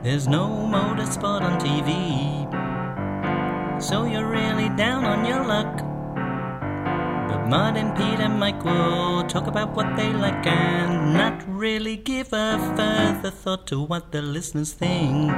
[0.00, 1.82] There's no motorsport on TV,
[3.82, 5.78] so you're really down on your luck.
[7.28, 11.96] But Mud and Pete and Mike will talk about what they like and not really
[11.96, 15.32] give a further thought to what the listeners think.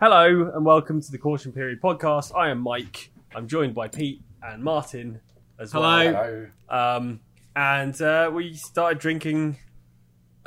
[0.00, 2.34] Hello and welcome to the Caution Period podcast.
[2.34, 3.10] I am Mike.
[3.34, 5.20] I'm joined by Pete and Martin
[5.58, 6.48] as Hello.
[6.70, 6.96] well.
[6.96, 7.20] Um,
[7.54, 9.58] and uh, we started drinking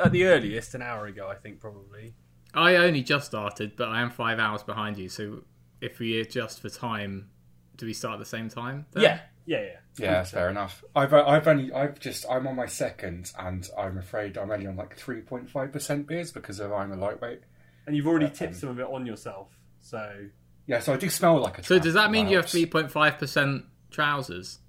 [0.06, 2.14] at the earliest an hour ago, I think, probably.
[2.54, 5.10] I only just started, but I am five hours behind you.
[5.10, 5.44] So
[5.80, 7.30] if we adjust for time,
[7.78, 8.86] do we start at the same time?
[8.92, 9.04] then?
[9.04, 9.78] Yeah, yeah, yeah.
[9.98, 10.84] Yeah, that's fair enough.
[10.96, 14.68] I've uh, I've only I've just I'm on my second, and I'm afraid I'm only
[14.68, 17.42] on like three point five percent beers because of I'm a lightweight.
[17.86, 19.50] And you've already Yeah, tipped um, some of it on yourself,
[19.82, 20.28] so
[20.66, 21.64] Yeah, so I do smell like a.
[21.64, 24.60] So does that mean you have three point five percent trousers?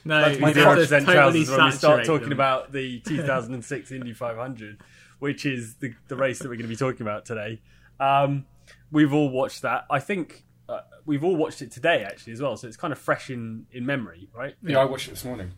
[0.04, 2.32] no, that's my you to 5% totally trousers when we start talking them.
[2.32, 4.80] about the 2006 Indy 500,
[5.18, 7.60] which is the, the race that we're going to be talking about today.
[8.00, 8.47] Um,
[8.91, 9.86] we've all watched that.
[9.91, 12.56] I think uh, we've all watched it today, actually, as well.
[12.56, 14.55] So it's kind of fresh in, in memory, right?
[14.62, 15.52] Yeah, I watched it this morning.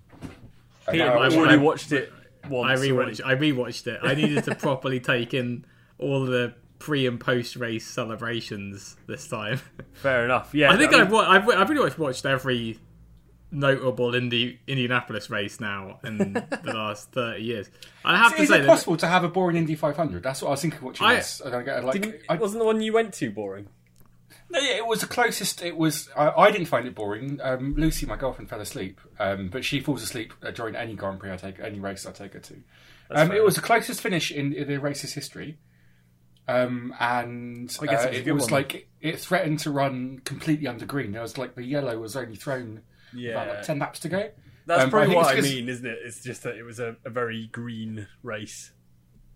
[0.90, 2.12] Pete, Uh, I I've watched- already watched it
[2.48, 2.80] once.
[2.80, 3.12] I already.
[3.12, 3.26] rewatched.
[3.26, 4.00] I rewatched it.
[4.02, 5.64] I needed to properly take in
[5.98, 9.60] all the pre and post race celebrations this time.
[9.94, 10.54] Fair enough.
[10.54, 12.78] Yeah, I think mean, I've, I've I've pretty much watched every
[13.50, 16.32] notable in the Indianapolis race now in
[16.64, 17.70] the last thirty years.
[18.04, 20.22] I have to Is say it possible to have a boring Indy 500?
[20.22, 20.80] That's what I was thinking.
[20.82, 22.00] Watching I- this, I don't get like.
[22.00, 23.68] Didn't, I, wasn't the one you went to boring?
[24.50, 25.62] no, yeah, it was the closest.
[25.62, 26.08] It was.
[26.16, 27.40] I, I didn't find it boring.
[27.42, 31.18] Um, Lucy, my girlfriend, fell asleep, um, but she falls asleep uh, during any Grand
[31.20, 32.56] Prix I take, any race I take her to.
[33.10, 35.58] Um, it was the closest finish in, in the race's history.
[36.48, 38.52] Um, and I guess uh, it was it was one.
[38.52, 41.12] like it threatened to run completely under green.
[41.12, 42.82] There was like the yellow was only thrown
[43.18, 44.30] about Yeah, like ten laps to go.
[44.66, 45.98] that's Um, but I probably what I it's 'cause- mean, isn't it?
[46.04, 48.72] It's just that it was a, a very green race.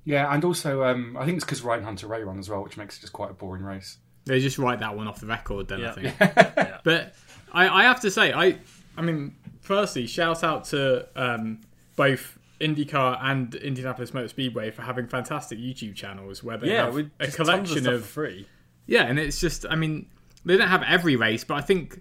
[0.04, 2.96] Yeah, and also um, I think it's because Ryan Hunter-Reay won as well, which makes
[2.98, 3.98] it just quite a boring race.
[4.24, 5.68] they just write that one off the record.
[5.68, 6.78] Then I Yeah.
[6.84, 7.14] But
[7.52, 8.56] I, I have to say, I,
[8.96, 11.60] I mean, firstly, shout out to um,
[11.96, 16.96] both IndyCar and Indianapolis Motor Speedway for having fantastic YouTube channels where they Yeah, have
[16.96, 18.46] a just tons of collection stuff of, free.
[18.86, 20.06] yeah, and it's just, I mean,
[20.44, 22.00] they don't have every race, but I think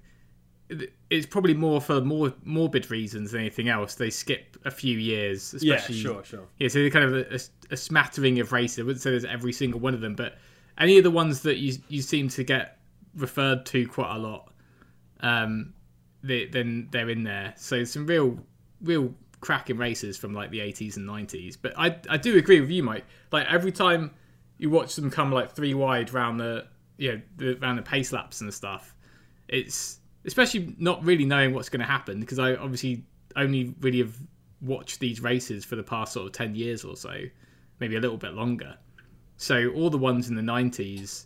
[0.69, 3.95] it- it's probably more for more morbid reasons than anything else.
[3.95, 6.47] They skip a few years, Yeah, especially sure, sure.
[6.57, 7.39] yeah, so they're kind of a, a,
[7.73, 8.79] a smattering of races.
[8.79, 10.37] I wouldn't say there's every single one of them, but
[10.77, 12.77] any of the ones that you you seem to get
[13.15, 14.51] referred to quite a lot,
[15.21, 15.73] um,
[16.23, 17.53] they, then they're in there.
[17.57, 18.37] So some real,
[18.81, 21.57] real cracking races from like the 80s and 90s.
[21.61, 23.05] But I I do agree with you, Mike.
[23.31, 24.11] Like every time
[24.57, 28.11] you watch them come like three wide round the you know the, round the pace
[28.11, 28.93] laps and stuff,
[29.47, 29.98] it's
[30.29, 33.03] especially not really knowing what's going to happen because I obviously
[33.35, 34.15] only really have
[34.61, 37.13] watched these races for the past sort of 10 years or so,
[37.79, 38.77] maybe a little bit longer.
[39.37, 41.25] So all the ones in the 90s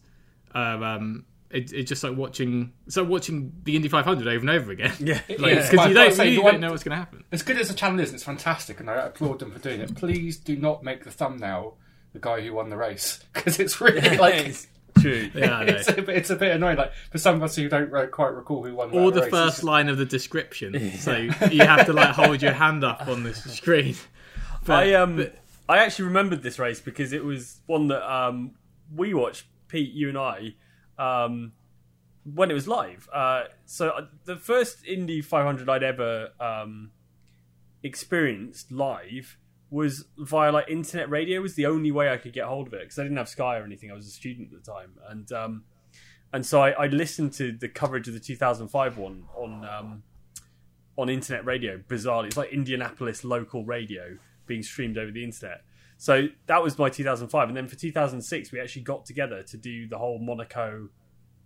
[0.55, 4.49] are um, it, it's just like watching it's like watching the Indy 500 over and
[4.49, 4.93] over again.
[4.99, 5.69] Yeah, Like, Yeah.
[5.69, 7.23] because you don't, say, you the don't know what's going to happen.
[7.31, 9.95] As good as the channel is, it's fantastic, and I applaud them for doing it.
[9.95, 11.77] Please do not make the thumbnail
[12.13, 14.55] the guy who won the race because it's really like
[14.99, 15.29] True.
[15.33, 15.73] Yeah, I know.
[15.73, 16.77] it's, a, bit- it's a bit annoying.
[16.77, 19.29] Like for some of us who don't uh, quite recall who won, or the race,
[19.31, 20.91] first it's- line of the description.
[20.97, 21.15] So
[21.51, 23.95] you have to like hold your hand up on the screen.
[24.65, 25.35] But, I um but-
[25.67, 28.51] I actually remembered this race because it was one that um
[28.93, 30.55] we watched Pete, you and I,
[30.99, 31.53] um
[32.25, 33.09] when it was live.
[33.11, 36.91] Uh, so uh, the first Indy 500 I'd ever um
[37.81, 39.37] experienced live
[39.73, 41.41] was via like internet radio.
[41.41, 43.57] Was the only way I could get hold of it because I didn't have Sky
[43.57, 43.89] or anything.
[43.91, 45.63] I was a student at the time, and um
[46.31, 50.03] and so I, I listened to the coverage of the 2005 one on um
[50.97, 51.78] on internet radio.
[51.79, 55.63] Bizarrely, it's like Indianapolis local radio being streamed over the internet.
[55.97, 59.88] So that was my 2005, and then for 2006 we actually got together to do
[59.88, 60.89] the whole Monaco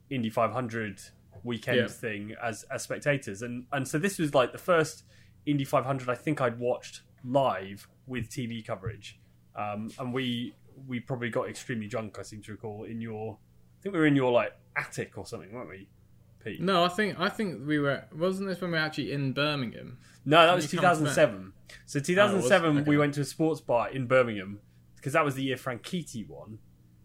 [0.10, 1.00] Indy 500
[1.44, 1.88] weekend Yeah.
[1.88, 5.04] thing as as spectators, and and so this was like the first
[5.46, 9.20] Indy 500 I think I'd watched live with TV coverage,
[9.56, 10.56] um, and we
[10.88, 12.18] we probably got extremely drunk.
[12.20, 13.38] I seem to recall in your,
[13.80, 15.88] I think we were in your like attic or something, weren't we,
[16.44, 16.62] Pete?
[16.62, 18.06] no, I think I think we were.
[18.16, 19.98] Wasn't this when we were actually in Birmingham?
[20.26, 21.16] No, that was you come to that?
[21.16, 21.54] 2007.
[21.86, 22.90] So 2007, Okay.
[22.90, 24.60] we went to a sports bar in Birmingham
[24.96, 26.60] because that was the year Franchitti won.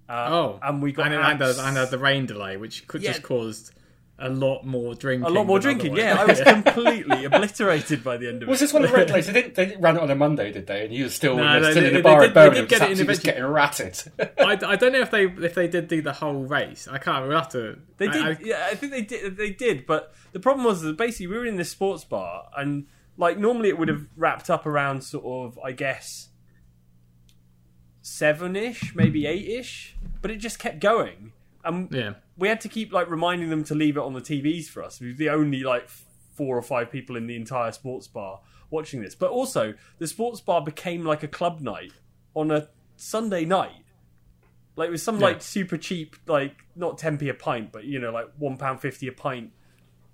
[0.08, 3.00] Uh, Oh, and we got and, and, abs- and, and the rain delay, which could
[3.02, 3.12] Yeah.
[3.12, 3.72] just caused
[4.18, 5.26] a lot more drinking.
[5.26, 5.92] a lot more drinking.
[5.98, 6.14] otherwise.
[6.14, 8.64] Yeah, I was completely obliterated by the end of Was it.
[8.64, 9.26] Was this one of the red lace?
[9.26, 10.84] They didn't, they didn't run it on a Monday, did they?
[10.84, 12.34] And you were still, No, you were they- still they- in the bar did- at
[12.34, 13.32] they Birmingham, did get it in just eventually.
[13.32, 14.02] getting ratted.
[14.38, 16.86] I, I don't know if they if they did do the whole race.
[16.86, 17.26] I can't.
[17.26, 17.78] We'll have to.
[17.96, 18.22] They I- did.
[18.22, 19.36] I- yeah, I think they did.
[19.36, 19.86] They did.
[19.86, 22.86] But the problem was that basically we were in this sports bar, and
[23.16, 26.28] like normally it would have wrapped up around sort of, I guess,
[28.00, 31.32] seven ish, maybe eight ish, but it just kept going.
[31.64, 32.14] And Yeah.
[32.36, 35.00] we had to keep like reminding them to leave it on the TVs for us.
[35.00, 39.02] We were the only like four or five people in the entire sports bar watching
[39.02, 39.14] this.
[39.14, 41.92] But also, the sports bar became like a club night
[42.34, 43.72] on a Sunday night.
[44.74, 47.98] Like it was some like super cheap, like not ten p a pint, but you
[47.98, 49.50] know, like one pound fifty a pint.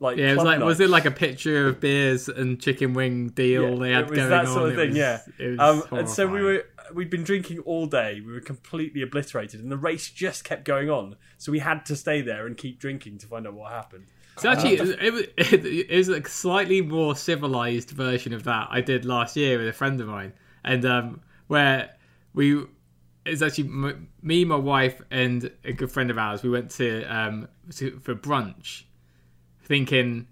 [0.01, 0.65] Like Yeah, it was like night.
[0.67, 4.11] was it like a picture of beers and chicken wing deal Yeah, they had it
[4.11, 4.53] was going that on?
[4.53, 5.65] sort of It thing, was- yeah.
[5.65, 8.21] Um, and so we were we'd been drinking all day.
[8.25, 11.17] We were completely obliterated, and the race just kept going on.
[11.37, 14.07] So we had to stay there and keep drinking to find out what happened.
[14.39, 18.81] So actually, it, was- it, it was a slightly more civilized version of that I
[18.81, 20.33] did last year with a friend of mine,
[20.65, 21.91] and um, where
[22.35, 22.65] we
[23.27, 26.43] it's actually m- me, my wife, and a good friend of ours.
[26.43, 28.85] We went to um to, for brunch,
[29.65, 30.27] thinking,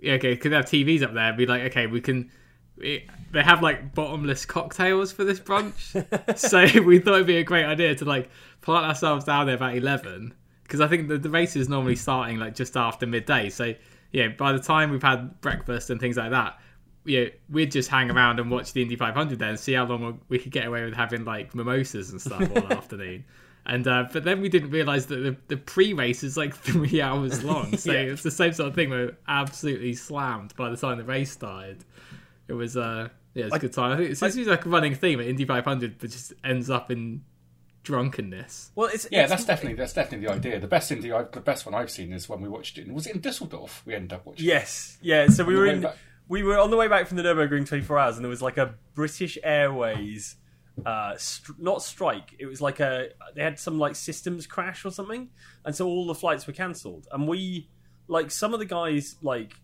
[0.00, 1.32] yeah, okay, could have TVs up there.
[1.32, 2.30] Be like, okay, we can.
[2.80, 7.64] They have like bottomless cocktails for this brunch, so we thought it'd be a great
[7.64, 8.30] idea to like
[8.60, 12.38] plant ourselves down there about eleven because I think the, the race is normally starting
[12.38, 13.48] like just after midday.
[13.50, 13.74] So
[14.12, 16.58] yeah, by the time we've had breakfast and things like that,
[17.04, 20.38] yeah, we'd just hang around and watch the Indy 500 then, see how long we
[20.38, 23.24] could get away with having like mimosas and stuff all afternoon.
[23.66, 27.44] And uh, but then we didn't realize that the, the pre-race is like three hours
[27.44, 27.98] long, so Yeah.
[28.00, 28.88] it's the same sort of thing.
[28.88, 31.84] We're absolutely slammed by the time the race started.
[32.48, 33.92] It was uh yeah, it's a good time.
[33.92, 36.70] I think it's this is like a running theme at Indy 500, but just ends
[36.70, 37.22] up in
[37.84, 38.72] drunkenness.
[38.74, 40.60] Well, it's Yeah, it's- that's definitely that's definitely the idea.
[40.60, 42.90] The best indie, I've, the best one I've seen is when we watched it.
[42.92, 43.82] Was it in Dusseldorf?
[43.86, 44.46] We ended up watching.
[44.46, 45.28] Yes, yeah.
[45.28, 45.96] So we were in, back-
[46.28, 48.58] we were on the way back from the Nurburgring 24 hours, and there was like
[48.58, 50.36] a British Airways,
[50.84, 52.34] uh, str- not strike.
[52.38, 55.30] It was like a they had some like systems crash or something,
[55.64, 57.06] and so all the flights were cancelled.
[57.12, 57.68] And we,
[58.08, 59.54] like some of the guys, like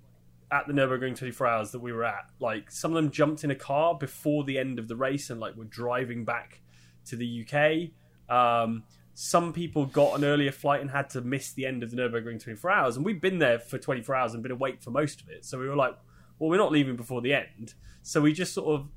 [0.55, 3.51] at the Nurburgring 24 hours that we were at, like some of them jumped in
[3.51, 6.61] a car before the end of the race and like were driving back
[7.07, 7.91] to the UK.
[8.35, 8.85] Um,
[9.15, 12.41] some people got an earlier flight and had to miss the end of the Nurburgring
[12.43, 15.29] 24 hours, and we've been there for 24 hours and been awake for most of
[15.29, 15.45] it.
[15.45, 15.97] So we were like,
[16.39, 17.75] well, we're not leaving before the end.
[18.03, 18.89] So we just sort of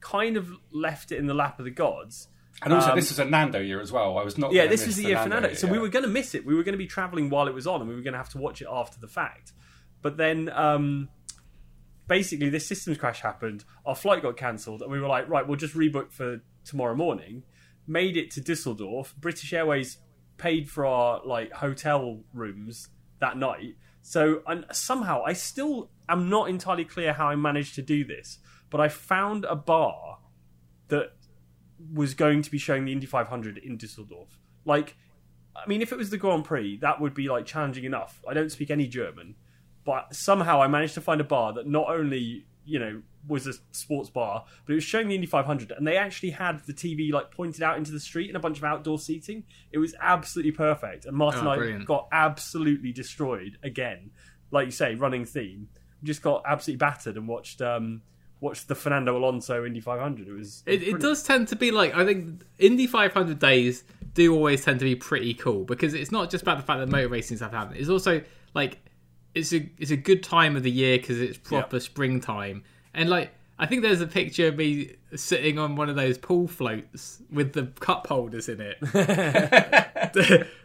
[0.00, 2.28] kind of left it in the lap of the gods.
[2.62, 4.16] And also, Um, this was a Nando year as well.
[4.18, 4.52] I was not.
[4.52, 5.54] Yeah, this was the year for Nando.
[5.54, 5.74] So year.
[5.74, 6.46] we were going to miss it.
[6.46, 8.18] We were going to be traveling while it was on, and we were going to
[8.18, 9.52] have to watch it after the fact.
[10.04, 11.08] But then, um,
[12.06, 13.64] basically, this systems crash happened.
[13.86, 17.42] Our flight got cancelled, and we were like, right, we'll just rebook for tomorrow morning.
[17.86, 19.16] Made it to Düsseldorf.
[19.16, 19.96] British Airways
[20.36, 22.88] paid for our like hotel rooms
[23.20, 23.76] that night.
[24.02, 28.40] So and somehow I still am not entirely clear how I managed to do this,
[28.68, 30.18] but I found a bar
[30.88, 31.14] that
[31.94, 34.28] was going to be showing the Indy 500 in Düsseldorf.
[34.66, 34.98] Like,
[35.56, 38.20] I mean, if it was the Grand Prix, that would be like challenging enough.
[38.28, 39.36] I don't speak any German,
[39.84, 43.52] but somehow I managed to find a bar that not only you know was a
[43.72, 47.10] sports bar, but it was showing the Indy 500, and they actually had the TV
[47.10, 49.44] like pointed out into the street and a bunch of outdoor seating.
[49.72, 51.86] It was absolutely perfect, and Martin Oh, and I brilliant.
[51.86, 54.10] got absolutely destroyed again.
[54.50, 55.68] Like you say, running theme,
[56.02, 57.60] we just got absolutely battered and watched.
[57.62, 58.02] um
[58.40, 60.28] Watched the Fernando Alonso Indy 500.
[60.28, 61.00] It was It, it brilliant.
[61.00, 64.94] does tend to be like I think Indy 500 days do always tend to be
[64.94, 67.80] pretty cool because it's not just about the fact that motor racing stuff happens.
[67.80, 68.20] It's also
[68.52, 68.84] like
[69.34, 72.62] it's a it's a good time of the year because it's proper springtime
[72.94, 76.48] and like I think there's a picture of me sitting on one of those pool
[76.48, 78.78] floats with the cup holders in it,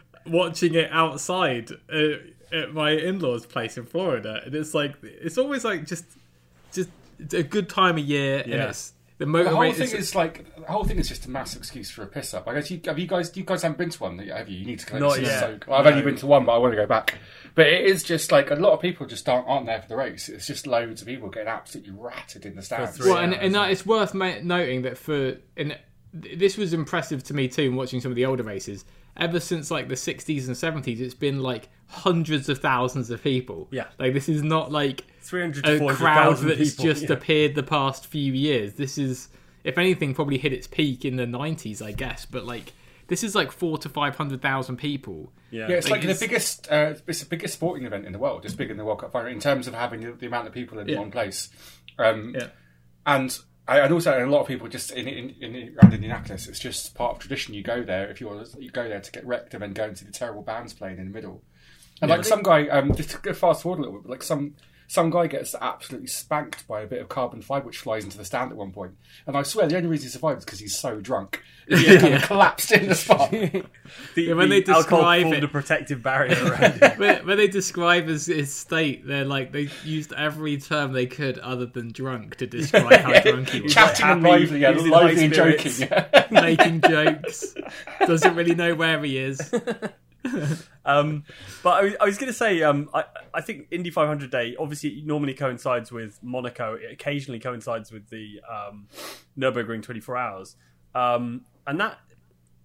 [0.26, 1.98] watching it outside uh,
[2.52, 6.06] at my in-laws' place in Florida, and it's like it's always like just
[6.72, 10.56] just it's a good time of year, and it's the The whole thing is like
[10.56, 12.48] the whole thing is just a massive excuse for a piss up.
[12.48, 14.58] I guess you have you guys you guys haven't been to one, have you?
[14.60, 14.98] You need to go.
[14.98, 15.40] Not yet.
[15.40, 15.60] so.
[15.72, 15.92] I've No.
[15.92, 17.18] only been to one, but I want to go back.
[17.60, 19.98] But it is just like a lot of people just aren't, aren't there for the
[19.98, 20.30] race.
[20.30, 22.96] It's just loads of people getting absolutely ratted in the stands.
[22.96, 23.44] three Well, and, hours.
[23.44, 25.78] and that, it's worth ma- noting that for and
[26.14, 27.64] this was impressive to me too.
[27.64, 28.86] in Watching some of the older races,
[29.18, 33.68] ever since like the '60s and '70s, it's been like hundreds of thousands of people.
[33.72, 33.88] Yeah.
[34.00, 37.12] like this is not like 300 to a crowd that's people, just yeah.
[37.12, 38.76] appeared the past few years.
[38.76, 39.28] This is,
[39.66, 42.26] if anything, probably hit its peak in the '90s, I guess.
[42.26, 42.72] But like,
[43.08, 45.34] this is like four to five hundred thousand people.
[45.52, 46.72] Yeah, Yeah, it's like, it's- the biggest.
[46.72, 48.46] Uh, it's the biggest sporting event in the world.
[48.46, 50.54] It's bigger than the World Cup final in terms of having the, the amount of
[50.54, 51.00] people in Yeah.
[51.00, 51.50] one place.
[51.98, 52.48] Um, Yeah.
[53.06, 53.38] And
[53.68, 56.48] and also a lot of people just in, in, in around Indianapolis.
[56.48, 57.54] It's just part of tradition.
[57.54, 58.48] You go there if you want.
[58.60, 60.98] You go there to get wrecked and then go and see the terrible bands playing
[60.98, 61.44] in the middle.
[62.02, 64.56] And like some guy, um, just to go fast forward a little bit, like some
[64.92, 68.26] some guy gets absolutely spanked by a bit of carbon fibre which flies into the
[68.26, 68.94] stand at one point.
[69.28, 71.42] And I swear the only reason he survived is because he's so drunk.
[71.70, 73.30] He kind of collapsed in the spot.
[74.16, 76.98] The, Yeah, when the they alcohol describe formed it- a protective barrier around him.
[76.98, 81.38] when, when they describe his, his state, they're like they used every term they could
[81.38, 83.72] other than drunk to describe how drunk he was.
[83.72, 85.72] Chatting and happy, lively, yeah, lively high and joking.
[85.78, 86.26] Yeah.
[86.32, 87.54] making jokes,
[88.00, 89.40] doesn't really know where he is.
[90.86, 91.24] Um,
[91.62, 94.56] but I was, I was going to say, um, I, I think Indy 500 Day
[94.58, 96.74] obviously it normally coincides with Monaco.
[96.74, 98.88] It occasionally coincides with the um,
[99.38, 100.56] Nurburgring 24 Hours,
[100.96, 102.00] um, and that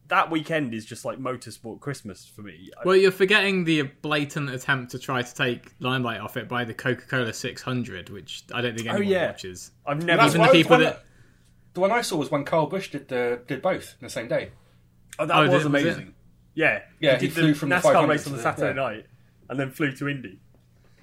[0.09, 2.71] that weekend is just like motorsport Christmas for me.
[2.85, 6.75] Well, you're forgetting the blatant attempt to try to take limelight off it by the
[6.75, 9.27] Coca-Cola 600, which I don't think anyone oh, yeah.
[9.27, 9.71] watches.
[9.87, 10.23] I've never.
[10.23, 11.05] That's Even the people one that-
[11.75, 14.29] The one I saw was when Carl Busch did the did both in the same
[14.29, 14.51] day.
[15.19, 16.15] oh, that Oh, was was amazing.
[16.55, 18.87] Yeah, Yeah, did he flew from the NASCAR 500 race on the the- Saturday yeah.
[18.87, 19.07] night,
[19.49, 20.39] and then flew to Indy.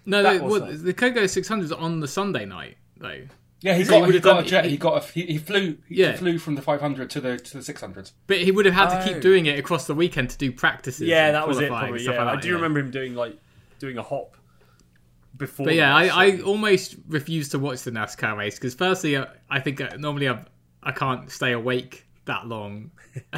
[0.05, 0.81] No, That the, was well, nice.
[0.81, 3.22] the Coca 600 is on the Sunday night though.
[3.63, 4.65] Yeah, he So he got, would he got done- a jet.
[4.65, 5.77] he- He got a, he, he flew.
[5.88, 6.15] He Yeah.
[6.15, 8.10] flew from the 500 to the to the 600.
[8.25, 9.13] But he would have had to Oh.
[9.13, 11.01] keep doing it across the weekend to do practices.
[11.08, 11.67] Yeah, that was it.
[11.70, 12.01] Probably.
[12.03, 12.55] Yeah, like I that, do yeah.
[12.55, 13.38] remember him doing like
[13.77, 14.36] doing a hop
[15.38, 15.65] before.
[15.67, 19.25] But yeah, that, I, I almost refuse to watch the NASCAR race because firstly, uh,
[19.50, 20.43] I think uh, normally I
[20.81, 22.92] I can't stay awake that long,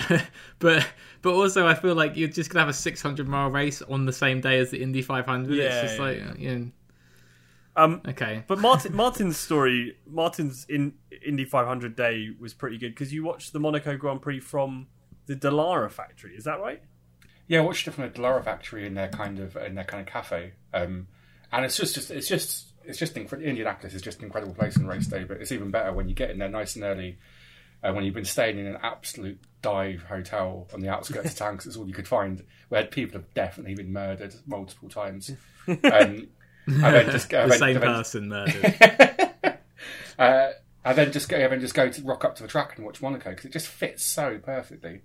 [0.59, 0.87] but
[1.21, 4.13] but also I feel like you're just gonna have a 600 mile race on the
[4.13, 5.55] same day as the Indy 500.
[5.55, 6.33] Yeah, it's just yeah, like yeah.
[6.37, 6.71] you know,
[7.75, 8.43] um, okay.
[8.47, 10.93] But Martin Martin's story, Martin's in
[11.25, 14.87] Indy 500 day was pretty good because you watched the Monaco Grand Prix from
[15.25, 16.35] the Dallara factory.
[16.35, 16.81] Is that right?
[17.47, 20.01] Yeah, I watched it from the Dallara factory in their kind of in their kind
[20.01, 21.07] of cafe, um,
[21.51, 23.49] and it's just, just it's just it's just incredible.
[23.49, 26.15] Indianapolis is just an incredible place on race day, but it's even better when you
[26.15, 27.17] get in there nice and early.
[27.83, 31.57] Uh, when you've been staying in an absolute dive hotel on the outskirts of town,
[31.57, 35.31] 'cause it's all you could find, where people have definitely been murdered multiple times.
[35.67, 36.27] Um, and
[36.65, 38.75] then just go, The then- same then- person murdered.
[40.19, 40.49] uh,
[40.85, 42.85] and then just go, and then just go to rock up to the track and
[42.85, 45.01] watch Monaco because it just fits so perfectly.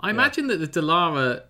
[0.00, 1.42] I imagine that the Dallara,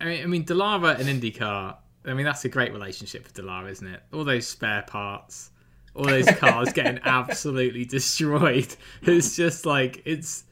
[0.00, 1.76] I mean, I mean Dallara and IndyCar.
[2.04, 4.02] I mean, that's a great relationship for Dallara, isn't it?
[4.12, 5.50] All those spare parts,
[5.94, 8.74] all those cars getting absolutely destroyed.
[9.02, 10.44] It's just like it's.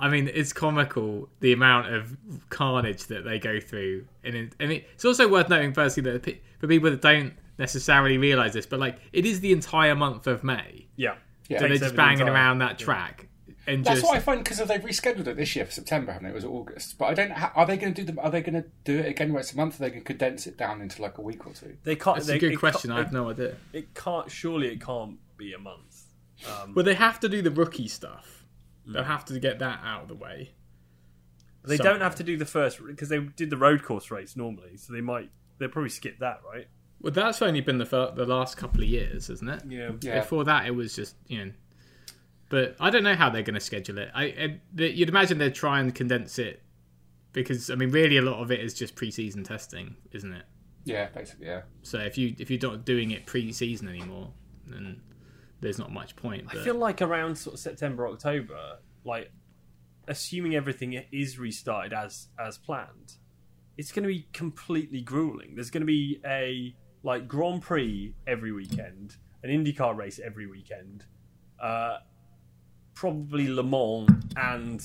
[0.00, 2.16] I mean, it's comical the amount of
[2.50, 6.22] carnage that they go through, and it, and it, it's also worth noting, firstly, that
[6.22, 10.28] pe- for people that don't necessarily realize this, but like it is the entire month
[10.28, 11.16] of May Yeah.
[11.48, 11.58] Yeah.
[11.58, 13.27] that they're just over the banging around that track,
[13.68, 16.24] and That's just what I find because they've rescheduled it this year for September, haven't
[16.26, 16.30] they?
[16.30, 17.30] It was August, but I don't.
[17.30, 18.18] Ha- are they going to do them?
[18.18, 19.76] Are they going to do it again once a month?
[19.76, 21.76] Are they going to condense it down into like a week or two?
[21.84, 22.16] They can't.
[22.16, 22.90] That's they, a good question.
[22.90, 23.48] I have no idea.
[23.48, 24.30] it, it can't.
[24.30, 26.04] Surely it can't be a month.
[26.46, 28.46] Um, Well, they have to do the rookie stuff.
[28.88, 28.94] Mm.
[28.94, 30.54] They'll have to get that out of the way.
[31.64, 31.92] they Somewhere.
[31.94, 34.92] don't have to do the first because they did the road course race normally, so
[34.92, 35.30] they might.
[35.58, 36.68] They'll probably skip that, right?
[37.00, 39.62] Well, that's only been the fir- the last couple of years, isn't it?
[39.68, 39.90] Yeah.
[40.00, 40.20] Yeah.
[40.20, 41.52] Before that, it was just you know.
[42.48, 44.10] But I don't know how they're going to schedule it.
[44.14, 46.62] I, I you'd imagine they'd try and condense it
[47.32, 50.44] because I mean, really, a lot of it is just pre-season testing, isn't it?
[50.84, 51.62] Yeah, basically, yeah.
[51.82, 54.32] So if you if you're not doing it pre-season anymore,
[54.66, 55.02] then
[55.60, 56.46] there's not much point.
[56.50, 59.30] I feel like around sort of September, October, like
[60.06, 63.16] assuming everything is restarted as as planned,
[63.76, 65.54] it's going to be completely grueling.
[65.54, 71.04] There's going to be a like Grand Prix every weekend, an IndyCar race every weekend,
[71.60, 71.98] uh,
[72.98, 74.84] probably Le Mans, and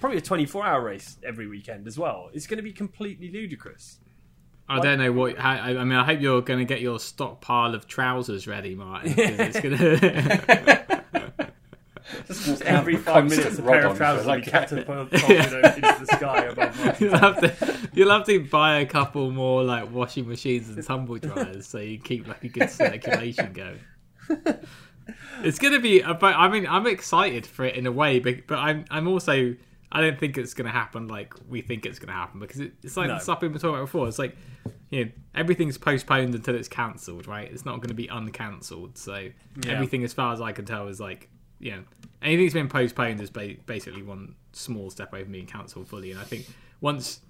[0.00, 2.28] probably a 24 hour race every weekend as well.
[2.34, 3.98] It's going to be completely ludicrous.
[4.68, 5.38] I don't know what.
[5.38, 8.74] How, I I mean, I hope you're going to get your stockpile of trousers ready,
[8.74, 9.14] Martin.
[9.14, 10.96] 'cause it's gonna.
[12.26, 15.96] Just Every five minutes, a pair of on trousers for, will be like, catapulted into
[16.00, 19.92] the sky above my you'll have to you'll have to buy a couple more like
[19.92, 23.78] washing machines and tumble dryers so you keep like a good circulation going.
[25.42, 28.58] It's gonna be, but I mean, I'm excited for it in a way, but, but
[28.58, 29.54] I'm I'm also
[29.92, 32.96] I don't think it's gonna happen like we think it's gonna happen because it, it's
[32.96, 33.14] like No.
[33.14, 34.06] the stuff we've been talking about before.
[34.08, 34.36] It's like
[34.90, 37.50] you know everything's postponed until it's cancelled, right?
[37.50, 38.98] It's not going to be uncancelled.
[38.98, 39.28] So
[39.66, 41.82] everything, as far as I can tell, is like you know
[42.22, 46.10] anything that's been postponed is ba- basically one small step away from being cancelled fully.
[46.10, 46.46] And I think
[46.80, 47.20] once,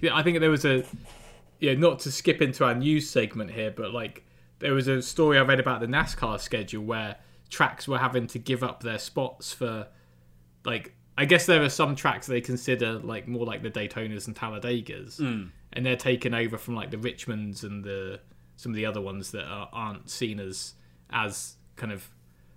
[0.00, 0.84] yeah, I think there was a
[1.58, 4.24] yeah, not to skip into our news segment here, but like
[4.60, 7.16] there was a story I read about the NASCAR schedule where
[7.50, 9.88] tracks were having to give up their spots for
[10.64, 14.34] like I guess there are some tracks they consider like more like the Daytonas and
[14.34, 15.48] Talladegas, hmm.
[15.72, 18.20] and they're taken over from like the Richmonds and the
[18.56, 20.74] some of the other ones that are, aren't seen as
[21.10, 22.08] as kind of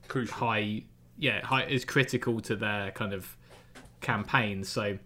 [0.07, 0.35] Crucial.
[0.35, 0.83] high,
[1.17, 3.35] yeah, high is critical to their kind of
[3.99, 4.63] campaign.
[4.63, 4.97] So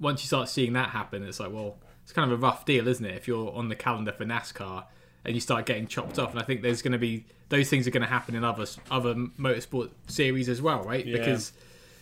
[0.00, 2.88] once you start seeing that happen, it's like, well, it's kind of a rough deal,
[2.88, 3.14] isn't it?
[3.14, 4.84] If you're on the calendar for NASCAR
[5.24, 6.30] and you start getting chopped off.
[6.30, 8.66] And I think there's going to be those things are going to happen in other
[8.90, 11.04] other motorsport series as well, right?
[11.04, 11.18] Yeah.
[11.18, 11.52] Because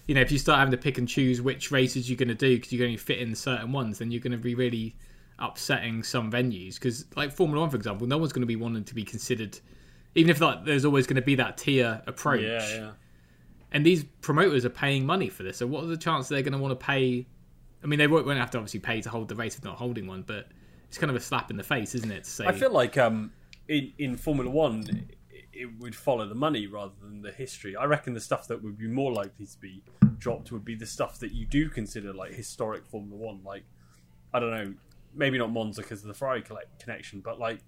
[0.07, 2.35] you know if you start having to pick and choose which races you're going to
[2.35, 4.97] do because you're going to fit in certain ones, then you're going to be really
[5.39, 6.75] upsetting some venues.
[6.75, 9.59] Because like Formula One, for example, no one's going to be wanting to be considered,
[10.15, 12.43] even if like there's always going to be that tier approach.
[12.43, 12.91] Yeah, yeah.
[13.75, 15.57] And these promoters are paying money for this.
[15.57, 17.27] So what are the chances they're going to want to pay?
[17.83, 19.77] I mean, they won't, won't have to obviously pay to hold the race if not
[19.77, 20.47] holding one, but
[20.93, 22.27] it's kind of a slap in the face, isn't it?
[22.47, 23.33] I feel like um,
[23.67, 24.85] in in Formula One,
[25.31, 27.75] it, it would follow the money rather than the history.
[27.75, 29.83] I reckon the stuff that would be more likely to be
[30.19, 33.41] dropped would be the stuff that you do consider like historic Formula One.
[33.43, 33.65] Like
[34.35, 34.75] I don't know,
[35.15, 36.45] maybe not Monza because of the Ferrari
[36.79, 37.61] connection, but like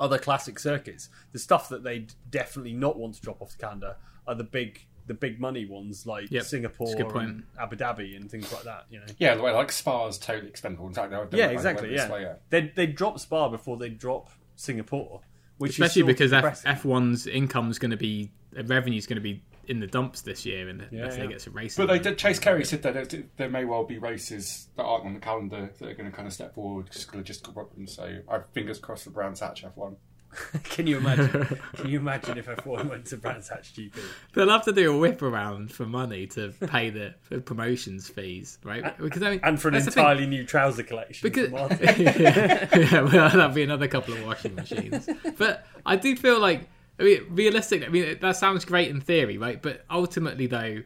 [0.00, 1.10] other classic circuits.
[1.32, 4.86] The stuff that they definitely not want to drop off the calendar are the big
[5.08, 7.28] the big money ones like Yep, Singapore that's a good point.
[7.28, 8.84] and Abu Dhabi and things like that.
[8.90, 9.06] You know.
[9.18, 10.86] Yeah, the way like Spa's totally expendable.
[10.86, 11.88] In fact, they were- they Yeah, were- exactly.
[11.88, 12.34] they were this Yeah, way, yeah.
[12.50, 15.22] they they drop Spa before they drop Singapore,
[15.58, 16.32] which especially is because
[16.64, 19.86] F one's income is going to be uh, revenue is going to be in the
[19.86, 21.26] dumps this year, and Yeah, if they yeah.
[21.26, 21.84] get some racing.
[21.86, 22.16] But they did.
[22.16, 25.68] Chase Carey said that there, there may well be races that aren't on the calendar
[25.78, 27.92] that are going to kind of step forward just logistical problems.
[27.94, 29.96] So I fingers crossed for Brands Hatch F1.
[30.64, 31.58] Can you imagine?
[31.76, 33.98] Can you imagine if F1 went to Brands Hatch GP?
[34.34, 38.58] They'll have to do a whip around for money to pay the for promotions fees,
[38.62, 38.96] right?
[38.98, 40.02] Because I mean, And for an that's the thing.
[40.02, 41.28] entirely new trouser collection.
[41.28, 41.50] because
[41.98, 45.08] yeah, yeah, well, that'll be another couple of washing machines.
[45.36, 46.68] But I do feel like,
[47.00, 47.84] I mean, realistic.
[47.84, 49.60] I mean, that sounds great in theory, right?
[49.60, 50.82] But ultimately, though,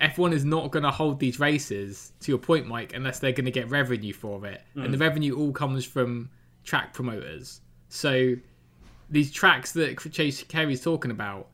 [0.00, 3.46] F1 is not going to hold these races to your point, Mike, unless they're going
[3.46, 4.92] to get revenue for it, and mm.
[4.92, 6.30] the revenue all comes from
[6.64, 7.60] track promoters.
[7.88, 8.34] So
[9.10, 11.48] these tracks that Chase Carey's talking about,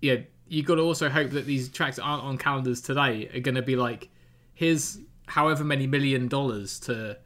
[0.00, 0.16] yeah,
[0.48, 3.54] you got to also hope that these tracks that aren't on calendars today are going
[3.54, 4.10] to be like,
[4.54, 7.16] here's however many million dollars to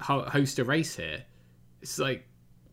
[0.00, 1.24] ho- host a race here.
[1.82, 2.26] It's like,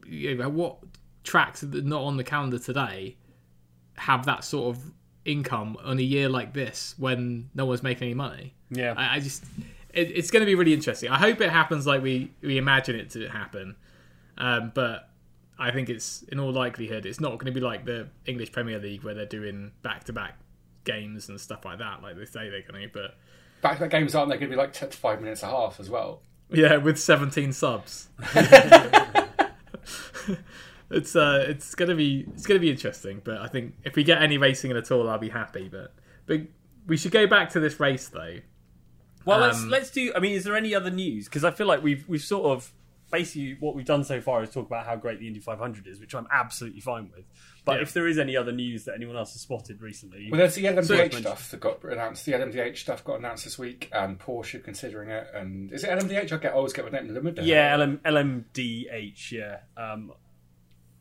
[0.05, 0.77] you know, what
[1.23, 3.17] tracks that are not on the calendar today
[3.95, 4.91] have that sort of
[5.25, 8.53] income on a year like this when no one's making any money?
[8.69, 8.93] yeah.
[8.95, 9.43] I, I just,
[9.93, 11.09] it, it's going to be really interesting.
[11.09, 13.75] I hope it happens like we we imagine it to happen,
[14.37, 15.09] um, but
[15.57, 18.79] I think it's in all likelihood it's not going to be like the English Premier
[18.79, 20.37] League where they're doing back to back
[20.83, 22.89] games and stuff like that, like they say they're going to.
[22.91, 23.15] But
[23.61, 25.51] Back to back games aren't they going to be like 10 to five minutes and
[25.51, 26.21] a half as well?
[26.49, 28.09] yeah, with seventeen subs.
[30.91, 34.21] it's uh, it's gonna be it's gonna be interesting, but I think if we get
[34.21, 35.69] any racing at all, I'll be happy.
[35.69, 35.93] But
[36.25, 36.41] but
[36.87, 38.37] we should go back to this race though.
[39.25, 40.11] Well, let's Um, let's do.
[40.15, 41.25] I mean, is there any other news?
[41.25, 42.71] Because I feel like we've we've sort of
[43.13, 45.99] basically what we've done so far is talk about how great the Indy 500 is,
[46.01, 47.23] which I'm absolutely fine with.
[47.63, 47.81] But Yeah.
[47.83, 50.65] if there is any other news that anyone else has spotted recently, Well, there's the
[50.67, 52.25] LMDH So- stuff that got announced.
[52.25, 55.27] The LMDH stuff got announced this week, and Porsche considering it.
[55.33, 56.33] And is it LMDH?
[56.33, 57.45] I get I always get my name limited.
[57.45, 59.59] yeah, LM, LMDH, yeah.
[59.77, 60.11] Um,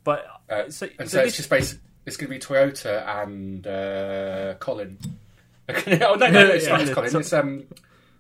[0.04, 3.22] but Uh, so, and so so, it's this- just basically it's going to be Toyota
[3.22, 4.98] and uh, Colin.
[5.68, 7.10] oh no, no, no, it's Yeah, not yeah, Colin.
[7.10, 7.64] so- It's um,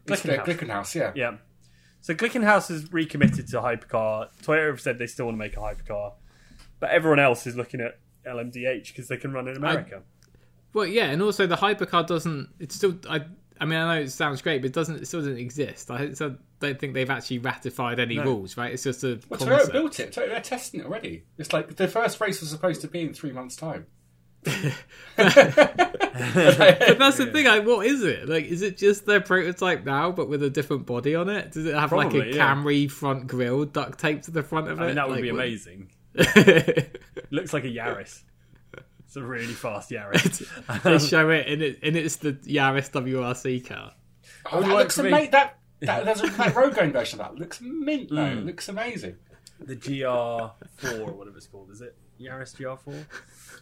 [0.06, 0.44] it's the Glickenhaus.
[0.44, 0.94] Glickenhaus.
[0.94, 1.12] Yeah.
[1.14, 1.36] Yeah.
[2.02, 4.28] So Glickenhaus has recommitted to hypercar.
[4.42, 6.12] Toyota have said they still want to make a hypercar,
[6.80, 10.02] but everyone else is looking at LMDH because they can run in America.
[10.74, 12.48] Well, yeah, and also the hypercar doesn't.
[12.58, 12.98] It's still.
[13.08, 13.22] I.
[13.60, 14.96] I mean, I know it sounds great, but it doesn't.
[14.96, 15.88] It still doesn't exist.
[15.90, 18.72] I so don't think they've actually ratified any rules, right?
[18.72, 19.68] It's just a Well, concept.
[19.68, 20.10] Toyota built it.
[20.10, 21.24] Toyota, they're testing it already.
[21.38, 23.86] It's like the first race was supposed to be in three months' time.
[24.44, 24.74] But
[26.98, 27.46] that's the thing.
[27.46, 28.28] Like, what is it?
[28.28, 31.52] Like, is it just their prototype now, but with a different body on it?
[31.52, 32.54] Does it have like Probably, a yeah.
[32.54, 34.86] Camry front grille duct taped to the front of it?
[34.86, 35.90] Mean, that would Like, be what- amazing.
[37.30, 38.22] Looks like a Yaris.
[39.06, 40.82] It's a really fast Yaris.
[40.82, 43.92] they show it, and it and it's the Yaris WRC car.
[44.50, 45.30] Oh, that looks amazing.
[45.32, 48.08] That, that there's a that road going version of that looks mint.
[48.10, 48.16] though.
[48.16, 48.46] Mm.
[48.46, 49.16] Looks amazing.
[49.60, 50.52] the GR4
[51.00, 51.96] or whatever it's called, is it?
[52.22, 53.04] Yaris GR4?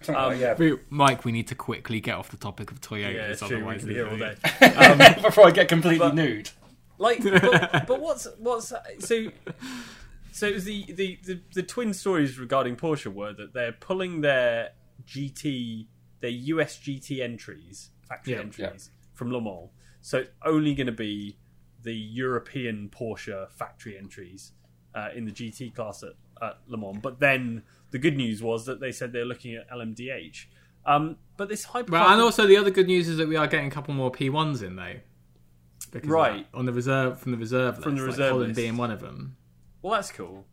[0.03, 0.77] Something Um, like, yeah.
[0.89, 3.15] Mike, we need to quickly get off the topic of Toyota.
[3.15, 3.49] Yeah, it's true.
[3.49, 4.37] We otherwise can be here all day.
[4.43, 6.51] it's- Before I get completely nude.
[6.99, 8.69] like but, but what's what's
[8.99, 9.27] so
[10.33, 14.21] so it was the, the, the, the twin stories regarding Porsche were that they're pulling
[14.21, 14.71] their
[15.07, 15.87] GT
[16.21, 19.71] their US GT entries factory Yeah, entries from Le Mans
[20.03, 21.37] so it's only going to be
[21.83, 24.53] the European Porsche factory entries
[24.95, 28.67] uh, in the GT class at, at Le Mans but then the good news was
[28.67, 30.47] that they said they're looking at LMDH
[30.87, 33.47] um, but this hyper Well, and also the other good news is that we are
[33.47, 34.95] getting a couple more P1s in though.
[35.93, 36.47] Because Right.
[36.55, 38.57] on the reserve from the reserve From list, the like reserve Colin list.
[38.57, 39.37] being one of them.
[39.83, 40.47] well that's cool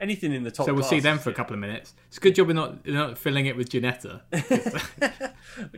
[0.00, 0.66] anything in the top.
[0.66, 1.94] So we'll see them for a couple of minutes.
[2.08, 4.22] It's a good job we're not, we're not filling it with Ginetta.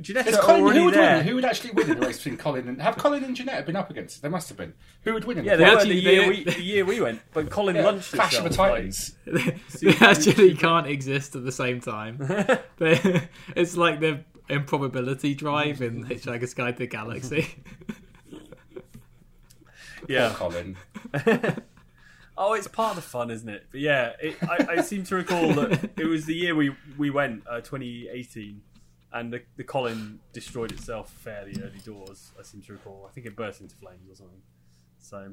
[0.00, 1.16] Ginetta's Is Colin, already who would there.
[1.18, 1.26] win?
[1.26, 3.76] Who would actually win in the race between Colin and have Colin and Ginetta been
[3.76, 4.22] up against?
[4.22, 4.74] They must have been.
[5.02, 7.00] Who would win in Yeah, the they were actually- the year, we, the year we
[7.00, 9.14] went, but Colin Yeah, lunched Clash of the himself, like- Titans?
[9.83, 12.18] they actually can't exist at the same time.
[12.78, 17.54] They- it's like the improbability drive in Hitchhiker's Guide to the Galaxy.
[20.09, 20.33] yeah.
[20.35, 20.76] Poor Colin.
[22.40, 23.66] Oh, it's part of the fun, isn't it?
[23.72, 27.11] But yeah, it, I, I seem to recall that it was the year we we
[27.11, 28.62] went, uh, 2018,
[29.12, 32.31] and the, the Colin destroyed itself fairly early doors.
[32.38, 33.07] I seem to recall.
[33.09, 34.40] I think it burst into flames or something.
[35.01, 35.33] So,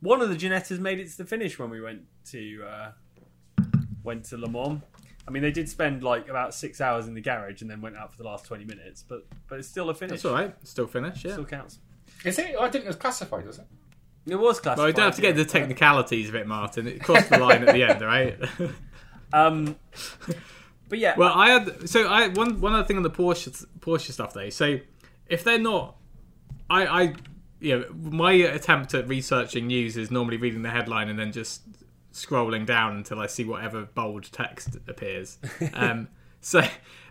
[0.00, 2.92] one of the Ginettas made it to the finish when we went to uh,
[4.04, 4.82] went to Le Mans.
[5.26, 7.96] I mean, they did spend like about six hours in the garage and then went
[7.96, 10.22] out for the last 20 minutes, but but it's still a finish.
[10.22, 10.54] That's all right.
[10.64, 11.32] Still finish, yeah.
[11.32, 11.78] Still counts.
[12.26, 12.56] Is it?
[12.60, 13.66] I think it was classified, was it?
[14.26, 14.78] It was classified.
[14.78, 16.86] Well, we don't have to get into technicalities of it, Martin.
[16.86, 18.38] It crossed the line at the end, right?
[19.34, 19.76] Um,
[20.90, 24.12] but yeah, Well, I had so I one one other thing on the Porsche Porsche
[24.12, 24.50] stuff though.
[24.50, 24.78] So
[25.26, 25.96] if they're not,
[26.68, 27.14] I I
[27.58, 31.62] you know my attempt at researching news is normally reading the headline and then just
[32.12, 35.38] scrolling down until I see whatever bold text appears.
[35.72, 36.08] Um,
[36.42, 36.60] so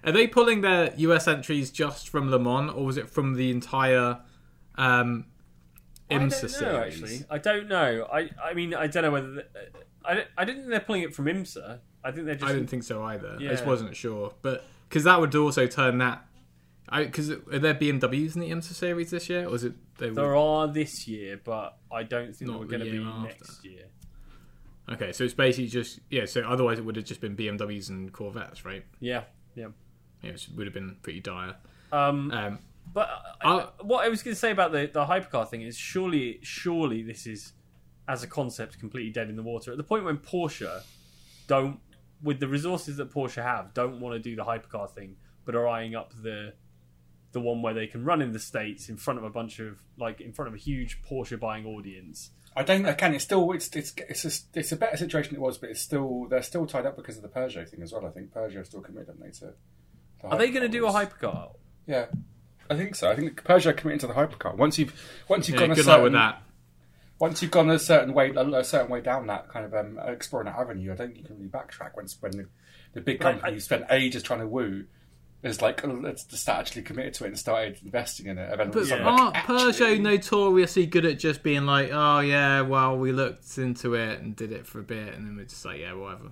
[0.03, 3.49] are they pulling their US entries just from Le Mans or was it from the
[3.49, 4.19] entire
[4.75, 5.25] um,
[6.15, 7.03] I don't know, series?
[7.03, 7.25] actually.
[7.29, 8.07] I don't know.
[8.11, 9.31] I I mean, I don't know whether.
[9.31, 9.45] The,
[10.03, 11.79] I, I didn't think they're pulling it from IMSA.
[12.03, 12.49] I think they're just.
[12.49, 13.35] I didn't think so either.
[13.39, 16.25] I just wasn't sure, but because that would also turn that.
[16.91, 20.09] Because are there BMWs in the IMSA series this year, or is it they?
[20.09, 23.27] There are this year, but I don't think we're going to be after.
[23.27, 23.85] next year.
[24.91, 26.25] Okay, so it's basically just yeah.
[26.25, 28.83] So otherwise, it would have just been BMWs and Corvettes, right?
[28.99, 29.23] Yeah,
[29.55, 29.67] yeah.
[30.21, 31.55] Yeah, it would have been pretty dire.
[31.91, 32.59] Um, Um,
[32.93, 33.09] but
[33.41, 36.39] I, I'll- what I was going to say about the the hypercar thing is surely,
[36.41, 37.53] surely this is
[38.07, 39.71] as a concept completely dead in the water.
[39.71, 40.81] At the point when Porsche
[41.47, 41.79] don't,
[42.21, 45.15] with the resources that Porsche have, don't want to do the hypercar thing,
[45.45, 46.53] but are eyeing up the
[47.33, 49.79] the one where they can run in the states in front of a bunch of
[49.97, 52.31] like in front of a huge Porsche buying audience.
[52.53, 52.85] I don't.
[52.85, 55.79] Again, it's still it's it's it's a, it's a better situation it was, but it's
[55.79, 58.05] still they're still tied up because of the Peugeot thing as well.
[58.05, 59.31] I think Peugeot are still committed, haven't they?
[59.39, 59.53] To
[60.21, 61.53] the Are they going to do a hypercar?
[61.87, 62.07] Yeah,
[62.71, 63.11] I think so.
[63.11, 64.55] I think Peugeot are committed to the hypercar.
[64.55, 64.93] Once you've
[65.27, 66.41] once you've yeah, gone a good certain luck with that.
[67.19, 69.99] once you've gone a certain way a, a certain way down that kind of um,
[70.07, 71.95] exploring that avenue, I don't think you can really backtrack.
[71.95, 72.47] Once when the,
[72.93, 74.85] the big company I- you spent ages trying to woo
[75.43, 78.49] is like oh, let's just start actually committed to it and started investing in it.
[78.51, 79.11] And then all of a But sudden, Yeah.
[79.11, 83.95] aren't like, Peugeot notoriously good at just being like, oh yeah, well we looked into
[83.95, 86.31] it and did it for a bit, and then we're just like, yeah, whatever.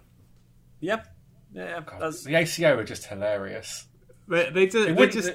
[0.81, 1.07] Yep.
[1.53, 3.87] Yeah, God, the ACO are just hilarious.
[4.27, 5.31] They, they just, they wouldn't- just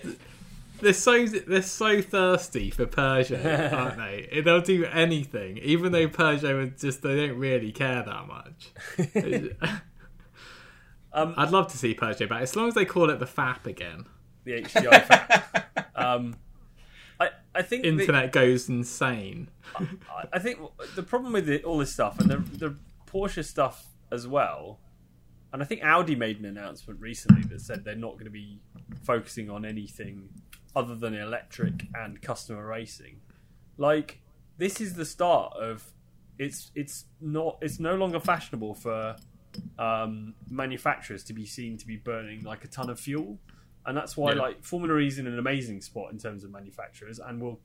[0.84, 4.40] they're so they're so thirsty for Peugeot, aren't they?
[4.44, 9.50] They'll do anything, even though Peugeot would just they don't really care that much.
[11.16, 13.68] Um, I'd love to see Peugeot back, as long as they call it the FAP
[13.68, 14.04] again.
[14.42, 15.90] the HDI FAP.
[15.94, 16.34] um,
[17.20, 19.48] I I think the- Internet goes insane.
[19.76, 20.58] I- I think
[20.96, 24.80] the problem with it, all this stuff and the, the Porsche stuff as well,
[25.52, 28.60] and I think Audi made an announcement recently that said they're not going to be
[29.04, 30.30] focusing on anything
[30.76, 33.20] other than electric and customer racing.
[33.76, 34.20] Like
[34.58, 35.84] this is the start of
[36.38, 39.16] it's it's not it's no longer fashionable for
[39.78, 43.38] um, manufacturers to be seen to be burning like a ton of fuel,
[43.86, 44.40] and that's why Yeah.
[44.42, 47.60] like Formula E is in an amazing spot in terms of manufacturers, and will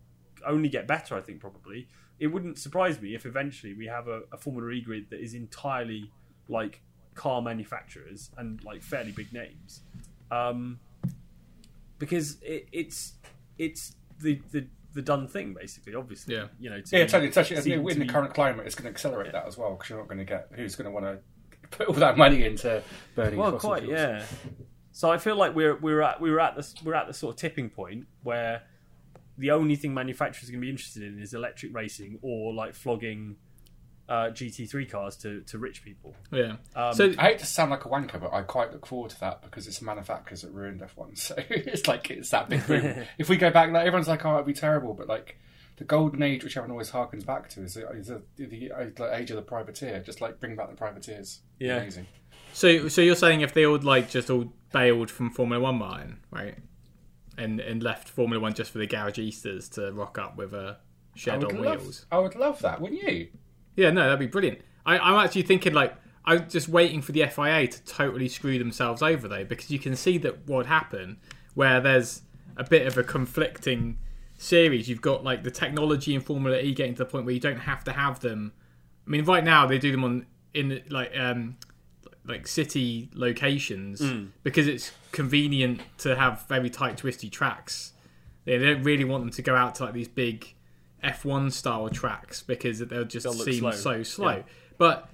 [0.45, 1.15] only get better.
[1.15, 1.87] I think probably
[2.19, 5.33] it wouldn't surprise me if eventually we have a, a Formula E grid that is
[5.33, 6.11] entirely
[6.47, 6.81] like
[7.15, 9.81] car manufacturers and like fairly big names,
[10.31, 10.79] um,
[11.99, 13.13] because it, it's
[13.57, 15.93] it's the, the the done thing basically.
[15.95, 16.47] Obviously, Yeah.
[16.59, 16.81] you know.
[16.81, 17.27] To Yeah, totally.
[17.27, 19.89] It's actually, in the be- current climate, it's going to accelerate that as well because
[19.89, 21.19] you're not going to get who's going to want to
[21.69, 22.81] put all that money into
[23.15, 23.37] burning.
[23.39, 23.93] Well, quite, fuels.
[23.99, 24.25] yeah.
[24.91, 27.35] So I feel like we're we're at we were at this we're at the sort
[27.35, 28.63] of tipping point where
[29.37, 32.73] the only thing manufacturers are going to be interested in is electric racing or like
[32.73, 33.37] flogging
[34.09, 36.15] uh, GT3 cars to, to rich people.
[36.31, 36.55] Yeah.
[36.75, 39.19] Um, so I hate to sound like a wanker, but I quite look forward to
[39.19, 41.17] that because it's the manufacturers that ruined F1.
[41.19, 43.05] So it's like it's that big boom.
[43.19, 45.37] if we go back, like everyone's like, "Oh, it'd be terrible," but like
[45.77, 49.19] the golden age, which everyone always harkens back to, is the, is the, the like,
[49.19, 50.01] age of the privateer.
[50.01, 51.41] Just like bring back the privateers.
[51.59, 51.77] Yeah.
[51.77, 52.07] amazing.
[52.53, 56.19] So, so you're saying if they all like just all bailed from Formula One, Martin,
[56.31, 56.55] right,
[57.37, 60.77] and and left Formula One just for the garagistes to rock up with a
[61.15, 62.05] shed would on love, wheels?
[62.11, 63.27] I would love that, wouldn't you?
[63.79, 64.59] Yeah, no, that'd be brilliant.
[64.85, 69.01] I, I'm actually thinking like I'm just waiting for the FIA to totally screw themselves
[69.01, 71.17] over though, because you can see that what happened
[71.55, 72.21] where there's
[72.57, 73.97] a bit of a conflicting
[74.37, 74.89] series.
[74.89, 77.59] You've got like the technology in Formula E getting to the point where you don't
[77.59, 78.51] have to have them.
[79.07, 81.55] I mean, right now they do them on in like um,
[82.25, 84.25] like city locations Hmm.
[84.43, 87.93] because it's convenient to have very tight, twisty tracks.
[88.45, 90.53] They don't really want them to go out to like these big
[91.03, 93.71] F1 style tracks because they'll just They'll seem slow.
[93.71, 94.29] so slow.
[94.37, 94.41] Yeah.
[94.77, 95.09] But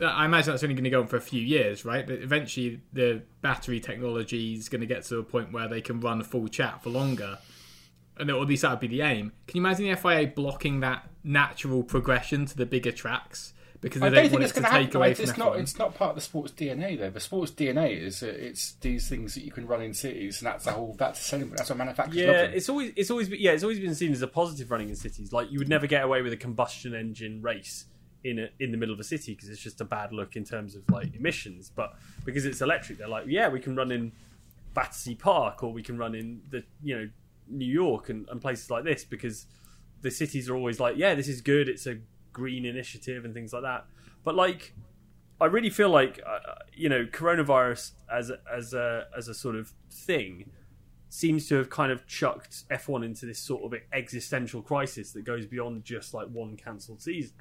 [0.00, 2.06] uh, I imagine that's only going to go on for a few years, right?
[2.06, 6.00] But eventually, the battery technology is going to get to a point where they can
[6.00, 7.38] run a full chat for longer,
[8.18, 9.32] and or at least that would be the aim.
[9.46, 14.06] Can you imagine the FIA blocking that natural progression to the bigger tracks because they
[14.08, 14.96] I don't, don't think it's going to take happen.
[14.96, 15.52] away Like, from it's not.
[15.54, 15.60] F1?
[15.60, 17.10] It's not part of the sport's DNA though.
[17.10, 20.46] The sport's DNA is that it's these things that you can run in cities, and
[20.46, 20.94] that's the whole.
[20.98, 21.50] That's the selling.
[21.50, 22.52] That's what manufacturers love Yeah, them.
[22.54, 24.96] it's always it's always been, yeah it's always been seen as a positive running in
[24.96, 25.32] cities.
[25.32, 27.86] Like you would never get away with a combustion engine race
[28.22, 30.44] in a, in the middle of a city because it's just a bad look in
[30.44, 31.70] terms of like emissions.
[31.74, 31.94] But
[32.26, 34.12] because it's electric, they're like, yeah, we can run in
[34.74, 37.08] Battersea Park or we can run in the you know
[37.48, 39.46] New York and, and places like this because
[40.02, 41.68] the cities are always like, yeah, this is good.
[41.68, 41.98] It's a
[42.32, 43.86] green initiative and things like that.
[44.24, 44.74] But like,
[45.40, 49.56] I really feel like uh, you know coronavirus as a, as a as a sort
[49.56, 50.50] of thing
[51.08, 55.44] seems to have kind of chucked F1 into this sort of existential crisis that goes
[55.44, 57.34] beyond just like one cancelled season.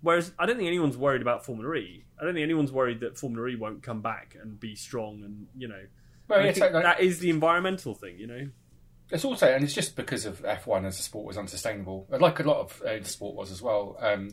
[0.00, 2.04] Whereas I don't think anyone's worried about Formula E.
[2.20, 5.46] I don't think anyone's worried that Formula E won't come back and be strong and
[5.56, 5.82] you know.
[6.28, 8.48] Well, I yeah, think so, like- that is the environmental thing, you know.
[9.12, 12.44] It's also, and it's just because of F1 as a sport was unsustainable, like a
[12.44, 13.96] lot of uh, the sport was as well.
[14.00, 14.30] Um,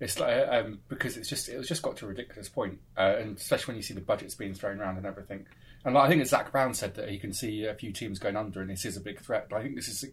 [0.00, 3.14] it's like um, because it's just it was just got to a ridiculous point, uh,
[3.18, 5.46] and especially when you see the budgets being thrown around and everything.
[5.84, 8.18] And like, I think it's Zak Brown said that he can see a few teams
[8.18, 9.48] going under, and this is a big threat.
[9.50, 10.04] But I think this is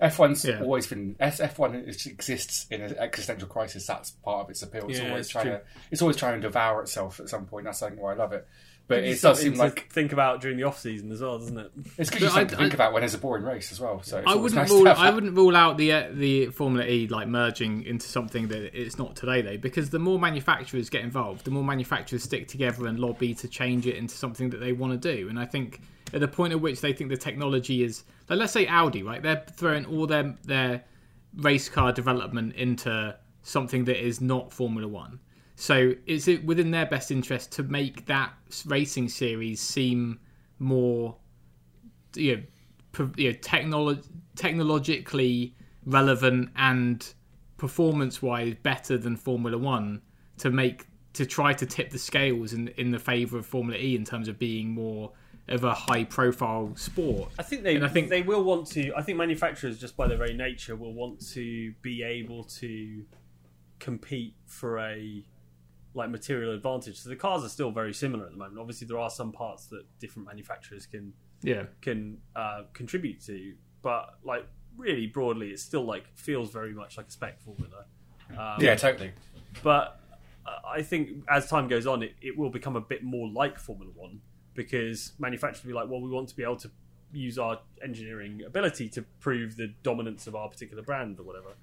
[0.00, 0.60] F1's Yeah.
[0.60, 3.86] always been F1 exists in an existential crisis.
[3.86, 4.88] That's part of its appeal.
[4.88, 5.54] It's Yeah, always it's trying true.
[5.54, 7.64] to it's always trying to devour itself at some point.
[7.64, 8.46] That's something why I love it.
[8.88, 11.20] But It's it does something seem to like think about during the off season as
[11.20, 11.70] well, doesn't it?
[11.98, 13.78] it's good you But something to think I- about when it's a boring race as
[13.78, 14.02] well.
[14.02, 14.88] So it's I wouldn't nice rule.
[14.88, 18.96] I wouldn't rule out the uh, the Formula E like merging into something that it's
[18.98, 22.98] not today though, because the more manufacturers get involved, the more manufacturers stick together and
[22.98, 25.28] lobby to change it into something that they want to do.
[25.28, 25.80] And I think
[26.14, 29.22] at the point at which they think the technology is, like let's say Audi, right?
[29.22, 30.84] They're throwing all their their
[31.36, 35.20] race car development into something that is not Formula One.
[35.60, 38.32] So is it within their best interest to make that
[38.64, 40.20] racing series seem
[40.60, 41.16] more
[42.14, 47.12] you know, you know technolo- technologically relevant and
[47.56, 50.00] performance wise better than Formula One
[50.38, 53.96] to make to try to tip the scales in in the favour of Formula E
[53.96, 55.10] in terms of being more
[55.48, 57.32] of a high profile sport.
[57.36, 58.92] I think they And I think- they will want to.
[58.96, 63.04] I think manufacturers, just by their very nature, will want to be able to
[63.80, 65.24] compete for a
[65.94, 66.98] like material advantage.
[67.00, 68.58] So the cars are still very similar at the moment.
[68.58, 71.66] Obviously, there are some parts that different manufacturers can Yeah.
[71.80, 74.46] can uh, contribute to, but like
[74.76, 77.84] really broadly, it still like feels very much like a spec formula.
[78.30, 79.12] Um, Yeah, totally.
[79.62, 80.00] but
[80.46, 83.58] uh, I think as time goes on, it, it will become a bit more like
[83.58, 84.20] Formula One
[84.54, 86.70] because manufacturers will be like, well, we want to be able to
[87.12, 91.54] use our engineering ability to prove the dominance of our particular brand or whatever.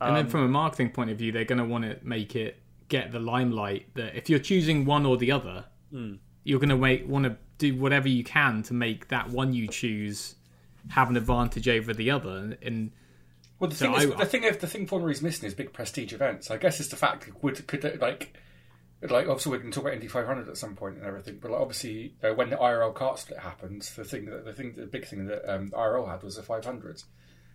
[0.00, 2.34] And Um, then from a marketing point of view, they're going to want to make
[2.36, 3.94] it get the limelight.
[3.94, 6.14] That if you're choosing one or the other, Hmm.
[6.44, 9.66] you're going to make want to do whatever you can to make that one you
[9.68, 10.34] choose
[10.90, 12.30] have an advantage over the other.
[12.36, 12.90] And, and
[13.58, 14.86] Well, the So thing is, I- the thing the thing
[15.22, 16.50] missing is big prestige events.
[16.50, 18.36] I guess it's the fact would could like
[19.02, 21.60] like obviously we can talk about Indy 500 at some point and everything, but like,
[21.60, 25.06] obviously uh, when the IRL CART split happens, the thing that the thing the big
[25.06, 27.04] thing that um, IRL had was the 500s.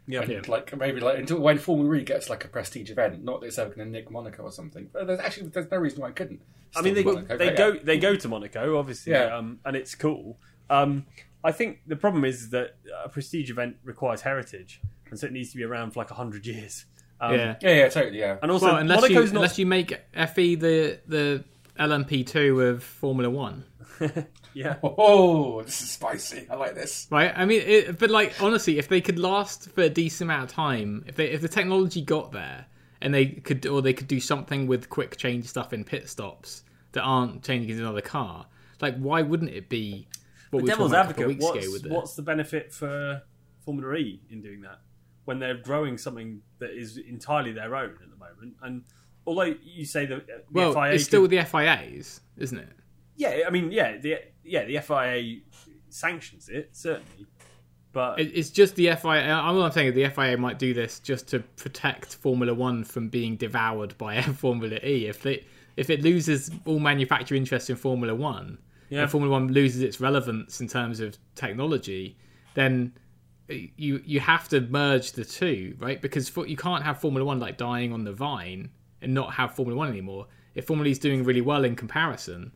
[0.07, 3.41] Yeah, And like maybe like until when Formula E gets like a prestige event, not
[3.41, 4.89] that it's ever going to nick Monaco or something.
[4.91, 6.41] But there's actually there's no reason why it couldn't.
[6.75, 7.79] I mean, they, Monaco, they go yeah.
[7.83, 9.35] they go to Monaco, obviously, Yeah.
[9.35, 10.37] um, and it's cool.
[10.69, 11.05] Um,
[11.43, 15.51] I think the problem is that a prestige event requires heritage, and so it needs
[15.51, 16.85] to be around for like hundred years.
[17.19, 17.55] Um, yeah.
[17.61, 18.37] Yeah, yeah, totally, yeah.
[18.41, 21.43] and also Well, unless you, Monaco's not unless you make FE the the
[21.79, 23.65] LMP2 of Formula One,
[24.53, 24.75] yeah.
[24.83, 26.47] Oh, this is spicy.
[26.49, 27.07] I like this.
[27.09, 27.31] right?
[27.35, 30.55] I mean, it, but like honestly, if they could last for a decent amount of
[30.55, 32.65] time, if they if the technology got there
[33.01, 36.63] and they could or they could do something with quick change stuff in pit stops
[36.91, 38.45] that aren't changing into another car,
[38.81, 40.07] like why wouldn't it be?
[40.51, 42.21] What we were devil's talking about a advocate, weeks what's, ago with the, what's the
[42.23, 43.21] benefit for
[43.63, 44.79] Formula E in doing that
[45.25, 48.57] when they're growing something that is entirely their own at the moment?
[48.61, 48.83] And
[49.25, 52.69] although you say that the well, FIA it's still could- the FIA's, isn't it?
[53.15, 55.39] yeah, I mean, yeah, the yeah the FIA
[55.89, 57.25] sanctions it certainly,
[57.91, 59.32] but It- It's just the FIA.
[59.34, 63.36] I'm not saying the FIA might do this just to protect Formula One from being
[63.36, 65.08] devoured by Formula E.
[65.08, 65.45] If they
[65.77, 68.58] if it loses all manufacturer interest in Formula One,
[68.89, 69.01] Yeah.
[69.04, 72.17] and Formula One loses its relevance in terms of technology,
[72.54, 72.93] then
[73.49, 76.01] you you have to merge the two, right?
[76.01, 78.69] Because for, you can't have Formula One like dying on the vine
[79.01, 80.27] and not have Formula One anymore.
[80.56, 82.51] If Formula E is doing really well in comparison,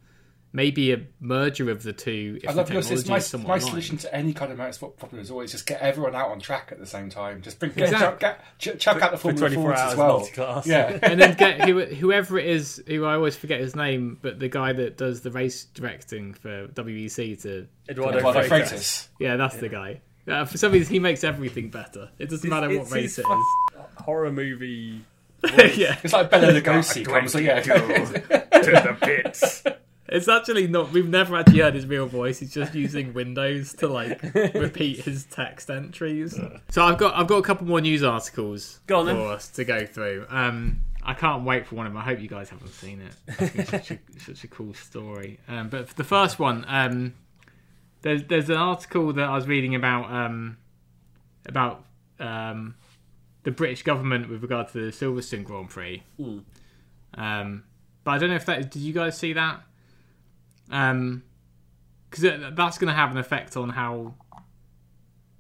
[0.56, 2.86] maybe a merger of the two if I the love yours.
[2.88, 3.70] technology It's my, is somewhat my aligned.
[3.70, 6.70] solution to any kind of motorsport problem is always just get everyone out on track
[6.72, 7.42] at the same time.
[7.42, 8.08] Just bring get, Exactly.
[8.08, 10.08] chuck, get, ch- chuck out the for Formula 24 hours as well.
[10.20, 10.66] multi-class.
[10.68, 14.40] Yeah, and then get who, whoever it is who I always forget his name, but
[14.40, 18.50] the guy that does the race directing for WEC to Eduardo, Eduardo Freitas.
[18.50, 19.08] Freitas.
[19.20, 20.02] yeah, that's the guy.
[20.28, 22.10] Uh, for some reason, he makes everything better.
[22.18, 23.26] It doesn't matter what race his it
[23.98, 25.04] Horror movie.
[25.44, 27.32] yeah, It's like Bela Lugosi comes.
[27.32, 29.64] So yeah, to the pits.
[30.08, 30.92] It's actually not.
[30.92, 32.40] We've never actually heard his real voice.
[32.40, 34.22] He's just using Windows to like
[34.54, 36.40] repeat his text entries.
[36.70, 39.16] So I've got I've got a couple more news articles Go on then.
[39.16, 40.26] for us to go through.
[40.30, 42.02] Um, I can't wait for one of them.
[42.02, 43.14] I hope you guys haven't seen it.
[43.28, 45.40] I think It's such a, such a cool story.
[45.48, 47.14] Um, but for the first one, um,
[48.02, 50.58] there's there's an article that I was reading about um,
[51.48, 51.84] about
[52.20, 52.76] um,
[53.44, 56.04] the British government with regard to the Silverstone Grand Prix.
[57.16, 57.64] Um,
[58.04, 59.62] but I don't know if that did you guys see that?
[60.72, 61.24] Um,
[62.10, 62.24] because
[62.56, 64.16] that's going to have an effect on how.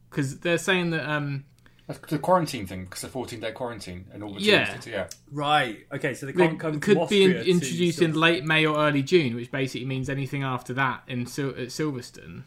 [0.09, 1.45] Because they're saying that um,
[1.87, 4.65] That's the quarantine thing because the 14 day quarantine and all the Yeah.
[4.65, 5.07] teams yeah.
[5.31, 5.85] Right.
[5.91, 6.13] Okay.
[6.13, 6.79] So they they can't come.
[6.79, 9.85] could to be in, Austria to introduced in late May or early June, which basically
[9.87, 12.43] means anything after that in Sil- at Silverstone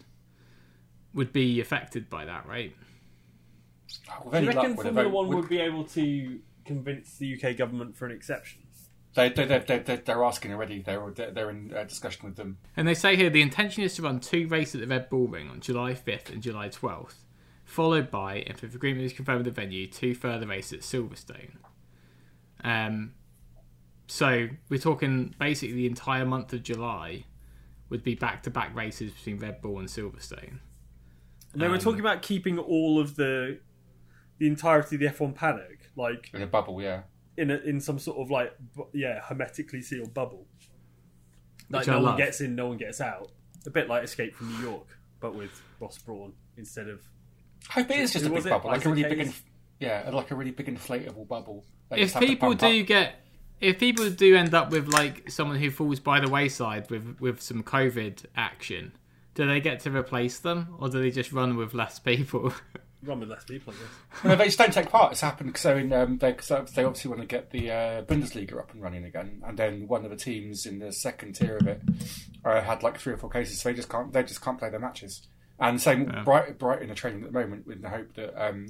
[1.14, 2.74] would be affected by that, right?
[4.10, 7.26] Oh, with Do you reckon luck, Formula One with- would be able to convince the
[7.34, 8.60] UK government for an exception?
[9.14, 10.80] They, they, they, they, they're asking already.
[10.82, 12.58] They're, they're they're in uh, discussion with them.
[12.76, 15.26] And they say here the intention is to run two races at the Red Bull
[15.26, 17.14] Ring on July 5th and July 12th,
[17.64, 21.56] followed by, if the agreement is confirmed with the venue, two further races at Silverstone.
[22.62, 23.14] Um,
[24.06, 27.24] so we're talking basically the entire month of July
[27.88, 30.58] would be back to back races between Red Bull and Silverstone.
[31.52, 33.60] And they were Um, talking about keeping all of the
[34.38, 37.02] the entirety of the F1 paddock, like In a bubble, yeah.
[37.38, 38.54] In a, in some sort of like
[38.92, 40.46] yeah hermetically sealed bubble.
[41.70, 42.18] Like Which I no one love.
[42.18, 43.30] gets in, no one gets out.
[43.66, 44.86] A bit like Escape from New York,
[45.20, 47.00] but with Ross Brawn instead of.
[47.70, 48.50] I hope it is just a big it?
[48.50, 49.44] bubble, like a Isaac really big, inf-
[49.80, 51.64] yeah, like a really big inflatable bubble.
[51.90, 52.86] They if just have to people do up.
[52.86, 53.14] get
[53.60, 57.40] if people do end up with like someone who falls by the wayside with with
[57.40, 58.92] some covid action
[59.34, 62.52] do they get to replace them or do they just run with less people
[63.02, 64.24] Run with less people, I guess.
[64.24, 65.12] No, they just don't take part.
[65.12, 68.58] It's happened so in um, they, so they obviously want to get the uh, Bundesliga
[68.58, 71.66] up and running again, and then one of the teams in the second tier of
[71.68, 71.80] it
[72.44, 74.68] uh, had like three or four cases, so they just can't they just can't play
[74.70, 75.26] their matches.
[75.60, 76.22] And same Yeah.
[76.24, 78.66] Bright Brighton are training at the moment with the hope that um,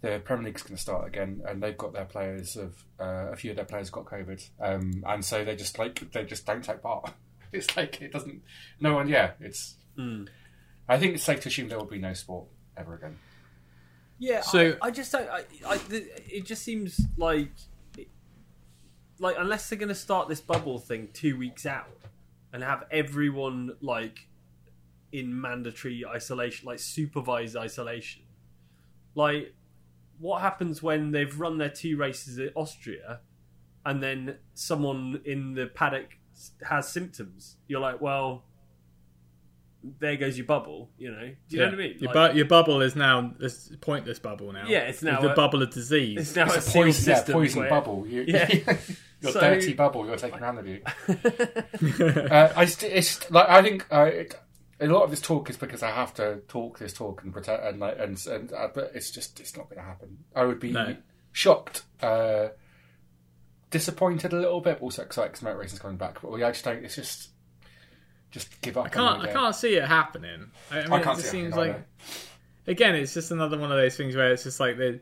[0.00, 3.36] the Premier League's going to start again, and they've got their players of uh, a
[3.36, 6.62] few of their players got COVID, um, and so they just like they just don't
[6.64, 7.12] take part.
[7.50, 8.42] It's like it doesn't.
[8.78, 9.08] No one.
[9.08, 9.76] Yeah, it's.
[10.86, 13.16] I think it's safe to assume there will be no sport ever again.
[14.18, 15.28] Yeah, So- I, I just don't.
[15.28, 17.50] I, I, it just seems like,
[19.18, 21.86] like unless they're going to start this bubble thing two weeks out
[22.52, 24.26] and have everyone like
[25.12, 28.22] in mandatory isolation, like supervised isolation,
[29.14, 29.54] like
[30.18, 33.20] what happens when they've run their two races at Austria
[33.86, 36.16] and then someone in the paddock
[36.68, 37.56] has symptoms?
[37.68, 38.44] You're like, well.
[40.00, 41.20] There goes your bubble, you know.
[41.48, 41.96] Do you know what I mean?
[42.00, 45.32] your, Like- bu- your bubble is now this pointless bubble now Yeah, it's now the
[45.32, 48.06] a- bubble of disease It's now It's a, a sealed poison, yeah, poison where- bubble.
[48.06, 48.52] You, Yeah.
[49.20, 50.82] your So- dirty bubble you're taking around with you.
[52.30, 54.34] uh, I just, it's like I think uh, it,
[54.80, 57.62] a lot of this talk is because I have to talk this talk and pretend
[57.62, 60.18] and like and, and uh, but it's just it's not going to happen.
[60.34, 60.96] I would be No.
[61.32, 62.48] shocked, uh,
[63.70, 66.20] disappointed a little bit, but also excited because motor racing's coming back.
[66.22, 66.84] But we I just don't.
[66.84, 67.30] It's just
[68.30, 68.86] just give up.
[68.86, 69.22] I can't.
[69.22, 70.50] I can't see it happening.
[70.70, 71.84] I, I mean, I can't it just see it seems happening like
[72.66, 75.00] again, it's just another one of those things where it's just like they're,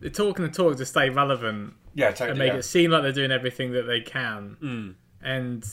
[0.00, 2.58] they're talking the talk to stay relevant Yeah, totally, and make yeah.
[2.58, 4.56] it seem like they're doing everything that they can.
[4.62, 4.94] Mm.
[5.22, 5.64] And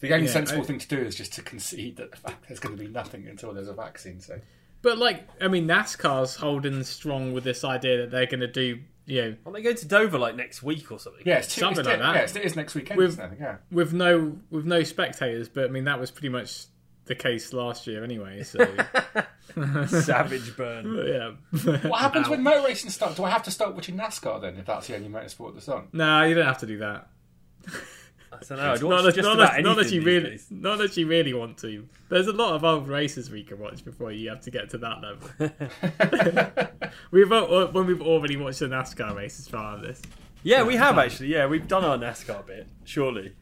[0.00, 2.48] The only yeah, sensible I- thing to do is just to concede that the fact
[2.48, 4.20] there's going to be nothing until there's a vaccine.
[4.20, 4.40] So
[4.82, 8.80] but like, I mean, NASCAR's holding strong with this idea that they're going to do,
[9.10, 11.22] you know, Aren't they going to Dover like next week or something?
[11.26, 12.14] yeah, it's two, Something it's, like that.
[12.14, 12.98] Yeah, it's, it is next weekend.
[12.98, 13.38] With- isn't it?
[13.40, 13.56] Yeah.
[13.70, 15.48] with no with no spectators.
[15.48, 16.66] But I mean, that was pretty much
[17.06, 18.42] the case last year anyway.
[18.44, 18.58] So
[19.86, 21.06] Savage burn.
[21.52, 23.16] yeah, What happens when motor racing starts?
[23.16, 25.88] Do I have to start watching NASCAR then if that's the only motorsport that's on?
[25.92, 27.08] no, you don't have to do that.
[28.32, 28.72] I don't know.
[28.72, 30.46] I'd Not watch not, about not unless you really, days.
[30.50, 31.88] not unless you really want to.
[32.08, 34.78] There's a lot of old races we can watch before you have to get to
[34.78, 36.68] that level.
[37.10, 37.28] we've
[37.74, 40.00] when we've already watched the NASCAR races part of this.
[40.42, 41.28] Yeah, we have actually.
[41.28, 42.68] Yeah, we've done our NASCAR bit.
[42.84, 43.32] Surely.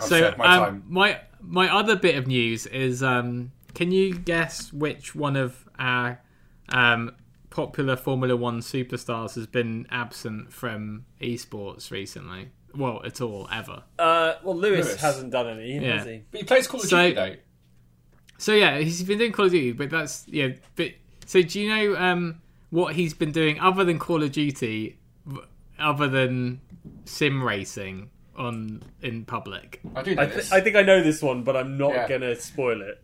[0.00, 4.72] I've so my um, my my other bit of news is um, can you guess
[4.72, 6.20] which one of our
[6.70, 7.12] um,
[7.50, 13.82] popular Formula One superstars has been absent from esports recently well, at all ever.
[13.98, 15.00] Uh, well, Lewis, Lewis.
[15.00, 15.98] hasn't done any, Yeah.
[15.98, 16.22] has he?
[16.30, 17.34] But he plays Call of So- Duty though.
[18.38, 20.48] So yeah, he's been doing Call of Duty, but that's yeah.
[20.74, 20.92] But
[21.24, 24.98] so do you know um, what he's been doing other than Call of Duty,
[25.78, 26.60] other than
[27.06, 29.80] sim racing on in public?
[29.94, 30.50] I do know I, this.
[30.50, 32.08] th- I think I know this one, but I'm not Yeah.
[32.08, 33.02] gonna spoil it.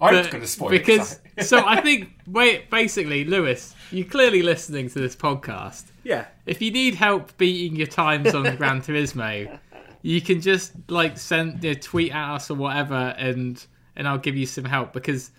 [0.00, 1.20] I'm But- going to spoil because it.
[1.36, 5.84] 'cause so I think wait basically Lewis, you're clearly listening to this podcast.
[6.04, 9.58] Yeah, If you need help beating your times on Gran Turismo,
[10.02, 13.64] you can just like send you know, tweet at us or whatever, and
[13.96, 15.30] and I'll give you some help because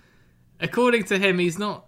[0.60, 1.86] according to him, he's not.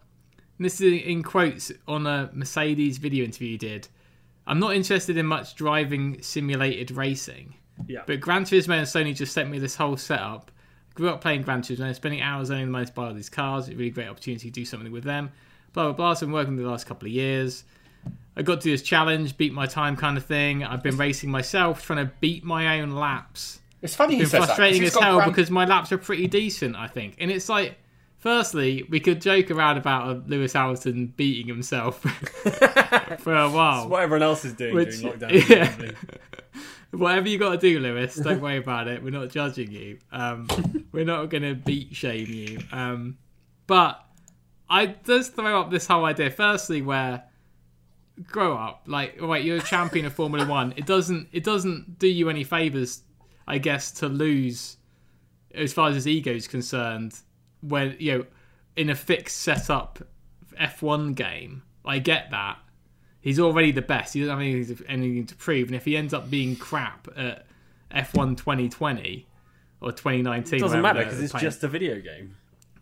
[0.58, 3.88] and This is in quotes on a Mercedes video interview he did.
[4.46, 7.56] I'm not interested in much driving simulated racing.
[7.88, 8.02] yeah.
[8.06, 10.52] But Gran Turismo and Sony just sent me this whole setup.
[10.98, 13.68] Grew up playing Gran Turismo, spending hours earning the money to buy all these cars.
[13.70, 15.32] A really great opportunity to do something with them.
[15.74, 16.14] Blah blah blah.
[16.16, 17.64] So I've been working the last couple of years.
[18.36, 20.64] I got to do this challenge, beat my time kind of thing.
[20.64, 23.60] I've been racing myself, trying to beat my own laps.
[23.84, 24.88] it's funny It's been frustrating that.
[24.96, 27.16] as hell Gran- because my laps are pretty decent, I think.
[27.20, 27.78] And it's like,
[28.18, 32.00] firstly, we could joke around about uh, Lewis Hamilton beating himself
[33.20, 33.88] for a while.
[33.90, 35.50] what everyone else is doing Which- during lockdown.
[35.50, 35.92] yeah.
[36.92, 39.04] Whatever you got to do, Lewis, don't worry about it.
[39.04, 40.00] We're not judging you.
[40.12, 40.48] Um,
[40.92, 42.60] we're not going to beat shame you.
[42.72, 43.18] Um,
[43.68, 44.04] but
[44.70, 46.30] I just throw up this whole idea.
[46.32, 47.24] Firstly, where
[48.24, 50.74] grow up, like, all right, you're a champion of Formula One.
[50.76, 53.04] It doesn't it doesn't do you any favors,
[53.48, 54.78] I guess, to lose
[55.54, 57.14] as far as his ego is concerned.
[57.62, 58.26] When you know,
[58.76, 60.00] in a fixed setup
[60.60, 62.60] F1 game, I get that
[63.28, 64.14] he's already the best.
[64.14, 65.68] He doesn't have anything to, anything to prove.
[65.68, 67.46] And if he ends up being crap at
[67.92, 69.26] F1 2020
[69.82, 72.38] or 2019, It doesn't matter because it's playing- just a video game.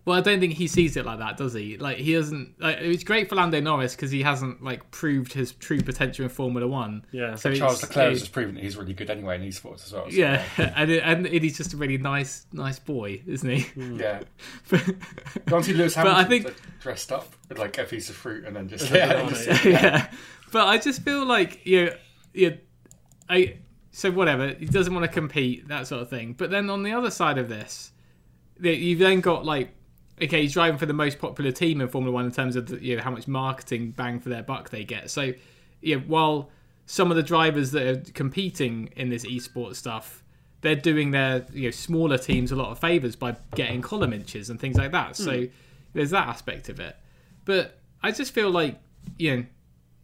[0.06, 1.78] Well, I don't think he sees it like that, does he?
[1.78, 2.62] Like he doesn't.
[2.62, 6.30] Like, it's great for Lando Norris because he hasn't like proved his true potential in
[6.30, 7.03] Formula One.
[7.12, 7.34] Yeah.
[7.36, 10.06] So Charles Leclerc has just proven that he's really good anyway in esports as well.
[10.10, 10.43] so, yeah,
[10.76, 13.62] and it, and he's just a really nice, nice boy, isn't he?
[13.62, 13.99] Hmm.
[13.99, 14.22] yeah.
[15.47, 18.45] Don't see Lewis But I think- like, dressed up with like a piece of fruit
[18.45, 19.72] and then just, a yeah, banana, just- yeah.
[19.72, 20.12] yeah.
[20.51, 21.91] But I just feel like you,
[22.34, 22.58] you,
[23.30, 23.58] I.
[23.91, 26.34] So whatever, he doesn't want to compete, that sort of thing.
[26.34, 27.91] But then on the other side of this,
[28.62, 29.70] you've then got like,
[30.22, 32.84] okay, he's driving for the most popular team in Formula One in terms of the,
[32.84, 35.09] you know how much marketing bang for their buck they get.
[35.09, 35.34] So,
[35.82, 36.49] yeah, while
[36.86, 40.24] some of the drivers that are competing in this esports stuff,
[40.61, 44.49] they're doing their you know smaller teams a lot of favors by getting column inches
[44.49, 45.16] and things like that.
[45.16, 45.45] So hmm.
[45.93, 46.95] there's that aspect of it.
[47.43, 48.80] But I just feel like
[49.18, 49.45] you know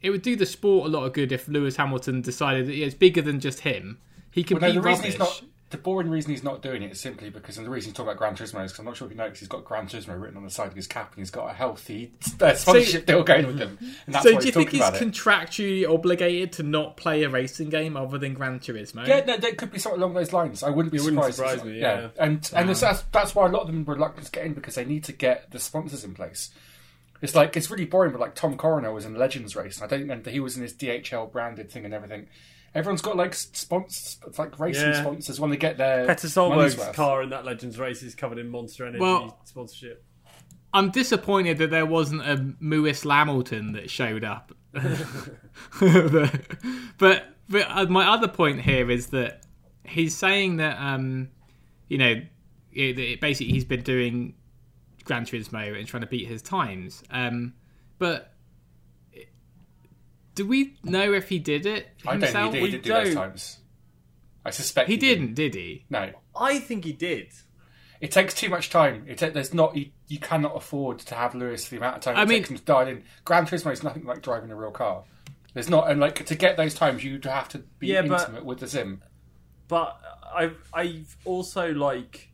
[0.02, 2.86] it would do the sport a lot of good if Lewis Hamilton decided that yeah,
[2.86, 3.98] it's bigger than just him.
[4.30, 5.12] He can Well, no, beat the reason rubbish.
[5.12, 5.42] he's not
[5.72, 8.10] the boring reason he's not doing it is simply because, and the reason he's talking
[8.10, 10.20] about Gran Turismo is because I'm not sure if you noticed he's got Gran Turismo
[10.20, 13.24] written on the side of his cap and he's got a healthy uh, sponsorship deal
[13.24, 15.02] going with him, and that's so do you think he's about it.
[15.02, 19.06] contractually obligated to not play a racing game other than Gran Turismo?
[19.06, 20.62] Yeah, no, there could be something along those lines.
[20.62, 21.60] I wouldn't be It wouldn't surprised.
[21.60, 22.08] surprise me, yeah.
[22.18, 24.54] and and it's, that's that's why a lot of them are reluctant to get in
[24.54, 26.50] because they need to get the sponsors in place.
[27.22, 29.96] It's like it's really boring, but like Tom Coronel was in Legends race, and I
[29.96, 32.26] don't and he was in his DHL branded thing and everything.
[32.74, 35.00] Everyone's got like sponsors, like racing Yeah.
[35.02, 38.48] sponsors when they get their Petter Solberg's car in that Legends race is covered in
[38.48, 40.04] Monster Energy Well- sponsorship.
[40.74, 44.52] I'm disappointed that there wasn't a Lewis Lamilton that showed up.
[44.72, 44.82] but
[46.98, 49.44] but, but uh, my other point here is that
[49.84, 51.28] he's saying that um,
[51.88, 52.22] you know
[52.72, 54.34] it, it basically he's been doing
[55.04, 57.02] Gran Turismo and trying to beat his times.
[57.10, 57.52] Um,
[57.98, 58.31] but
[60.34, 62.52] do we know if he did it I don't himself?
[62.52, 63.14] think he We did do those don't.
[63.30, 63.58] times.
[64.44, 65.34] I suspect He didn't.
[65.34, 65.84] didn't, did he?
[65.90, 67.28] No, I think he did.
[68.00, 69.04] it takes too much time.
[69.06, 72.02] It ta- there's not you, you cannot afford to have Lewis for the amount of
[72.02, 73.04] time I it mean- takes him to dial in.
[73.24, 75.04] Gran Turismo is nothing like driving a real car.
[75.54, 78.44] There's not, and like to get those times, you'd have to be Yeah, but- intimate
[78.44, 79.02] with the sim.
[79.68, 80.00] But
[80.34, 82.30] I've I've also like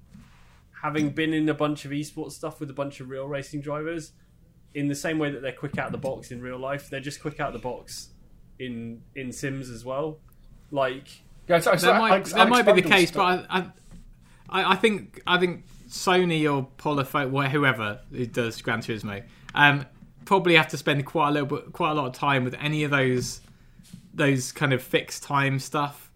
[0.83, 4.13] having been in a bunch of esports stuff with a bunch of real racing drivers.
[4.75, 7.01] In the same way that they're quick out of the box in real life, they're
[7.01, 8.09] just quick out of the box
[8.59, 10.19] in in Sims as well.
[10.71, 11.09] Like
[11.49, 13.61] Yeah, so, so that might, Alex- that Alex might be the case, stuff- but I,
[14.51, 19.23] I, I think I think Sony or Polyphony, wh- whoever who does Gran Turismo,
[19.55, 19.87] um,
[20.27, 22.85] probably have to spend quite a little bit, quite a lot of time with any
[22.85, 23.41] of those
[24.13, 26.11] those kind of fixed time stuff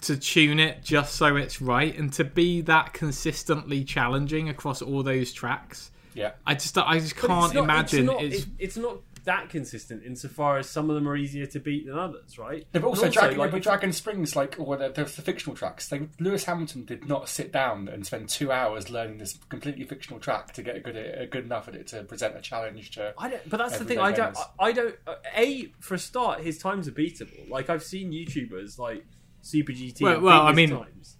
[0.00, 5.02] to tune it just so it's right and to be that consistently challenging across all
[5.02, 5.90] those tracks.
[6.16, 8.98] Yeah, I just I just can't it's not, imagine It's not, it's it- it's not
[9.24, 12.64] that consistent insofar as some of them are easier to beat than others, right?
[12.72, 15.20] No, but also, And Dragon, like, but if- Dragon Springs, like, or the, the, the
[15.22, 15.88] fictional tracks.
[15.88, 20.20] They, Lewis Hamilton did not sit down and spend two hours learning this completely fictional
[20.20, 23.14] track to get a good, a good enough at it to present a challenge to.
[23.18, 23.98] I don't, but that's the thing.
[23.98, 24.36] I don't.
[24.38, 24.94] I I don't.
[25.08, 27.50] uh, A for a start, his times are beatable.
[27.50, 29.04] Like I've seen YouTubers like
[29.42, 30.02] Super GT.
[30.02, 31.15] Well- well, I mean- times.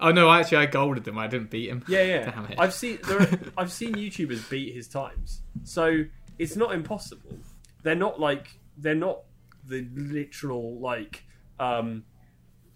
[0.00, 1.18] Oh no, actually I golded them.
[1.18, 1.84] I didn't beat him.
[1.88, 2.30] Yeah, yeah.
[2.30, 2.58] Damn it.
[2.58, 3.28] I've seen there are,
[3.58, 6.04] I've seen YouTubers beat his times, so
[6.38, 7.36] it's not impossible.
[7.82, 9.22] They're not like they're not
[9.64, 11.24] the literal like
[11.58, 12.04] um,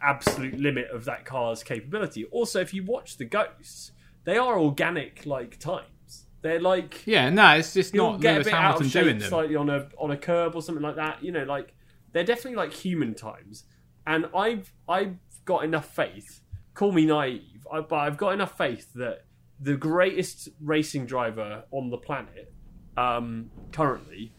[0.01, 2.25] absolute limit of that car's capability.
[2.27, 3.93] Also, if you watch the ghosts,
[4.25, 6.27] they are organic like times.
[6.43, 9.19] They're like Yeah, no, it's just not get Lewis a bit out of shape doing
[9.19, 9.29] them.
[9.29, 11.23] slightly on a on a curb or something like that.
[11.23, 11.73] You know, like
[12.13, 13.65] they're definitely like human times.
[14.07, 16.41] And I've I've got enough faith.
[16.75, 19.25] Call me naive, I, but I've got enough faith that
[19.61, 22.53] the greatest racing driver on the planet
[22.97, 24.33] um, currently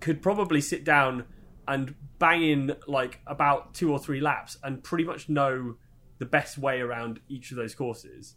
[0.00, 1.24] could probably sit down
[1.68, 5.76] and bang in like about two or three laps and pretty much know
[6.18, 8.34] the best way around each of those courses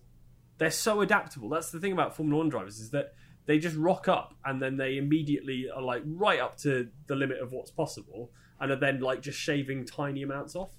[0.58, 1.50] they're so adaptable.
[1.50, 3.14] That's the thing about Formula One drivers is that
[3.46, 7.40] they just rock up and then they immediately are like right up to the limit
[7.40, 10.72] of what's possible, and are then like just shaving tiny amounts off.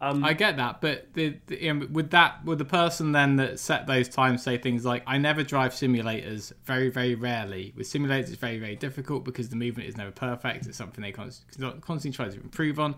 [0.00, 3.34] Um, I get that, but the, the you know, with that, with the person then
[3.36, 6.52] that set those times say things like, "I never drive simulators.
[6.64, 7.72] Very, very rarely.
[7.76, 10.66] With simulators, it's very, very difficult because the movement is never perfect.
[10.66, 11.42] It's something they const-
[11.80, 12.94] constantly try to improve on."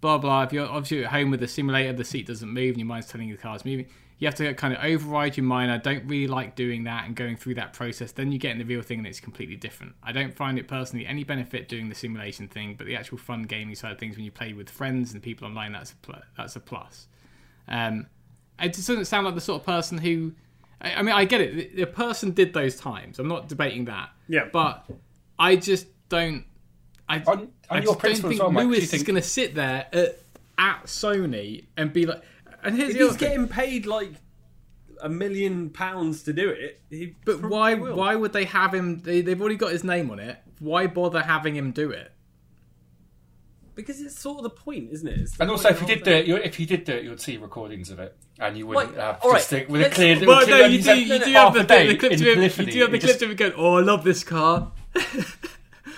[0.00, 0.44] Blah blah.
[0.44, 3.08] If you're obviously at home with a simulator, the seat doesn't move, and your mind's
[3.08, 3.86] telling you the car's moving.
[4.22, 5.72] You have to kind of override your mind.
[5.72, 8.12] I don't really like doing that and going through that process.
[8.12, 9.96] Then you get in the real thing, and it's completely different.
[10.00, 13.42] I don't find it personally any benefit doing the simulation thing, but the actual fun
[13.42, 16.22] gaming side of things, when you play with friends and people online, that's a pl-
[16.36, 17.08] that's a plus.
[17.66, 18.06] Um,
[18.60, 20.34] it just doesn't sound like the sort of person who.
[20.80, 21.74] I, I mean, I get it.
[21.74, 23.18] The, the person did those times.
[23.18, 24.10] I'm not debating that.
[24.28, 24.48] Yeah.
[24.52, 24.88] But
[25.36, 26.44] I just don't.
[27.08, 29.28] I, On- on I just don't think well, Mike, do you Lewis is going to
[29.28, 30.20] sit there at,
[30.58, 32.22] at Sony and be like.
[32.62, 33.18] And here's if he's thing.
[33.18, 34.12] getting paid like
[35.00, 37.74] a million pounds to do it, he But why?
[37.74, 37.96] will.
[37.96, 39.00] Why would they have him?
[39.00, 40.38] They, they've already got his name on it.
[40.60, 42.12] Why bother having him do it?
[43.74, 45.30] Because it's sort of the point, isn't it?
[45.40, 47.04] And also, if he of did the do it, you, if he did do it,
[47.04, 49.68] you would see recordings of it, and you wouldn't Like, have all just right, stick
[49.70, 50.24] with a clear.
[50.26, 50.94] Well, with no, you do.
[50.94, 52.66] You do have the, the clips in of him.
[52.66, 54.72] You do have the it clips just- of him going, "Oh, I love this car.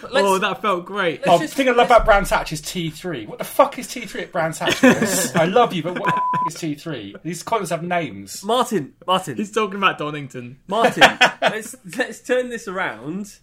[0.02, 2.60] Let's- oh, that felt great." Oh, just- the thing I love about Brands Hatch is
[2.60, 3.26] T3.
[3.26, 4.82] What the fuck is T3 at Brands Hatch?
[5.36, 7.22] I love you, but what the is T3?
[7.22, 8.42] These corners have names.
[8.44, 10.58] Martin, Martin, He's talking about Donington.
[10.68, 11.02] Martin.
[11.42, 13.38] let's let's turn this around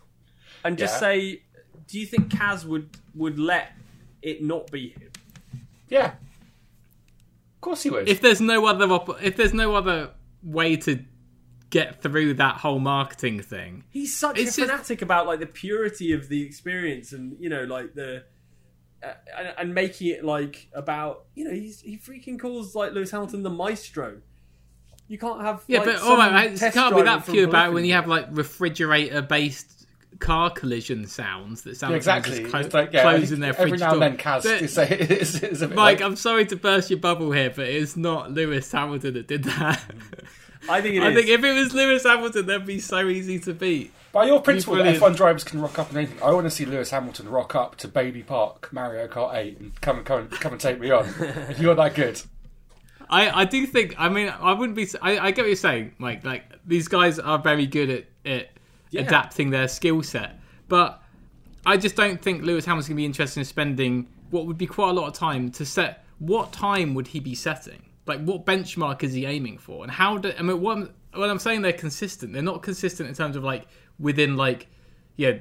[0.63, 0.99] and just Yeah.
[0.99, 1.41] say,
[1.87, 3.71] do you think Kaz would would let
[4.21, 5.09] it not be him?
[5.89, 6.13] Yeah.
[7.55, 8.07] Of course he would.
[8.09, 10.09] If there's no other, op- if there's no other
[10.41, 11.03] way to
[11.71, 15.47] get through that whole marketing thing, He's such It's a just- fanatic about like the
[15.47, 18.23] purity of the experience, and you know, like the
[19.03, 23.09] uh, and, and making it like about you know he's, he freaking calls like Lewis
[23.09, 24.17] Hamilton the maestro.
[25.07, 27.47] You can't have yeah, like, but some all right, it can't be that from pure
[27.49, 29.87] about when you have like refrigerator-based
[30.19, 32.39] car collision sounds that sound Yeah, like exactly.
[32.39, 34.09] just clo- It's like, yeah, closing think their every fridge now and door.
[34.09, 34.77] then Kaz But- is,
[35.35, 37.97] is, is a bit Mike, like, I'm sorry to burst your bubble here, but it's
[37.97, 39.81] not Lewis Hamilton that did that.
[40.69, 41.15] I think it I is.
[41.15, 43.91] think if it was Lewis Hamilton, that'd be so easy to beat.
[44.11, 45.03] By your principle that brilliant.
[45.03, 47.77] F1 drivers can rock up and anything, I want to see Lewis Hamilton rock up
[47.77, 50.91] to Baby Park, Mario Kart 8, and come and come and, come and take me
[50.91, 51.05] on.
[51.49, 52.21] if you're that good.
[53.09, 53.95] I, I do think.
[53.97, 54.87] I mean, I wouldn't be.
[55.01, 56.23] I, I get what you're saying, Mike.
[56.23, 58.49] Like these guys are very good at, at
[58.93, 60.39] adapting their skill set,
[60.69, 61.01] but
[61.65, 64.65] I just don't think Lewis Hamilton's going to be interested in spending what would be
[64.65, 66.05] quite a lot of time to set.
[66.19, 67.81] What time would he be setting?
[68.05, 69.83] Like, what benchmark is he aiming for?
[69.83, 70.59] And how do I mean?
[70.61, 73.67] What I'm, I'm saying they're consistent, they're not consistent in terms of like
[73.99, 74.67] within like
[75.17, 75.33] yeah,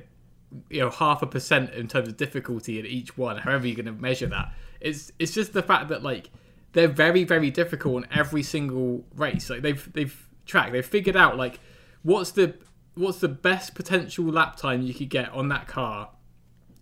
[0.69, 3.39] you know, half a percent in terms of difficulty at each one.
[3.39, 6.31] However you're going to measure that, it's it's just the fact that like
[6.73, 9.49] they're very very difficult in every single race.
[9.51, 11.61] Like they've they've tracked, they've figured out like
[12.03, 12.55] what's the
[12.95, 16.11] what's the best potential lap time you could get on that car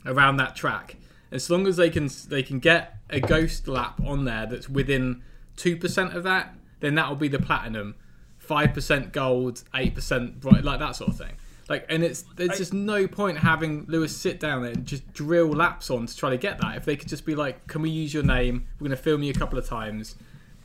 [0.07, 0.97] around that track.
[1.31, 5.22] As long as they can they can get a ghost lap on there that's within
[5.59, 7.96] two percent of that, then that will be the platinum.
[8.38, 11.34] Five percent gold, eight percent bright, like that sort of thing.
[11.68, 15.48] Like, and it's there's just no point having Lewis sit down there and just drill
[15.48, 16.76] laps on to try to get that.
[16.76, 18.66] If they could just be like, "Can we use your name?
[18.78, 20.14] We're going to film you a couple of times.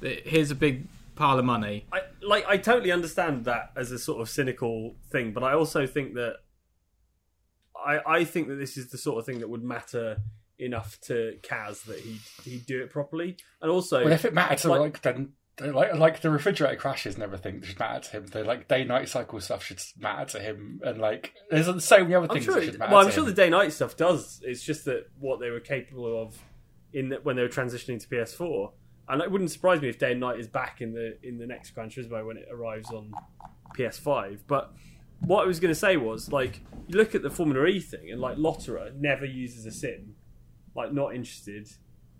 [0.01, 4.21] Here's a big pile of money." I like I totally understand that as a sort
[4.21, 6.37] of cynical thing, but I also think that
[7.75, 10.21] I I think that this is the sort of thing that would matter
[10.59, 14.59] enough to Kaz that he he'd do it properly, and also Well, if it mattered
[14.59, 18.25] to Like- like, then like like the refrigerator crashes and everything should matter to him.
[18.27, 22.15] The like day night cycle stuff should matter to him, and like there's so many
[22.15, 22.55] other I'm things sure.
[22.55, 22.91] that It, should matter.
[22.91, 23.29] well, I'm sure him.
[23.29, 24.39] the day night stuff does.
[24.43, 26.39] It's just that what they were capable of
[26.91, 28.71] in the, when they were transitioning to PS4,
[29.09, 31.45] and it wouldn't surprise me if day and night is back in the in the
[31.45, 33.11] next Gran Turismo when it arrives on
[33.77, 34.39] PS5.
[34.47, 34.73] But
[35.21, 38.09] what I was going to say was like you look at the Formula E thing,
[38.11, 40.15] and like Lotterer never uses a sim,
[40.76, 41.69] like not interested.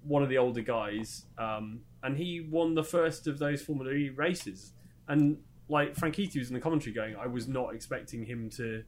[0.04, 4.10] one of the older guys, um, and he won the first of those Formula E
[4.10, 4.74] races.
[5.08, 5.38] And
[5.70, 8.84] like Franchitti was in the commentary going, I was not expecting him to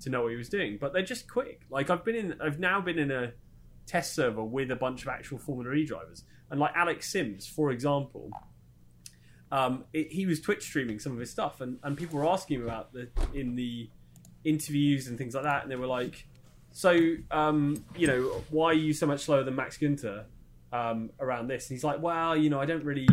[0.00, 1.62] to know what he was doing, but they're just quick.
[1.70, 3.32] Like I've been in, I've now been in a
[3.86, 7.70] test server with a bunch of actual Formula E drivers, and like Alex Sims, for
[7.70, 8.30] example.
[9.52, 12.60] Um, it, he was Twitch streaming some of his stuff, and, and people were asking
[12.60, 13.88] him about the in the
[14.44, 16.26] interviews and things like that, and they were like,
[16.76, 20.24] "So, um, you know, why are you so much slower than Max Günther
[20.72, 23.08] um, around this?" And he's like, "Well, you know, I don't really,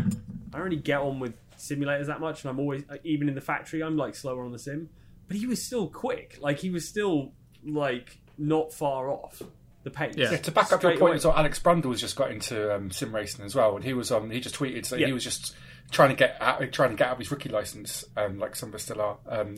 [0.53, 3.41] I don't really get on with simulators that much, and I'm always, even in the
[3.41, 4.89] factory, I'm like slower on the sim."
[5.30, 7.32] But he was still quick, like he was still
[7.66, 9.41] like not far off
[9.84, 10.16] the pace.
[10.18, 10.32] Yeah.
[10.32, 11.16] Yeah, to back up your point, away.
[11.16, 14.11] as well, Alex Brundle's just got into um, sim racing as well, and he was
[14.11, 14.30] on.
[14.30, 15.07] He just tweeted that Yeah.
[15.07, 15.55] he was just
[15.91, 18.70] trying to get out, trying to get out of his rookie license, um, like some
[18.70, 19.18] of us still are.
[19.28, 19.55] Um,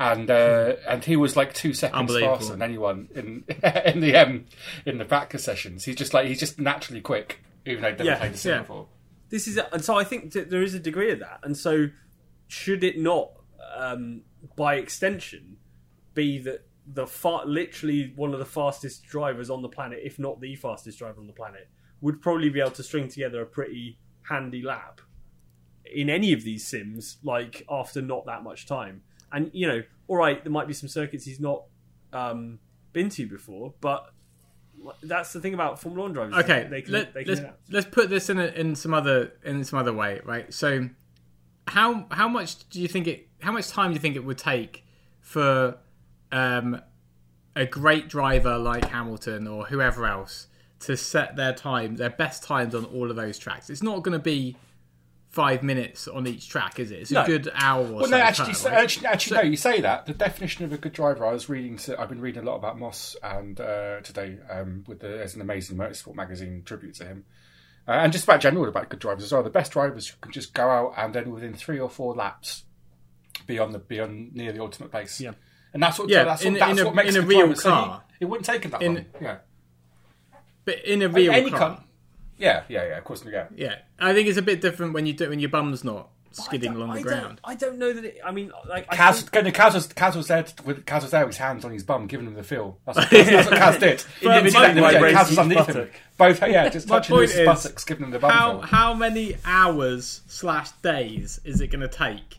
[0.00, 3.44] and uh, and he was like two seconds faster than anyone in
[3.84, 4.46] in the um,
[4.86, 5.84] in the practice sessions.
[5.84, 8.50] He's just like he's just naturally quick, even though he'd never Yeah, played the sim
[8.52, 8.58] yeah.
[8.60, 8.88] before.
[9.28, 11.88] this is and so I think that there is a degree of that, and so
[12.48, 13.30] should it not,
[13.76, 14.22] um,
[14.56, 15.58] by extension,
[16.14, 20.40] be that the far, literally one of the fastest drivers on the planet, if not
[20.40, 21.68] the fastest driver on the planet,
[22.00, 25.02] would probably be able to string together a pretty handy lap
[25.84, 29.02] in any of these sims, like after not that much time.
[29.32, 31.64] And you know, all right, there might be some circuits he's not
[32.12, 32.58] um,
[32.92, 34.12] been to before, but
[35.02, 36.34] that's the thing about Formula One drivers.
[36.44, 39.64] Okay, they can, let, can let's let's put this in a, in some other in
[39.64, 40.52] some other way, right?
[40.52, 40.88] So,
[41.68, 43.28] how how much do you think it?
[43.40, 44.84] How much time do you think it would take
[45.20, 45.78] for
[46.32, 46.80] um,
[47.56, 50.46] a great driver like Hamilton or whoever else
[50.80, 53.70] to set their times, their best times on all of those tracks?
[53.70, 54.56] It's not going to be
[55.30, 57.00] five minutes on each track, is it?
[57.00, 58.10] It's a good hour or Well, so.
[58.10, 58.82] no, actually, per, right?
[58.82, 59.42] actually, actually no.
[59.44, 61.24] You say that the definition of a good driver.
[61.24, 61.76] I was reading.
[61.78, 65.34] To, I've been reading a lot about Moss and uh, today um, with the, there's
[65.36, 67.24] an amazing motorsport magazine tribute to him,
[67.86, 69.42] uh, and just about general about good drivers as well.
[69.44, 72.64] The best drivers can just go out and then within three or four laps
[73.46, 75.20] be on the be on near the ultimate pace.
[75.20, 75.32] Yeah.
[75.72, 77.54] and that's what Yeah, that's in- what, that's in a- makes in a real.
[77.54, 78.02] So he- car.
[78.18, 79.04] it wouldn't take him that In- long.
[79.20, 79.36] Yeah,
[80.64, 81.84] but in a real car, car.
[82.40, 82.98] Yeah, yeah, yeah.
[82.98, 83.46] Of course, yeah.
[83.54, 86.70] yeah, I think it's a bit different when you do when your bum's not skidding
[86.70, 87.40] I along the I ground.
[87.42, 88.20] Don't, I don't know that it.
[88.24, 91.26] I mean, like I Kaz, think- Kaz, was, Kaz was there with Kaz was there
[91.26, 92.78] with his hands on his bum, giving him the feel.
[92.86, 94.04] That's what, that's, that's what Kaz did.
[94.22, 95.90] Individually Yeah, Kaz was each underneath him.
[96.16, 98.60] Both, yeah, just touching his is, buttocks, giving him the bum how feel.
[98.62, 102.38] how many hours slash days is it going to take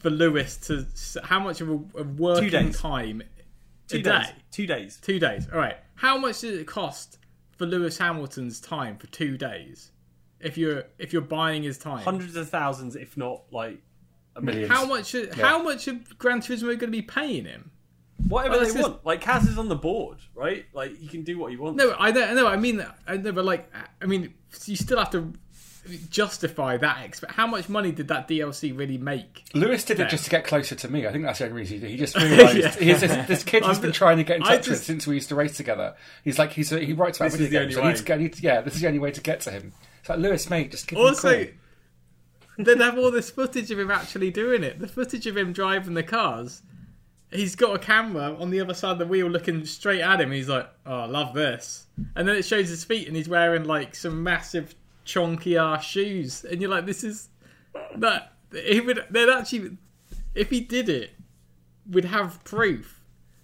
[0.00, 0.86] for Lewis to?
[1.24, 2.78] How much of a, a working days.
[2.80, 3.22] time?
[3.88, 4.26] two a days.
[4.26, 4.32] day?
[4.50, 4.98] Two days.
[5.00, 5.48] Two days.
[5.52, 5.76] All right.
[5.94, 7.18] How much does it cost
[7.60, 9.92] for Lewis Hamilton's time for two days?
[10.40, 13.82] If you're if you're buying his time, Hundreds of thousands, if not like
[14.34, 14.70] a million.
[14.70, 15.14] How much?
[15.14, 17.70] Uh, how much of Gran Turismo are going to be paying him?
[18.26, 19.04] Whatever Well, they it's just- want.
[19.04, 20.64] Like Kaz is on the board, right?
[20.72, 21.76] Like he can do what he wants.
[21.76, 22.46] No, I don't know.
[22.46, 24.32] I mean, I know, but like, I mean,
[24.64, 25.30] you still have to
[25.98, 26.98] justify that.
[27.10, 29.44] Exp- how much money did that DLC really make?
[29.54, 31.06] Lewis did it just to get closer to me.
[31.06, 31.90] I think that's the only reason he did.
[31.90, 32.70] He just realised Yeah.
[32.72, 35.28] he's this, this kid has been trying to get in touch with since we used
[35.30, 35.94] to race together.
[36.24, 37.86] He's like he's he writes about This video is the games.
[37.86, 39.20] only so I need to I need to- yeah, this is the only way to
[39.20, 39.72] get to him.
[40.00, 41.52] It's like Lewis, mate, just give him a Also, call.
[42.58, 44.78] then have all this footage of him actually doing it.
[44.78, 46.62] The footage of him driving the cars.
[47.32, 50.32] He's got a camera on the other side of the wheel looking straight at him.
[50.32, 51.86] He's like, "Oh, I love this."
[52.16, 54.74] And then it shows his feet, and he's wearing like some massive
[55.04, 56.44] chonky ass shoes.
[56.44, 57.28] And you're like, "This is
[57.96, 59.04] that." He would.
[59.10, 59.76] They'd actually,
[60.34, 61.10] if he did it,
[61.88, 63.00] would have proof.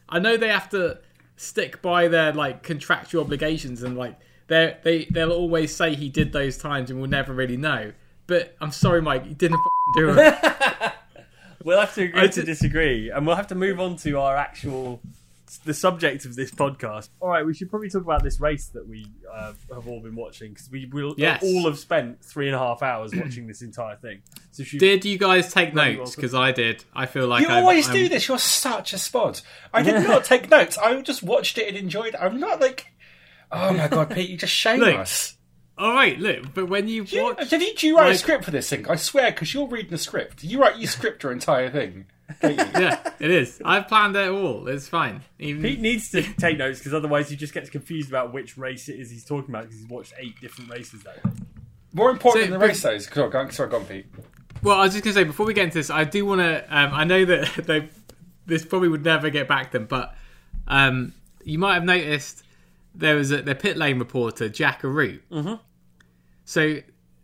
[0.09, 0.99] I know they have to
[1.37, 6.33] stick by their like contractual obligations and like they they they'll always say he did
[6.33, 7.93] those times and we'll never really know.
[8.27, 9.61] But I'm sorry, Mike, you didn't
[9.95, 10.35] do it.
[11.65, 14.21] We'll have to agree I to ju- disagree, and we'll have to move on to
[14.21, 15.01] our actual
[15.65, 17.09] the subject of this podcast.
[17.21, 20.15] All right, we should probably talk about this race that we uh, have all been
[20.17, 21.43] watching because we will Yes.
[21.43, 24.23] all have spent three and a half hours watching this entire thing.
[24.51, 26.17] So should, did you guys take notes?
[26.17, 26.85] Because I did.
[26.95, 28.29] I feel like You I'm- always I'm- do this.
[28.29, 29.43] You're such a spod.
[29.73, 30.77] I did not take notes.
[30.79, 32.21] I just watched it and enjoyed it.
[32.21, 32.87] I'm not like,
[33.53, 35.37] oh my god, Pete, you just shame Look, us.
[35.79, 38.17] All right, look, but when you Do you, watch, did you, do you write a
[38.17, 38.89] script for this thing?
[38.89, 40.43] I swear, because you're reading the script.
[40.43, 42.07] You write, you script your entire thing.
[42.41, 42.65] Don't you?
[42.81, 43.61] yeah, it is.
[43.65, 44.67] I've planned it all.
[44.69, 45.23] It's fine.
[45.39, 48.89] Even Pete needs to take notes because otherwise he just gets confused about which race
[48.89, 51.31] it is he's talking about because he's watched eight different races that day.
[51.93, 52.91] More important So, than the but- race, though.
[52.93, 54.07] is- Sorry, go on, sorry, go on, Pete.
[54.63, 56.41] Well, I was just going to say before we get into this, I do want
[56.41, 56.65] to.
[56.77, 57.89] Um, I know that they
[58.47, 60.15] this probably would never get back to them, but
[60.69, 61.13] um,
[61.45, 62.43] you might have noticed
[62.95, 65.21] there was a, the pit lane reporter Jack Arute.
[65.31, 65.55] Mm-hmm.
[66.45, 66.79] So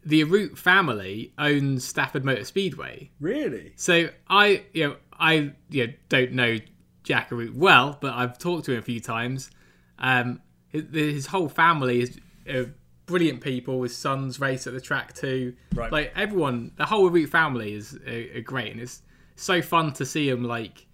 [0.04, 3.10] the Arute family owns Stafford Motor Speedway.
[3.20, 3.72] Really?
[3.76, 6.58] So I, you know, I you know, don't know
[7.04, 9.50] Jack Arute well, but I've talked to him a few times.
[9.98, 12.18] Um, his, his whole family is
[12.52, 12.64] uh,
[13.06, 13.82] brilliant people.
[13.82, 15.54] His sons race at the track too.
[15.74, 15.92] Right.
[15.92, 19.02] Like everyone, the whole Arute family is uh, great, and it's
[19.36, 20.86] so fun to see him like.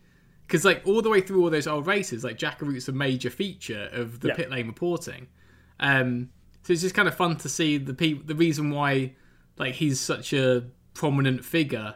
[0.46, 3.28] Because like all the way through all those old races, like Jack Arute's a major
[3.28, 4.34] feature of the Yeah.
[4.34, 5.26] pit lane reporting.
[5.78, 6.30] Um,
[6.68, 9.14] so it's just kind of fun to see the pe- the reason why
[9.56, 11.94] like he's such a prominent figure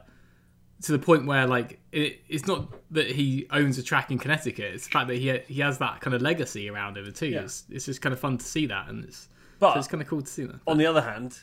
[0.81, 4.73] to the point where like it, it's not that he owns a track in Connecticut;
[4.73, 7.27] it's the fact that he he has that kind of legacy around him too.
[7.27, 7.41] Yeah.
[7.43, 10.01] It's, it's just kind of fun to see that, and it's But so it's kind
[10.01, 10.61] of cool to see that.
[10.67, 11.39] on the other hand,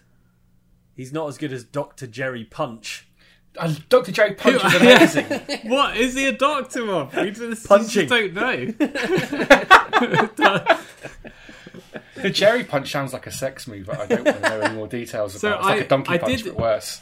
[0.95, 3.05] he's not as good as Doctor Jerry Punch.
[3.61, 4.11] And Dr.
[4.11, 5.69] J Punch is amazing.
[5.69, 7.15] what is he a doctor of?
[7.15, 8.07] We just, Punching.
[8.07, 8.73] just don't know.
[12.21, 14.75] the Jerry Punch sounds like a sex move, but I don't want to know any
[14.75, 15.55] more details about So it.
[15.57, 17.01] It's like a donkey I punch, did- but worse.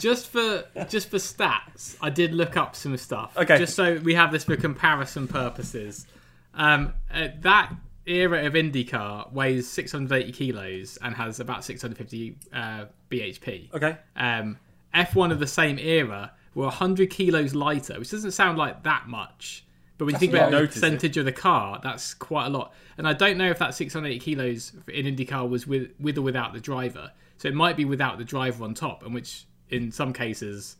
[0.00, 3.36] just for just for stats, I did look up some stuff.
[3.36, 3.58] Okay.
[3.58, 6.06] Just so we have this for comparison purposes.
[6.54, 7.72] Um, uh, that
[8.06, 13.72] era of IndyCar weighs 680 kilos and has about 650 uh, bhp.
[13.74, 13.96] Okay.
[14.16, 14.58] Um,
[14.94, 19.64] F1 of the same era were 100 kilos lighter, which doesn't sound like that much.
[19.98, 22.72] But when you think about the percentage of the car, that's quite a lot.
[22.96, 26.52] And I don't know if that 680 kilos in IndyCar was with, with or without
[26.52, 27.10] the driver.
[27.36, 30.76] So it might be without the driver on top, and which in some cases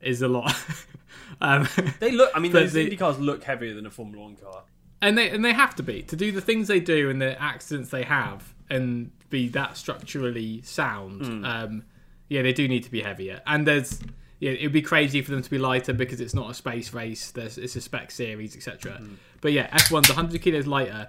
[0.00, 0.54] is a lot.
[1.40, 1.68] um,
[2.00, 2.30] They look.
[2.34, 4.62] I mean, those the- Indy cars look heavier than a Formula One car.
[5.02, 7.40] and they and they have to be to do the things they do and the
[7.40, 11.44] accidents they have and be that structurally sound.
[11.44, 11.84] Um,
[12.28, 13.40] yeah, they do need to be heavier.
[13.46, 14.00] And there's
[14.44, 17.30] yeah, it'd be crazy for them to be lighter because it's not a space race.
[17.30, 19.00] There's it's a spec series, etc.
[19.40, 21.08] But yeah, F1's 100 kilos lighter.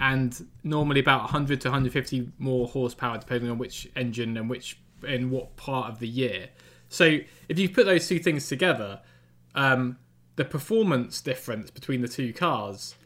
[0.00, 5.30] And normally about 100 to 150 more horsepower, depending on which engine and which in
[5.30, 6.48] what part of the year.
[6.90, 9.00] So if you put those two things together,
[9.54, 9.96] um,
[10.36, 12.96] the performance difference between the two cars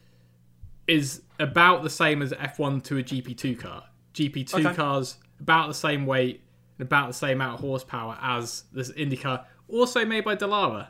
[0.89, 3.85] is about the same as F1 to a GP2 car.
[4.14, 4.74] GP2 Okay.
[4.74, 6.43] cars about the same weight
[6.79, 10.87] and about the same amount of horsepower as this IndyCar, also made by Dallara.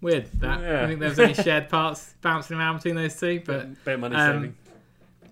[0.00, 0.58] Weird that.
[0.58, 0.78] I Yeah.
[0.80, 4.00] don't think there was any shared parts bouncing around between those two, but Bit of
[4.00, 4.56] money Um, saving.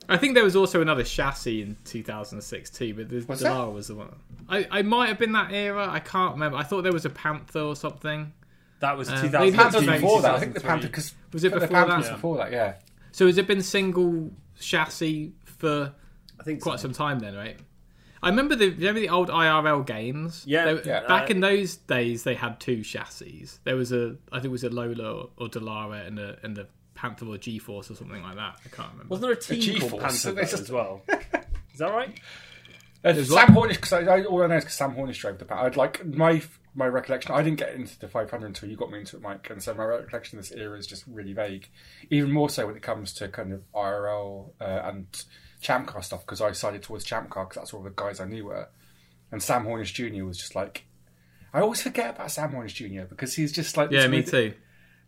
[0.09, 3.71] I think there was also another chassis in 2006 too, but the Was Dallara there?
[3.71, 4.15] was the one.
[4.49, 5.89] I, I might have been that era.
[5.89, 6.57] I can't remember.
[6.59, 8.33] I thought there was a Panther or something.
[8.81, 9.31] That was um, 2000.
[9.41, 10.35] they Panther was Maybe before that.
[10.35, 11.99] I think the Panther because Was it the before Panther that?
[11.99, 12.13] was Yeah.
[12.15, 12.53] before that.
[12.53, 12.75] Yeah.
[13.13, 15.93] So has it been single chassis for
[16.39, 16.85] I think quite so.
[16.85, 17.59] some time then, right?
[18.23, 20.45] I remember the remember the old IRL games.
[20.47, 21.07] Yeah, They- yeah.
[21.07, 23.49] Back Uh, in those days, they had two chassis.
[23.65, 26.57] There was a, I think it was a Lola or, or Dallara and a and
[26.57, 28.57] the Panther or G Force or something like that.
[28.65, 29.09] I can't remember.
[29.09, 31.03] Wasn't there a team called Panther though, as well?
[31.73, 32.19] Is that right?
[33.03, 35.39] Uh, There's Sam Hornish, because I, I, all I know is because Sam Hornish drove
[35.39, 35.65] the Panther.
[35.65, 36.43] I'd like my
[36.75, 37.33] my recollection.
[37.33, 39.73] I didn't get into the 500 until you got me into it, Mike, and so
[39.73, 41.71] my recollection of this era is just really vague.
[42.11, 45.25] Even more so when it comes to kind of IRL uh, and
[45.61, 48.25] Champ Car stuff, because I sided towards Champ Car because that's all the guys I
[48.25, 48.69] knew were.
[49.33, 50.25] And Sam Hornish Jr.
[50.25, 50.87] was just like,
[51.55, 53.05] I always forget about Sam Hornish Jr.
[53.09, 54.55] because he's just like yeah, this me weird- too.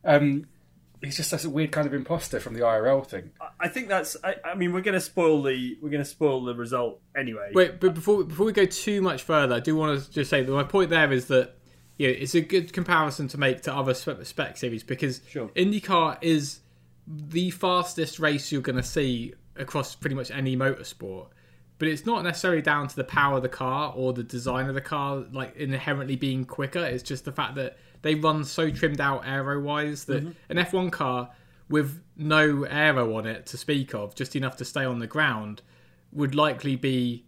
[0.04, 0.46] Um,
[1.00, 3.30] he's just such a weird kind of imposter from the IRL thing.
[3.60, 4.16] I think that's.
[4.22, 7.50] I, I mean, we're going to spoil the we're going to spoil the result anyway.
[7.54, 10.42] Wait, but before before we go too much further, I do want to just say
[10.42, 11.54] that my point there is that
[11.98, 15.48] you know, it's a good comparison to make to other spec, spec series because Sure.
[15.50, 16.60] IndyCar is
[17.06, 21.28] the fastest race you're going to see across pretty much any motorsport.
[21.78, 24.74] But it's not necessarily down to the power of the car or the design of
[24.74, 26.84] the car, like inherently being quicker.
[26.84, 30.32] It's just the fact that they run so trimmed out aero wise that mm-hmm.
[30.58, 31.30] an F1 car
[31.68, 35.62] with no aero on it to speak of, just enough to stay on the ground,
[36.12, 37.24] would likely be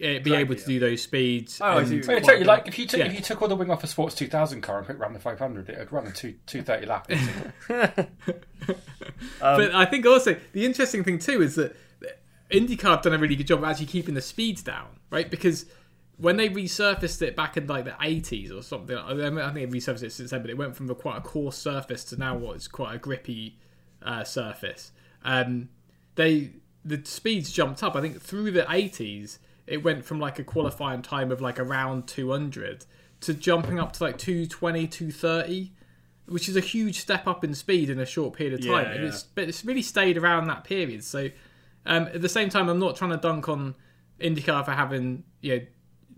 [0.00, 1.60] eh, be able to do those speeds.
[1.60, 3.06] Oh, I and- see what you I tell you, like if you took Yeah.
[3.06, 5.14] if you took all the wing off a Sports 2000 car and put it around
[5.14, 7.08] the 500, it'd run a two two thirty lap.
[7.68, 11.76] but I think also the interesting thing too is that
[12.50, 15.30] IndyCar have done a really good job of actually keeping the speeds down, right?
[15.30, 15.66] Because
[16.18, 19.70] when they resurfaced it back in like the 80s or something, I mean, I think
[19.70, 22.16] they resurfaced it since then, but it went from a quite a coarse surface to
[22.16, 23.58] now what is quite a grippy
[24.02, 24.92] uh, surface.
[25.24, 25.70] Um,
[26.16, 26.52] they
[26.84, 27.96] the speeds jumped up.
[27.96, 32.06] I think through the 80s, it went from like a qualifying time of like around
[32.08, 32.84] 200
[33.20, 35.72] to jumping up to like 220, 230
[36.26, 38.86] which is a huge step up in speed in a short period of time.
[38.86, 39.08] Yeah, yeah.
[39.08, 41.02] it's but it's really stayed around that period.
[41.04, 41.28] So
[41.84, 43.74] um, at the same time, I'm not trying to dunk on
[44.20, 45.66] IndyCar for having you know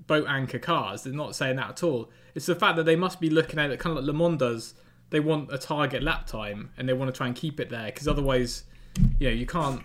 [0.06, 1.02] boat anchor cars.
[1.02, 2.10] They're not saying that at all.
[2.34, 4.38] It's the fact that they must be looking at it kind of like Le Mans
[4.38, 4.74] does.
[5.10, 7.86] They want a target lap time and they want to try and keep it there
[7.86, 8.64] because otherwise,
[9.18, 9.82] you know, you can't.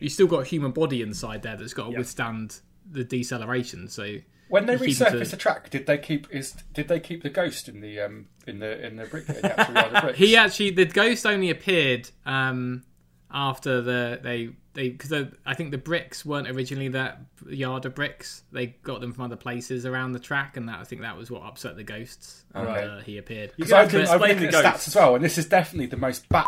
[0.00, 1.98] You still got a human body inside there that's got to Yeah.
[1.98, 2.60] withstand
[2.90, 3.88] the deceleration.
[3.88, 4.16] So
[4.48, 7.00] When they you keep it to- resurfaced the track, did they keep is did they
[7.00, 10.18] keep the ghost in the um in the in the brick in the actual bricks?
[10.18, 12.10] He actually, the ghost only appeared.
[12.26, 12.84] Um,
[13.30, 15.12] after the they they because
[15.44, 18.42] I think the bricks weren't originally that yard of bricks.
[18.52, 21.30] They got them from other places around the track, and that I think that was
[21.30, 22.44] what upset the ghosts.
[22.52, 22.84] when, Okay.
[22.86, 23.52] uh, he appeared.
[23.58, 24.84] You So I've can been, I've explain the at ghosts.
[24.84, 26.46] stats as well, and this is definitely the most bat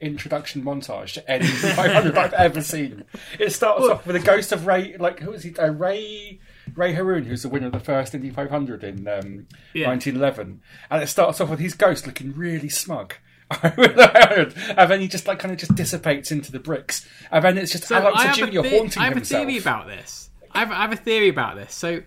[0.00, 1.46] introduction montage to any
[1.76, 3.04] 500 I've ever seen.
[3.38, 5.54] It starts off with a ghost of Ray, like who is he?
[5.56, 6.40] Uh, Ray
[6.74, 9.88] Ray Harroun, who's the winner of the first Indy 500 in um, Yeah.
[9.88, 13.14] 1911, and it starts off with his ghost looking really smug.
[13.62, 17.72] and then he just like kind of just dissipates into the bricks, and then it's
[17.72, 20.30] just So Alex I have, a, Junior the- haunting I have a theory about this.
[20.52, 21.74] I have, I have a theory about this.
[21.74, 22.02] So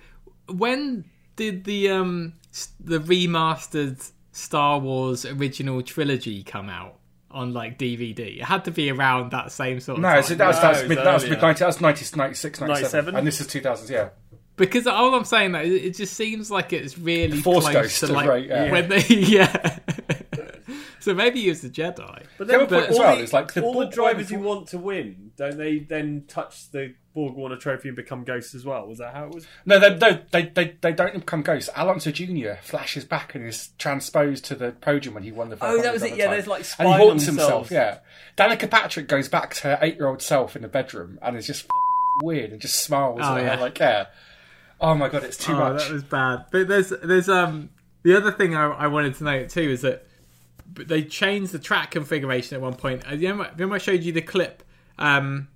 [0.47, 2.33] when did the um
[2.79, 6.95] the remastered Star Wars original trilogy come out
[7.33, 8.37] on like DVD?
[8.37, 10.23] It had to be around that same sort of no, time.
[10.23, 11.81] so that was, No, that was it mid, was that was mid 90, that was
[11.81, 12.67] 90, 96, 97,
[13.13, 13.15] 97?
[13.15, 14.09] and this is 2000s, yeah.
[14.55, 18.07] Because all I'm saying that it just seems like it's really Force close ghost to
[18.13, 18.71] like Rey, yeah.
[18.71, 19.79] when they yeah.
[20.99, 22.23] so maybe he was the Jedi.
[22.37, 24.29] But The other then point as all well the, is, like, the all the drivers
[24.29, 28.55] Warner- you want to win, don't they then touch the Borg-Warner Trophy and become ghosts
[28.55, 28.87] as well?
[28.87, 29.45] Was that how it was?
[29.65, 31.69] No, they, no, they, they, they don't become ghosts.
[31.75, 32.53] Al Unser Jr.
[32.61, 35.57] flashes back and is transposed to the podium when he won the.
[35.61, 36.33] Oh, that was it, yeah, time.
[36.33, 37.71] there's, like, and he spying haunts on himself.
[37.71, 37.99] Yeah,
[38.37, 41.67] Danica Patrick goes back to her eight-year-old self in the bedroom and is just
[42.23, 43.59] weird and just smiles Oh, at her yeah.
[43.59, 44.05] like, yeah.
[44.81, 45.83] Oh my god, it's too oh, much.
[45.87, 46.45] that was bad.
[46.51, 47.69] But there's there's um
[48.01, 50.05] the other thing I, I wanted to note too is that
[50.73, 53.05] but they changed the track configuration at one point.
[53.05, 54.63] Uh, Remember, remember I showed you the clip
[54.97, 55.47] um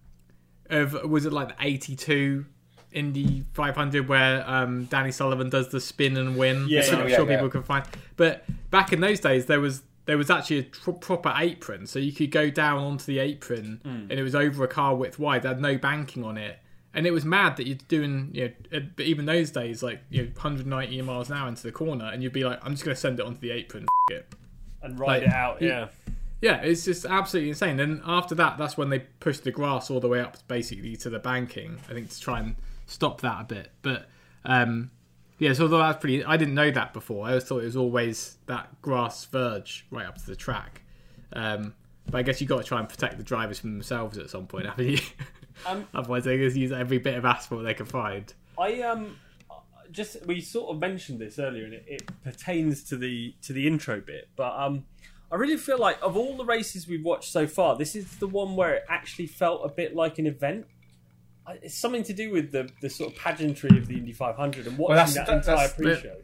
[0.70, 2.46] of was it like the 82
[2.94, 6.68] Indy 500 where um Danny Sullivan does the spin and win?
[6.68, 7.36] Yeah, I'm yeah, sure yeah.
[7.38, 7.86] people can find.
[8.16, 12.00] But back in those days, there was there was actually a tr- proper apron, so
[12.00, 15.44] you could go down onto the apron, and it was over a car width wide.
[15.44, 16.60] It had no banking on it,
[16.94, 20.00] and it was mad that you're doing, you know, uh, but even those days, like
[20.10, 22.86] you know, 190 miles an hour into the corner, and you'd be like, I'm just
[22.86, 23.84] going to send it onto the apron.
[24.10, 24.34] F- it.
[24.82, 25.88] And ride Like, it out, yeah.
[26.42, 27.80] Yeah, it's just absolutely insane.
[27.80, 31.10] And after that, that's when they pushed the grass all the way up, basically to
[31.10, 31.80] the banking.
[31.90, 33.72] I think to try and stop that a bit.
[33.82, 34.08] But
[34.46, 34.92] um,
[35.40, 37.26] yeah, so although that's pretty, I didn't know that before.
[37.26, 40.82] I always thought it was always that grass verge right up to the track.
[41.34, 41.74] Um,
[42.06, 44.48] but I guess you've got to try and protect the drivers from themselves at some
[44.48, 45.00] point, haven't you?
[45.66, 48.32] Um, Otherwise, they just use every bit of asphalt they can find.
[48.60, 49.16] I um
[49.92, 53.68] just we sort of mentioned this earlier, and it, it pertains to the to the
[53.68, 54.30] intro bit.
[54.36, 54.86] But um,
[55.32, 58.28] I really feel like of all the races we've watched so far, this is the
[58.28, 60.66] one where it actually felt a bit like an event.
[61.62, 64.78] It's something to do with the, the sort of pageantry of the Indy 500 and
[64.78, 66.16] watching that's- that that- entire pre-show.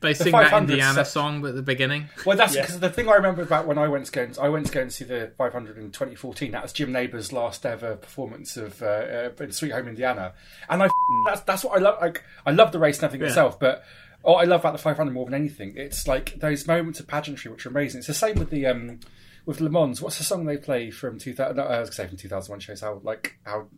[0.00, 2.08] They sing that Indiana set- song at the beginning.
[2.24, 2.62] Well, that's Yeah.
[2.62, 4.72] because the thing I remember about when I went to go and, I went to
[4.72, 6.52] go and see the 500 in 2014.
[6.52, 10.32] That was Jim Nabors' last ever performance of uh, uh, in Sweet Home Indiana,
[10.70, 10.88] and I
[11.26, 11.98] that's that's what I love.
[12.00, 13.28] Like I love the race and everything Yeah.
[13.32, 13.84] itself, but
[14.22, 17.50] what I love about the 500 more than anything, it's like those moments of pageantry
[17.50, 17.98] which are amazing.
[17.98, 19.00] It's the same with the um
[19.46, 20.00] with Le Mans.
[20.02, 21.56] What's the song they play from 2000?
[21.56, 23.68] No, I was going to say from 2001 shows how like how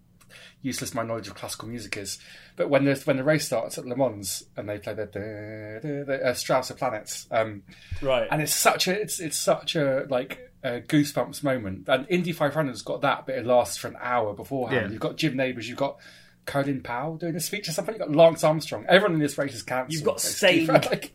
[0.63, 2.19] useless my knowledge of classical music is.
[2.57, 6.05] But when the when the race starts at Le Mans and they play the, the,
[6.07, 7.63] the uh, Strauss of Planets, um,
[8.01, 8.27] Right.
[8.31, 11.89] and it's such a it's it's such a like a goosebumps moment.
[11.89, 14.87] And Indy 500's got that, but it lasts for an hour beforehand.
[14.87, 14.93] Yeah.
[14.93, 15.99] You've got Jim Nabors, you've got
[16.47, 17.95] Colin Powell doing a speech or something.
[17.95, 18.85] You've got Lance Armstrong.
[18.89, 19.93] Everyone in this race is cancelled.
[19.93, 20.21] You've got.
[20.21, 20.69] Staind.
[20.69, 21.13] Like,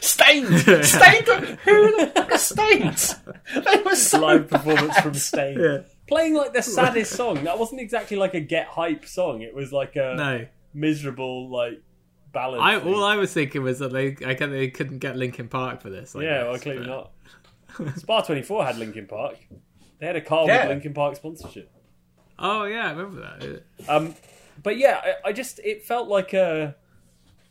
[0.00, 0.46] Staind,
[0.84, 1.26] Staind.
[1.64, 3.16] Who the fuck is Staind?
[3.64, 4.60] They were so Live bad.
[4.62, 5.84] performance from Stain.
[6.06, 7.44] Playing like the saddest song.
[7.44, 9.40] That wasn't exactly like a get hype song.
[9.42, 10.46] It was like a No.
[10.74, 11.80] miserable like
[12.32, 12.60] ballad.
[12.60, 15.80] I, all I was thinking was that they, I guess they couldn't get Linkin Park
[15.80, 16.14] for this.
[16.14, 16.86] I Yeah, guess, well, clearly but-
[17.86, 17.98] not.
[17.98, 19.36] Spa 24 had Linkin Park.
[20.00, 20.62] They had a car Yeah.
[20.62, 21.70] with Linkin Park sponsorship.
[22.38, 23.62] Oh yeah, I remember that.
[23.88, 24.14] Um,
[24.62, 26.76] but yeah, I, I just it felt like a,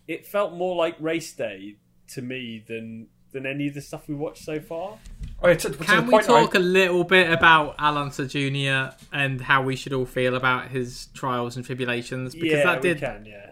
[0.07, 1.75] it felt more like race day
[2.09, 4.97] to me than than any of the stuff we watched so far.
[5.41, 8.95] Oh, yeah, to, to Can we talk a little bit about Al Unser Jr.
[9.13, 12.33] and how we should all feel about his trials and tribulations?
[12.33, 13.25] Because yeah, that we did can.
[13.25, 13.51] Yeah,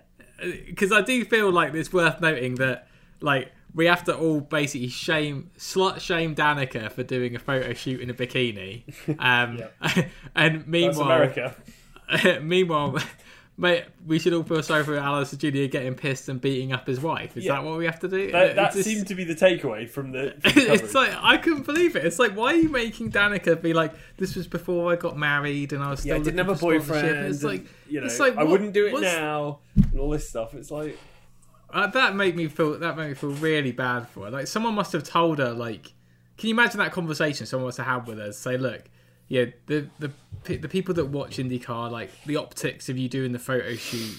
[0.65, 2.87] because I do feel like it's worth noting that
[3.21, 7.99] like we have to all basically shame slut shame Danica for doing a photo shoot
[7.99, 8.83] in a bikini,
[9.19, 9.61] um,
[10.35, 11.55] and meanwhile, America.
[12.41, 12.97] meanwhile,
[13.57, 15.65] mate, we should all feel sorry for Al Unser Jr.
[15.71, 17.37] getting pissed and beating up his wife.
[17.37, 17.53] Is Yeah.
[17.53, 18.31] that what we have to do?
[18.31, 20.35] That, that just- seemed to be the takeaway from the.
[20.41, 22.05] From the it's like I couldn't believe it.
[22.05, 25.73] It's like why are you making Danica be like this was before I got married
[25.73, 27.27] and I was still yeah, I didn't have a boyfriend.
[27.27, 29.99] It's like and, you know, it's like, I what- wouldn't do it what's- now, and
[29.99, 30.53] all this stuff.
[30.53, 30.97] It's like,
[31.71, 34.31] Uh, that made me feel that made me feel really bad for her.
[34.31, 35.93] Like someone must have told her like,
[36.37, 38.31] can you imagine that conversation someone must have had with her?
[38.33, 38.83] Say, look,
[39.27, 40.11] yeah, the the
[40.45, 44.17] the people that watch IndyCar like the optics of you doing the photo shoot.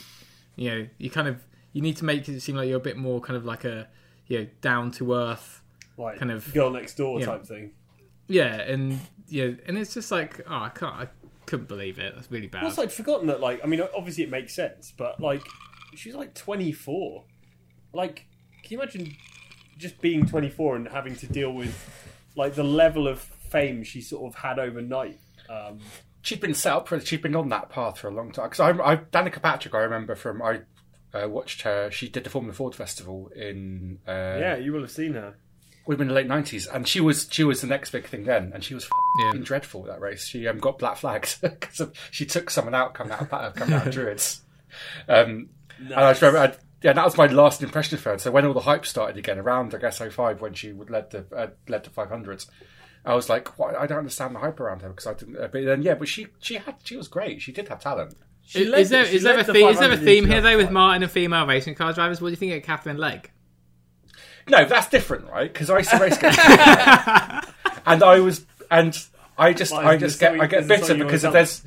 [0.56, 2.96] You know, you kind of you need to make it seem like you're a bit
[2.96, 3.88] more kind of like a
[4.26, 5.62] you know down to earth
[5.98, 7.72] like Kind of- girl next door type thing.
[8.28, 8.98] Yeah, and
[9.28, 10.94] yeah, and it's just like, oh, I can't.
[10.94, 11.08] I,
[11.46, 12.12] couldn't believe it.
[12.14, 12.64] That's really bad.
[12.64, 13.40] Also, I'd forgotten that.
[13.40, 15.42] Like, I mean, obviously it makes sense, but like,
[15.94, 17.24] she's like 24.
[17.92, 18.26] Like,
[18.64, 19.14] can you imagine
[19.78, 21.72] just being 24 and having to deal with
[22.34, 25.20] like the level of fame she sort of had overnight?
[25.48, 25.78] Um,
[26.26, 26.98] she'd been set up for.
[27.00, 28.48] She'd been on that path for a long time.
[28.50, 30.60] Because I, I, Danica Patrick, I remember from I
[31.14, 31.90] uh, watched her.
[31.90, 35.36] She did the Formula Ford Festival in uh, yeah, you will have seen her.
[35.86, 38.24] We've been in the late nineties, and she was she was the next big thing
[38.24, 38.84] then, and she was
[39.20, 39.28] Yeah.
[39.28, 40.26] f***ing dreadful that race.
[40.26, 43.86] She um, got black flags because she took someone out coming out of, coming out
[43.86, 44.42] of Druids.
[45.08, 45.48] Um,
[45.78, 48.18] and I just remember, I, yeah, that was my last impression of her.
[48.18, 51.10] So when all the hype started again around, I guess 05 when she would led
[51.12, 52.46] the uh, led the five hundreds,
[53.06, 53.76] I was like, what?
[53.76, 55.36] I don't understand the hype around her because I didn't.
[55.36, 57.40] Uh, but then yeah, but she she had she was great.
[57.40, 58.14] She did have talent.
[58.44, 59.96] She Is, led is there the- she is there a the theme, is there a
[59.96, 62.20] theme here though with that Martin and female racing car drivers?
[62.20, 63.30] What do you think of Katherine Legge?
[64.48, 65.52] No, that's different, right?
[65.52, 66.38] Because I used to race against
[67.86, 68.96] and I was, and
[69.38, 71.62] I just, Why I just get, I get bitter because wanna there's,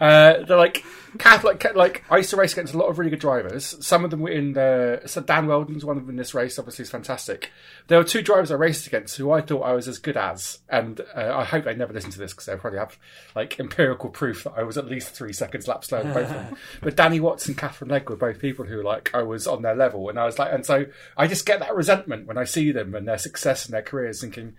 [0.00, 0.84] uh, they're like,
[1.18, 3.76] Catholic, like I used to race against a lot of really good drivers.
[3.84, 6.58] Some of them were in the, so Dan Wheldon's one of them in this race.
[6.58, 7.50] Obviously, is fantastic.
[7.88, 10.58] There were two drivers I raced against who I thought I was as good as,
[10.68, 12.98] and uh, I hope they never listen to this because they'll probably have
[13.34, 16.34] like empirical proof that I was at least three seconds lap slower than both of
[16.34, 16.56] them.
[16.82, 19.74] But Danny Watts and Katherine Legge were both people who like I was on their
[19.74, 20.86] level, and I was like, and so
[21.16, 24.20] I just get that resentment when I see them and their success and their careers,
[24.20, 24.54] thinking,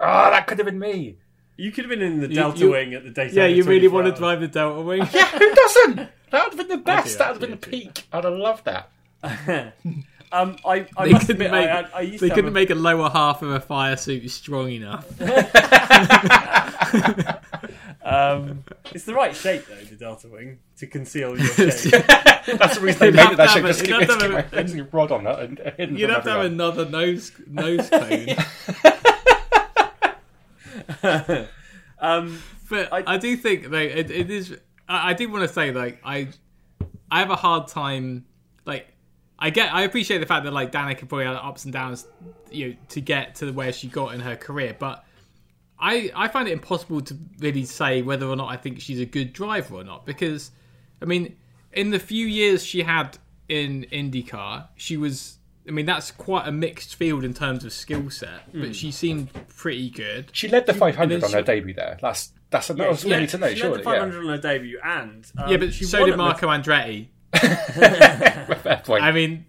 [0.00, 1.16] ah, that could have been me.
[1.60, 3.42] You could have been in the Delta you- wing at the Daytona.
[3.42, 5.06] Yeah, you really want to drive the Delta Wing?
[5.12, 5.96] Yeah, who doesn't?
[6.30, 7.12] That would have been the best.
[7.12, 8.04] do That would have been the peak.
[8.12, 8.90] I'd have loved that.
[10.32, 12.76] Um, I, I They couldn't admit, make I, I, I they couldn't a- make a
[12.76, 15.04] lower half of a fire suit strong enough.
[18.02, 22.06] Um, it's the right shape though, the Delta wing, to conceal your shape.
[22.06, 23.66] That's the reason they made it that to shape.
[23.66, 24.34] Just keep you'd have to keep
[24.78, 28.28] have a- rod on it and hidden You'd have to have another nose nose cone.
[31.98, 34.56] um, But I- I, do think though it, it is.
[34.88, 36.28] I, I do want to say like I,
[37.10, 38.24] I have a hard time
[38.64, 38.86] like.
[39.42, 39.72] I get.
[39.72, 42.06] I appreciate the fact that like Danica probably had ups and downs,
[42.50, 44.76] you know, to get to the where she got in her career.
[44.78, 45.02] But
[45.78, 49.06] I I find it impossible to really say whether or not I think she's a
[49.06, 50.50] good driver or not because,
[51.00, 51.36] I mean,
[51.72, 53.16] in the few years she had
[53.48, 55.38] in IndyCar, she was.
[55.70, 59.28] I mean, that's quite a mixed field in terms of skill set, but she seemed
[59.46, 60.28] pretty good.
[60.32, 61.96] She led the 500 on she- her debut there.
[62.02, 63.76] That's that's that was yeah, really to know, she surely.
[63.76, 66.48] led the 500 on her debut, and um, Yeah, but she so did at Marco
[66.48, 67.06] Andretti.
[67.34, 69.04] Fair point.
[69.04, 69.46] I mean,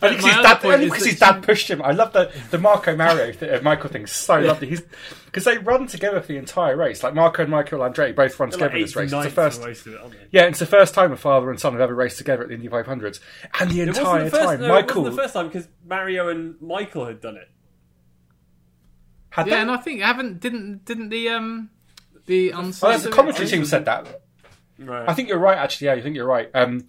[0.00, 1.82] I think my his dad, only because his dad pushed him.
[1.82, 4.06] I love the the Marco Mario th- uh, Michael thing.
[4.06, 4.68] So lovely.
[4.68, 4.82] He's
[5.26, 7.02] because they run together for the entire race.
[7.02, 9.12] Like Marco and Michael Andretti both run They're together like in this race.
[9.12, 9.62] It's the first.
[9.62, 10.14] for it, aren't?
[10.30, 12.54] Yeah, it's the first time a father and son have ever raced together at the
[12.54, 13.20] Indy 500s,
[13.60, 15.46] and the It wasn't entire the first, time, no, Michael It wasn't the first time
[15.48, 17.48] because Mario and Michael had done it.
[19.30, 19.60] had yeah, that.
[19.62, 21.70] and I think haven't didn't didn't the um
[22.26, 22.62] the Oh,
[22.98, 24.22] the commentary team said that.
[24.78, 25.08] Right.
[25.08, 25.58] I think you're right.
[25.58, 26.50] Actually, yeah, I think you're right.
[26.54, 26.86] Um,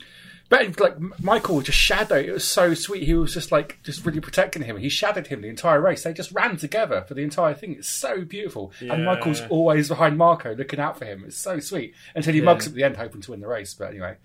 [0.53, 2.25] but like Michael just shadowed.
[2.25, 3.03] It was so sweet.
[3.03, 4.77] He was just like just really protecting him.
[4.77, 6.03] He shadowed him the entire race.
[6.03, 7.73] They just ran together for the entire thing.
[7.73, 8.71] It's so beautiful.
[8.79, 8.93] Yeah.
[8.93, 11.23] And Michael's always behind Marco, looking out for him.
[11.25, 13.73] It's so sweet until he mugs at the end, hoping to win the race.
[13.73, 14.17] But anyway,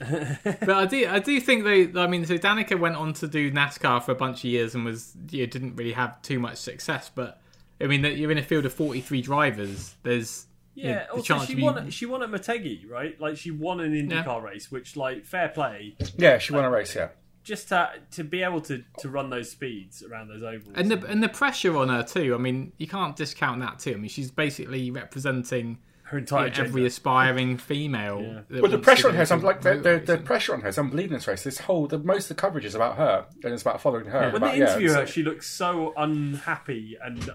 [0.00, 2.00] But I do I do think they.
[2.00, 4.84] I mean, so Danica went on to do NASCAR for a bunch of years and
[4.84, 7.10] was you know, didn't really have too much success.
[7.14, 7.40] But
[7.80, 9.94] I mean, that you're in a field of 43 drivers.
[10.02, 11.78] There's you know, Yeah, the also chance she to be- won.
[11.78, 13.20] At, she won at Motegi, right?
[13.20, 15.96] Like she won an IndyCar race, which, like, fair play.
[16.16, 16.94] yeah, she won a race.
[16.94, 17.08] Yeah,
[17.42, 20.74] Just to to be able to to run those speeds around those ovals.
[20.76, 22.34] and the and the pressure on her too.
[22.34, 23.92] I mean, you can't discount that too.
[23.92, 28.20] I mean, she's basically representing her entire you know, every aspiring female.
[28.26, 28.40] Yeah.
[28.48, 30.68] that Well, the pressure on her, is, into like the, the, the pressure on her
[30.68, 31.44] is unbelievable in this race.
[31.44, 34.20] This whole, the, most of the coverage is about her, and it's about following her.
[34.30, 37.30] when about, they yeah, interview her, it's- she looks so unhappy and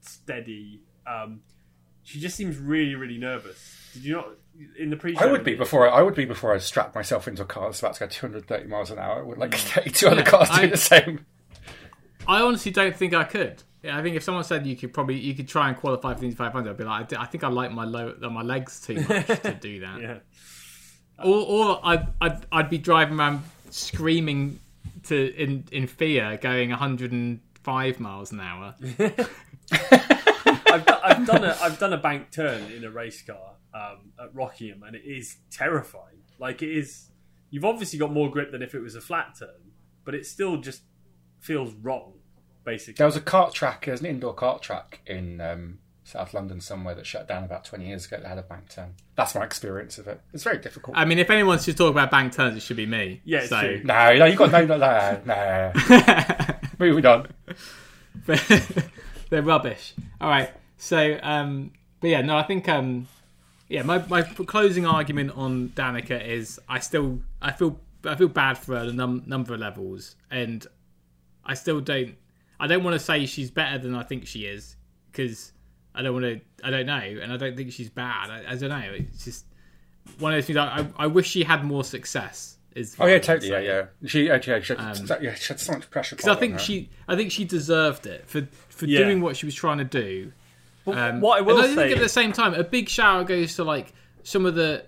[0.00, 0.82] unsteady.
[1.06, 1.40] Um,
[2.06, 3.90] she just seems really, really nervous.
[3.92, 4.28] Did you not
[4.78, 5.16] in the pre?
[5.16, 7.64] I would be before I, I would be before I strapped myself into a car
[7.64, 9.58] that's about to go 230 miles an hour with like mm.
[9.58, 11.26] 32 other cars doing I- the same.
[12.28, 13.62] I honestly don't think I could.
[13.82, 16.20] Yeah, I think if someone said you could probably you could try and qualify for
[16.20, 18.28] the Indy 500, I'd be like, I, d- I think I like my low, uh,
[18.30, 20.00] my legs too much to do that.
[20.00, 20.18] Yeah.
[21.18, 24.60] Or, or I'd, I'd I'd be driving around screaming
[25.04, 28.74] to in in fear, going 105 miles an hour.
[30.72, 34.12] I've, do- I've done a I've done a bank turn in a race car um,
[34.20, 36.22] at Rockingham, and it is terrifying.
[36.38, 37.10] Like it is,
[37.50, 39.72] you've obviously got more grip than if it was a flat turn,
[40.04, 40.82] but it still just
[41.40, 42.14] feels wrong.
[42.64, 46.60] Basically, There was a kart track, there's an indoor kart track in um, South London
[46.60, 48.94] somewhere that shut down about 20 years ago that had a bank turn.
[49.14, 50.20] That's my experience of it.
[50.32, 50.96] It's very difficult.
[50.96, 53.20] I mean, if anyone should talk about bank turns, it should be me.
[53.24, 53.82] Yeah, so, true.
[53.84, 56.54] no, no, you've got no, no, no, no.
[56.78, 57.28] Moving on.
[59.30, 59.94] They're rubbish.
[60.20, 60.50] All right.
[60.78, 63.08] So, um, but yeah, no, I think um,
[63.68, 68.58] yeah, my, my closing argument on Danica is I still I feel I feel bad
[68.58, 70.66] for her on a num- number of levels, and
[71.44, 72.14] I still don't
[72.60, 74.76] I don't want to say she's better than I think she is
[75.10, 75.52] because
[75.94, 78.30] I don't want to I don't know, and I don't think she's bad.
[78.30, 78.94] I, I don't know.
[78.94, 79.46] It's just
[80.18, 80.58] one of those things.
[80.58, 82.55] I, I, I wish she had more success.
[82.76, 83.50] Is Oh yeah, totally.
[83.50, 83.86] Yeah, yeah.
[84.06, 86.14] She, uh, yeah, she, had, Um, yeah, she had so much pressure.
[86.14, 88.98] Because I think she I think she deserved it for for Yeah.
[89.04, 90.32] doing what she was trying to do.
[90.84, 92.88] But Um, what I will and I think say, at the same time, a big
[92.88, 94.84] shout out goes to like some of the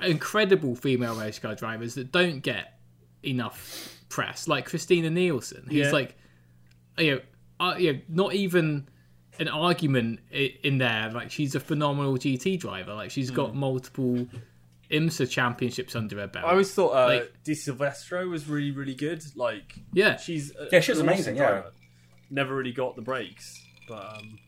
[0.00, 2.78] incredible female race car drivers that don't get
[3.22, 5.90] enough press, like Christina Nielsen, who's Yeah.
[5.90, 6.16] like,
[6.98, 7.20] you know,
[7.60, 8.88] uh, you know, not even
[9.38, 11.10] an argument in there.
[11.12, 12.94] Like she's a phenomenal GT driver.
[12.94, 14.26] Like she's got multiple
[14.90, 16.44] IMSA championships under her belt.
[16.44, 19.22] I always thought uh, Like- Di Silvestro was really, really good.
[19.34, 21.70] Like, yeah, she's a, Yeah, she was amazing, awesome yeah.
[22.30, 24.38] Never really got the breaks, but um,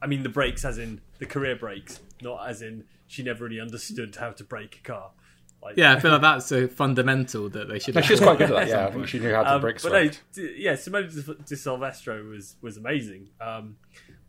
[0.00, 3.60] I mean the breaks as in the career breaks, not as in she never really
[3.60, 5.10] understood how to brake a car.
[5.62, 5.92] Like, yeah.
[5.94, 7.94] I feel like that's a fundamental that they should.
[7.94, 8.68] No, have she was quite good at that.
[8.68, 11.20] Yeah, I think she knew how to Um, bricks but no, d- yeah, Simone Di
[11.46, 13.28] Di Silvestro was was amazing.
[13.40, 13.76] Um,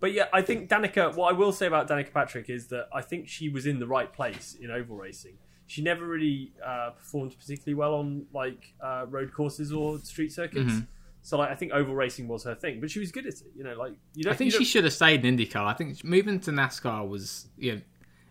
[0.04, 1.16] but yeah, I think Danica.
[1.16, 3.88] What I will say about Danica Patrick is that I think she was in the
[3.88, 5.38] right place in oval racing.
[5.66, 10.74] She never really uh, performed particularly well on like uh, road courses or street circuits.
[10.74, 10.86] Mm-hmm.
[11.22, 13.43] So like, I think oval racing was her thing, but she was good at it.
[13.56, 14.34] You know, like you don't.
[14.34, 15.64] I think she don't- should have stayed in IndyCar.
[15.66, 17.82] I think moving to NASCAR was, you know,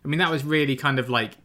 [0.05, 1.37] I mean, that was really kind of like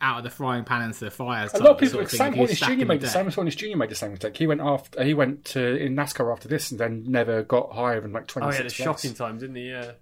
[0.00, 1.48] out of the frying pan into the fire.
[1.54, 1.94] A lot of people.
[1.94, 2.84] Sort of Sam Hornish Jr.
[2.84, 3.08] made the.
[3.08, 3.76] Sam Hornish Jr.
[3.76, 4.36] made the same mistake.
[4.36, 5.02] He went after.
[5.02, 8.48] He went to in NASCAR after this, and then never got higher than like twenty
[8.48, 8.58] Oh, six.
[8.58, 9.68] he had a shocking time, didn't he?
[9.70, 9.92] Yeah.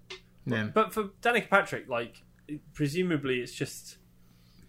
[0.45, 0.69] Yeah.
[0.73, 2.21] But for Danica Patrick, like
[2.73, 3.97] presumably, it's just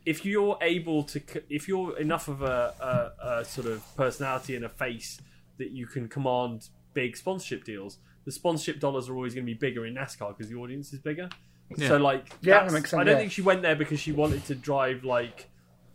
[0.04, 1.20] if you're able to,
[1.50, 5.20] if you're enough of a, a, a sort of personality and a face
[5.58, 9.58] that you can command big sponsorship deals, the sponsorship dollars are always going to be
[9.58, 11.28] bigger in NASCAR because the audience is bigger.
[11.76, 11.88] Yeah.
[11.88, 13.20] So like, Yeah, that makes sense, I don't yeah.
[13.20, 15.48] think she went there because she wanted to drive like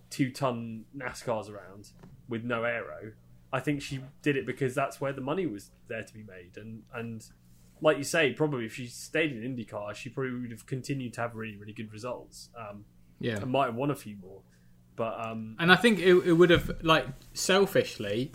[0.10, 1.90] two ton NASCARs around
[2.28, 3.14] with no aero.
[3.54, 6.58] I think she did it because that's where the money was there to be made,
[6.58, 7.26] and and
[7.82, 11.22] like you say, probably if she stayed in IndyCar, she probably would have continued to
[11.22, 12.50] have really really good results.
[12.58, 12.86] Um,
[13.20, 13.38] Yeah.
[13.38, 14.42] and might have won a few more,
[14.96, 18.32] but um, And I think it, it would have, like, selfishly,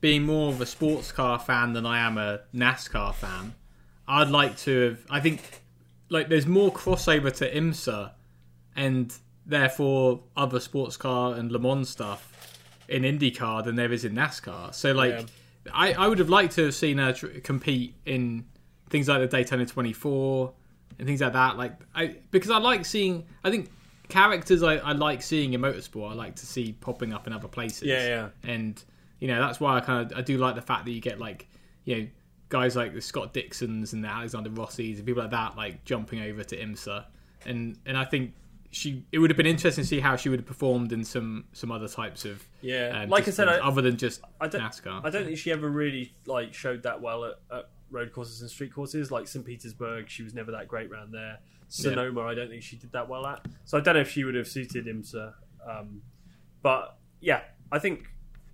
[0.00, 3.54] being more of a sports car fan than I am a NASCAR fan,
[4.08, 5.06] I'd like to have.
[5.10, 5.40] I think,
[6.10, 8.12] like, there's more crossover to IMSA
[8.76, 9.14] and
[9.46, 12.56] therefore other sports car and Le Mans stuff
[12.88, 14.74] in IndyCar than there is in NASCAR.
[14.74, 15.22] So, like, Yeah.
[15.72, 18.44] I, I would have liked to have seen her tr- compete in
[18.88, 20.52] things like the Daytona 24
[20.98, 21.56] and things like that.
[21.56, 23.26] Like, I because I like seeing.
[23.44, 23.70] I think
[24.08, 26.10] characters I, I like seeing in motorsport.
[26.10, 27.82] I like to see popping up in other places.
[27.82, 28.28] Yeah, yeah.
[28.42, 28.82] And
[29.18, 31.20] you know that's why I kind of I do like the fact that you get
[31.20, 31.46] like
[31.84, 32.06] you know
[32.50, 36.20] guys like the Scott Dixons and the Alexander Rossies and people like that like jumping
[36.20, 37.06] over to IMSA.
[37.46, 38.34] And and I think
[38.72, 41.44] she it would have been interesting to see how she would have performed in some
[41.52, 43.02] some other types of Yeah.
[43.04, 45.04] um, Like I said, I- other than just I don't, NASCAR.
[45.04, 48.50] I don't think she ever really like showed that well at, at road courses and
[48.50, 49.10] street courses.
[49.10, 49.44] Like St.
[49.44, 51.38] Petersburg, she was never that great round there.
[51.68, 53.46] Sonoma, I don't think she did that well at.
[53.64, 55.32] So I don't know if she would have suited IMSA.
[55.68, 56.02] Um,
[56.62, 57.42] but yeah,
[57.72, 58.08] I think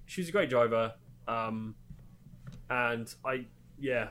[0.04, 0.92] she was a great driver.
[1.26, 1.74] Um,
[2.70, 3.46] and I,
[3.78, 4.08] yeah,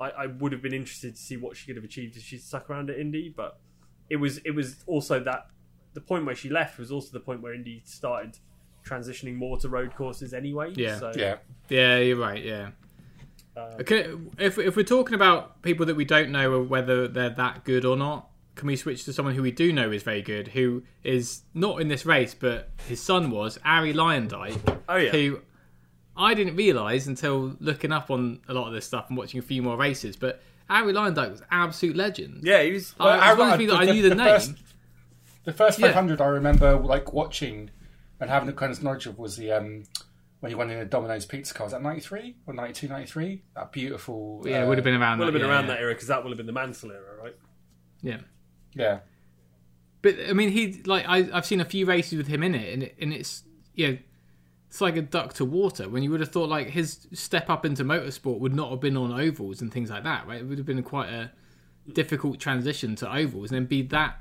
[0.00, 2.38] I, I would have been interested to see what she could have achieved if she
[2.38, 3.32] stuck around at Indy.
[3.34, 3.58] But
[4.08, 5.48] it was it was also that
[5.94, 8.38] the point where she left was also the point where Indy started
[8.84, 10.72] transitioning more to road courses anyway.
[10.74, 10.98] Yeah.
[10.98, 11.36] So, Yeah,
[11.68, 12.42] Yeah, you're right.
[12.42, 12.70] Yeah.
[13.56, 17.64] Uh, Okay, if if we're talking about people that we don't know whether they're that
[17.64, 20.48] good or not, can we switch to someone who we do know is very good,
[20.48, 25.10] who is not in this race, but his son was Arie Luyendyk, Oh yeah.
[25.10, 25.40] who
[26.18, 29.42] I didn't realise until looking up on a lot of this stuff and watching a
[29.42, 30.16] few more races.
[30.16, 32.40] But Arie Luyendyk was an absolute legend.
[32.42, 32.94] yeah, he was.
[33.00, 34.26] I, I- as well I- me that I knew the, the name.
[34.26, 34.52] first-
[35.44, 35.86] the first Yeah.
[35.88, 37.70] 500 I remember like watching
[38.20, 39.84] and having a kind of knowledge of was the um
[40.40, 41.64] when he won in a Domino's pizza car.
[41.66, 43.42] Was that 93 or 92, 93?
[43.54, 44.42] That beautiful.
[44.44, 45.18] yeah, uh, it would have been around.
[45.20, 45.74] Would have that, been yeah, around yeah.
[45.74, 47.34] that era because that would have been the Mansell era, right?
[48.02, 48.18] Yeah.
[48.74, 48.98] Yeah,
[50.02, 52.72] But I mean, he like I, I've seen a few races with him in it,
[52.74, 53.42] and it, and it's
[53.74, 53.98] you know,
[54.68, 55.88] it's like a duck to water.
[55.88, 58.96] When you would have thought like his step up into motorsport would not have been
[58.96, 60.40] on ovals and things like that, right?
[60.40, 61.32] It would have been quite a
[61.92, 64.20] difficult transition to ovals, and then be that.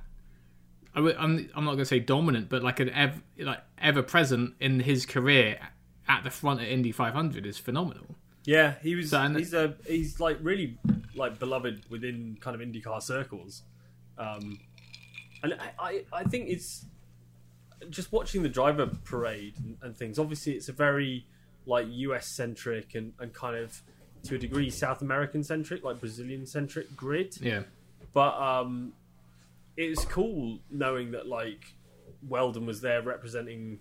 [0.96, 4.02] I would, I'm I'm not going to say dominant, but like an ev, like ever
[4.02, 5.60] present in his career
[6.08, 8.16] at the front at Indy 500 is phenomenal.
[8.46, 9.10] Yeah, he was.
[9.10, 10.78] So, he's a he's like really
[11.14, 13.64] like beloved within kind of IndyCar circles,
[14.18, 14.60] um,
[15.44, 16.86] and I, I I think it's
[17.90, 20.20] just watching the driver parade and, and things.
[20.20, 21.26] Obviously, it's a very
[21.66, 23.82] like US centric and, and kind of
[24.24, 27.36] to a degree South American centric, like Brazilian centric grid.
[27.40, 27.64] Yeah,
[28.14, 28.94] But um,
[29.76, 31.76] it was cool knowing that like
[32.28, 33.80] Wheldon was there representing,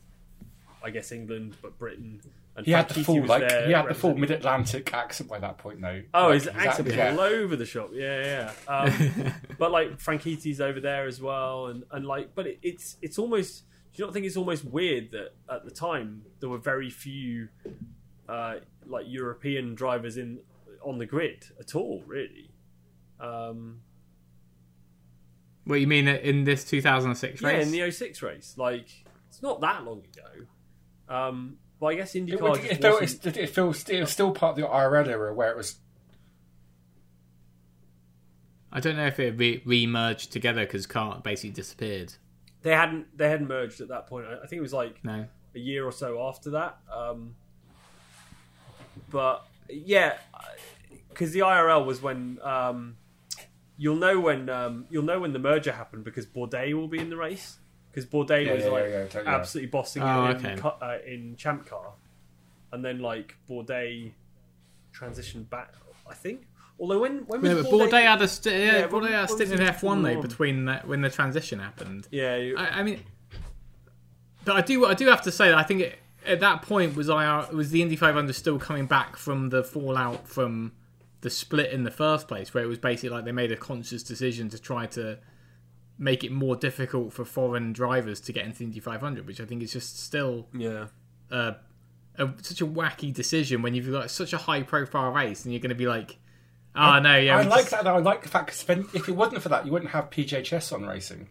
[0.82, 2.20] I guess England, but Britain.
[2.56, 5.58] And He had the full like he had the full mid Atlantic accent by that
[5.58, 6.02] point though.
[6.14, 7.12] Oh, Like, his accent was yeah.
[7.12, 7.90] all over the shop.
[7.92, 8.72] Yeah, yeah.
[8.72, 13.18] Um, but like Franchitti's over there as well, and, and like, but it, it's it's
[13.18, 13.64] almost.
[13.96, 17.48] Do you not think it's almost weird that at the time there were very few
[18.28, 18.56] uh,
[18.86, 20.40] like European drivers in
[20.82, 22.50] on the grid at all, really?
[23.18, 23.80] Um,
[25.64, 27.50] What you mean in this 2006 race?
[27.50, 27.66] yeah, race?
[27.66, 28.86] in the 06 race, like
[29.30, 30.44] it's not that long ago.
[31.08, 34.32] Um, but I guess It, IndyCar it, just felt, wasn't- it feels it was still
[34.32, 35.76] part of the IRL era where it was
[38.70, 42.12] I don't know if it re- re-merged together because CART basically disappeared.
[42.62, 44.26] They hadn't they hadn't merged at that point.
[44.26, 45.26] I I think it was like No.
[45.54, 46.78] a year or so after that.
[46.92, 47.36] Um,
[49.10, 50.18] but yeah,
[51.08, 52.96] because the IRL was when um,
[53.76, 57.10] you'll know when um, you'll know when the merger happened because Bourdais will be in
[57.10, 57.58] the race
[57.90, 60.52] because Bourdais Yeah, was yeah, like yeah, yeah, totally, absolutely bossing Oh, it okay.
[60.54, 61.92] in, uh, in Champ Car,
[62.72, 64.12] and then like Bourdais
[64.94, 65.74] transitioned back.
[66.08, 66.46] I think.
[66.78, 69.52] Although when when was Yeah, Bourdais had a st- yeah, Yeah, Bourdais had a stint
[69.52, 72.06] in F1 though between that when the transition happened.
[72.10, 73.02] yeah you- I, I mean,
[74.44, 76.96] but I do I do have to say that I think it, at that point
[76.96, 80.72] was IR uh, was the Indy 500 still coming back from the fallout from
[81.22, 84.02] the split in the first place, where it was basically like they made a conscious
[84.02, 85.18] decision to try to
[85.98, 89.44] make it more difficult for foreign drivers to get into the Indy 500, which I
[89.44, 90.86] think is just still yeah.
[91.30, 91.56] a,
[92.18, 95.60] a such a wacky decision when you've got such a high profile race and you're
[95.60, 96.18] going to be like,
[96.76, 97.84] oh no, yeah, I like just- that.
[97.84, 97.94] Though.
[97.96, 100.86] I like the fact because if it wasn't for that, you wouldn't have PJ Chesson
[100.86, 101.28] racing.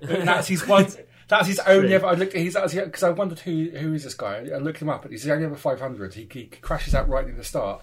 [0.00, 0.86] That's his one.
[1.28, 1.96] That's his only True.
[1.96, 2.06] ever.
[2.06, 2.32] I looked.
[2.32, 4.46] He's because I wondered who who is this guy.
[4.52, 5.04] I looked him up.
[5.04, 6.14] and He's the only ever 500.
[6.14, 7.82] He, he crashes out right at the start.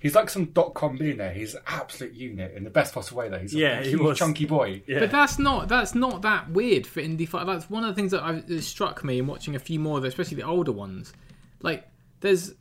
[0.00, 1.32] He's like some dot com billionaire.
[1.34, 3.28] He's an absolute unit in the best possible way.
[3.28, 4.16] Though he's a Yeah, he was.
[4.18, 4.82] chunky boy.
[4.86, 5.00] Yeah.
[5.00, 7.46] But that's not that's not that weird for Indy Five.
[7.46, 9.96] That's one of the things that, I, that struck me in watching a few more,
[9.98, 11.12] of them, especially the older ones.
[11.60, 11.86] Like
[12.20, 12.54] there's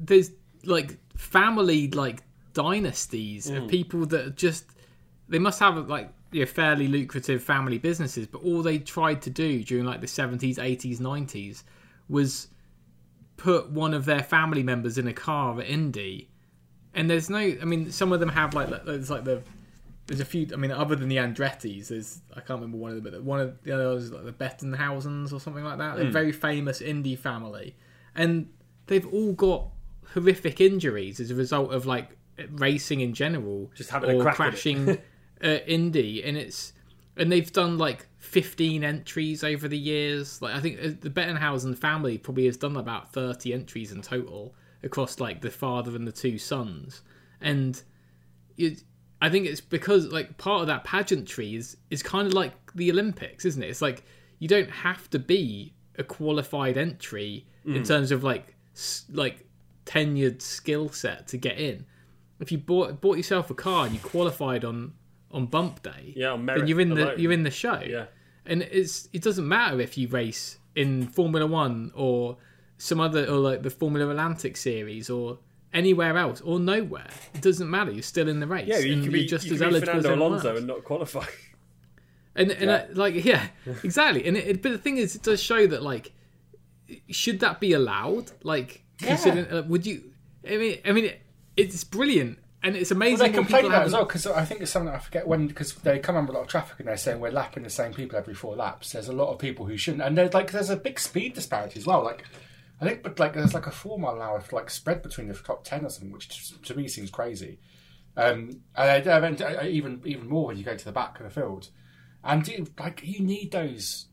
[0.00, 0.30] there's
[0.64, 2.22] like family like
[2.58, 3.68] dynasties of mm.
[3.68, 4.64] people that just
[5.28, 9.30] they must have like you know, fairly lucrative family businesses, but all they tried to
[9.30, 11.62] do during like the seventies, eighties, nineties
[12.08, 12.48] was
[13.36, 16.28] put one of their family members in a car at Indy.
[16.94, 19.40] And there's no, I mean, some of them have like there's like the
[20.08, 20.48] there's a few.
[20.52, 23.38] I mean, other than the Andretti's, there's I can't remember one of them, but one
[23.40, 25.96] of the others like the Bettenhausens or something like that.
[25.96, 27.76] They're a very famous Indy family,
[28.16, 28.48] and
[28.86, 29.68] they've all got
[30.14, 32.17] horrific injuries as a result of like
[32.50, 34.90] racing in general, Just having a or crashing
[35.44, 36.72] uh, Indy, and it's
[37.16, 40.40] and they've done like 15 entries over the years.
[40.40, 44.54] Like I think uh, the Bettenhausen family probably has done about 30 entries in total
[44.82, 47.02] across like the father and the two sons,
[47.40, 47.82] and
[48.56, 48.82] it,
[49.20, 52.90] I think it's because like part of that pageantry is is kind of like the
[52.90, 53.68] Olympics, isn't it?
[53.68, 54.04] It's like
[54.38, 57.76] you don't have to be a qualified entry Mm.
[57.76, 58.54] in terms of like
[59.12, 59.44] like
[59.84, 61.84] tenured skill set to get in.
[62.40, 64.92] If you bought bought yourself a car and you qualified on
[65.30, 67.80] on bump day, Yeah, on then you're in the you're in the show.
[67.86, 68.06] Yeah.
[68.46, 72.36] and it's it doesn't matter if you race in Formula One or
[72.78, 75.38] some other or like the Formula Atlantic series or
[75.74, 77.10] anywhere else or nowhere.
[77.34, 77.90] It doesn't matter.
[77.90, 78.68] You're still in the race.
[78.68, 81.26] Yeah, you you're be just you as eligible as Fernando anyone Alonso and not qualify.
[82.36, 82.76] And and Yeah.
[82.76, 83.48] uh, like yeah,
[83.82, 84.24] exactly.
[84.26, 86.12] And it, but the thing is, it does show that like,
[87.10, 88.30] should that be allowed?
[88.44, 90.12] Like, consider, uh, would you?
[90.48, 91.20] I mean, I mean, it,
[91.58, 93.18] it's brilliant and it's amazing.
[93.18, 95.46] Well, they complain about it as well because I think it's something I forget when
[95.46, 97.92] because they come under a lot of traffic and they're saying we're lapping the same
[97.92, 98.92] people every four laps.
[98.92, 101.78] There's a lot of people who shouldn't, and there's like there's a big speed disparity
[101.78, 102.02] as well.
[102.04, 102.24] Like
[102.80, 105.34] I think, but like there's like a four mile an hour like spread between the
[105.34, 107.58] top ten or something, which to, to me seems crazy.
[108.16, 111.24] Um, and I, I, I, even even more when you go to the back of
[111.24, 111.68] the field,
[112.24, 114.06] and you, like you need those.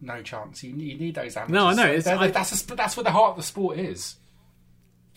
[0.00, 0.62] No chance.
[0.62, 1.54] You need, you need those amateurs.
[1.54, 4.16] No, I know, it's- I- that's a, that's what the heart of the sport is.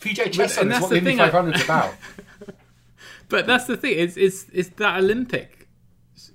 [0.01, 1.93] PJ and Chesson is that's what the the Indy thing, I- 500 is about.
[3.29, 3.99] But that's the thing.
[3.99, 5.67] It's it's it's that Olympic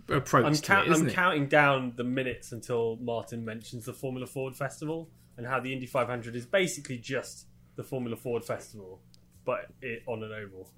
[0.09, 1.15] approach I'm, to count, it, isn't I'm it?
[1.15, 5.09] counting down the minutes until Martin mentions the Formula Ford Festival
[5.39, 9.01] and how the Indy 500 is basically just the Formula Ford Festival,
[9.47, 10.69] but it on an oval.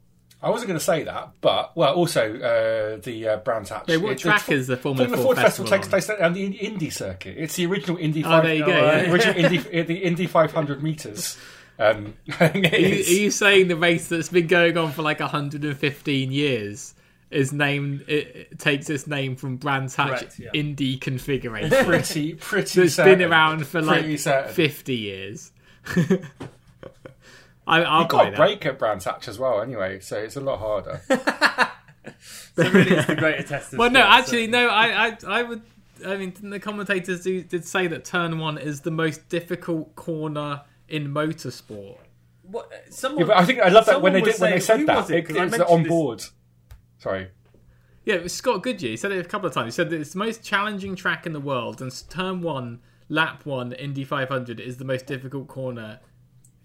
[0.41, 3.89] I wasn't going to say that, but well, also uh, the uh, Brands Hatch.
[3.89, 6.23] Wait, what It- track the, is the Formula Formula Ford Ford Festival, Festival takes place
[6.25, 7.37] on the Indy circuit.
[7.39, 8.23] It's the original Indy.
[8.23, 9.11] Oh, 5, there you go, uh, yeah.
[9.11, 11.39] original Indy, the Indy 500 meters.
[11.79, 14.93] Um, I think it Are you, are you saying the race that's been going on
[14.93, 16.95] for like 115 years
[17.31, 18.05] is named?
[18.07, 20.51] It, it takes its name from Brands Hatch Correct, yeah.
[20.55, 21.85] Indy configuration.
[21.85, 22.81] pretty, pretty.
[22.83, 23.19] that's certain.
[23.19, 24.53] been around for like certain.
[24.53, 25.53] 50 years.
[27.67, 28.37] I, I'll You've got a that.
[28.37, 31.01] break at Brands Hatch as well, anyway, so it's a lot harder.
[32.57, 33.73] So really, it's the greater test.
[33.73, 34.69] Well, no, actually, so- no.
[34.69, 35.63] I, I, I would.
[36.07, 40.61] I mean, the commentators do, did say that turn one is the most difficult corner
[40.89, 41.99] in motorsport.
[42.43, 44.51] What, uh, someone, Yeah, but I think I love that when they was did when
[44.51, 45.17] they said that was it?
[45.17, 46.25] it, 'Cause I it's mentioned on this- board.
[46.99, 47.29] Sorry.
[48.05, 48.91] Yeah, it was Scott Goodyear.
[48.91, 49.75] He said it a couple of times.
[49.75, 53.47] He said that it's the most challenging track in the world, and turn one, lap
[53.47, 56.01] one, Indy 500 is the most difficult corner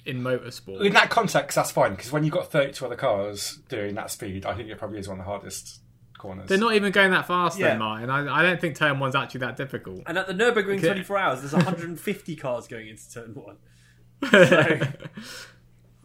[0.05, 0.83] in motorsport.
[0.85, 4.45] In that context, that's fine because when you've got 32 other cars doing that speed,
[4.45, 5.79] I think it probably is one of the hardest
[6.17, 6.49] corners.
[6.49, 7.69] They're not even going that fast, Yeah.
[7.69, 8.09] then, Martin.
[8.09, 10.01] I, I don't think turn one's actually that difficult.
[10.07, 10.87] And at the Nurburgring Okay.
[10.87, 13.57] 24 hours, there's 150 cars going into turn one.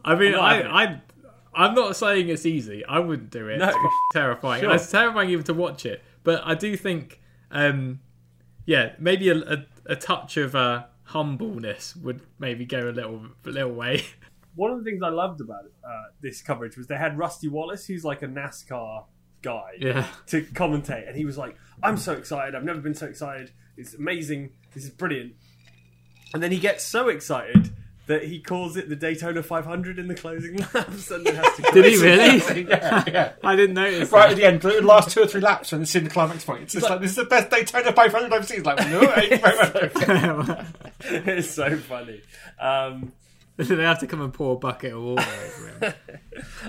[0.05, 1.03] I mean, I'm not I, I,
[1.55, 2.85] I'm not saying it's easy.
[2.85, 3.59] I wouldn't do it.
[3.59, 3.69] No.
[3.69, 3.77] It's
[4.13, 4.63] terrifying.
[4.63, 4.75] Sure.
[4.75, 6.03] It's terrifying even to watch it.
[6.23, 7.21] But I do think,
[7.51, 8.01] um,
[8.67, 13.51] yeah, maybe a, a, a touch of uh, humbleness would maybe go a little, a
[13.51, 14.03] little way.
[14.55, 17.87] One of the things I loved about uh, this coverage was they had Rusty Wallace,
[17.87, 19.05] who's like a NASCAR
[19.43, 20.07] guy, yeah.
[20.27, 22.55] to commentate, and he was like, "I'm so excited!
[22.55, 23.51] I've never been so excited!
[23.77, 24.51] It's amazing!
[24.73, 25.35] This is brilliant!"
[26.33, 27.73] And then he gets so excited
[28.07, 31.63] that he calls it the Daytona 500 in the closing laps, and then has to.
[31.73, 32.69] Did he really?
[32.69, 33.33] yeah, yeah.
[33.45, 34.13] I didn't notice.
[34.13, 36.45] Right at the end, the last two or three laps when it's in the climax
[36.45, 36.63] point.
[36.65, 38.59] It's just like, this is the best Daytona 500 I've seen.
[38.59, 40.67] It's like, no, it ain't 500.
[41.29, 42.21] it's so funny.
[42.61, 43.13] Um,
[43.57, 45.95] they have to come and pour a bucket of water over him.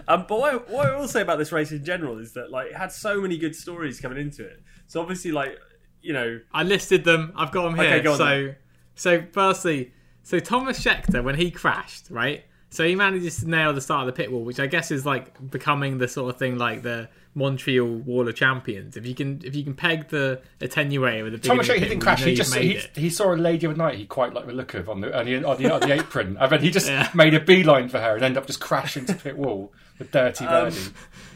[0.08, 2.68] Um, but what, what I will say about this race in general is that like
[2.68, 4.62] it had so many good stories coming into it.
[4.88, 5.58] So obviously, like
[6.02, 7.34] you know, I listed them.
[7.36, 7.86] I've got them here.
[7.86, 8.54] Okay, go on so,
[8.94, 9.92] so firstly,
[10.26, 12.44] so Tomas Scheckter when he crashed, right?
[12.72, 15.06] So he manages to nail the start of the pit wall, which I guess is
[15.06, 18.98] like becoming the sort of thing like the Montreal Wall of Champions.
[18.98, 21.86] If you can, if you can peg the attenuator with a big Thomas Shelby, he
[21.90, 22.20] didn't crash.
[22.22, 24.48] You know He just made he, he saw a lady of night he quite liked
[24.48, 26.38] the look of on the on the, on the, on the apron.
[26.38, 27.10] I mean, he just Yeah.
[27.14, 30.44] made a beeline for her and ended up just crashing to pit wall with dirty
[30.46, 30.78] Um, birdie.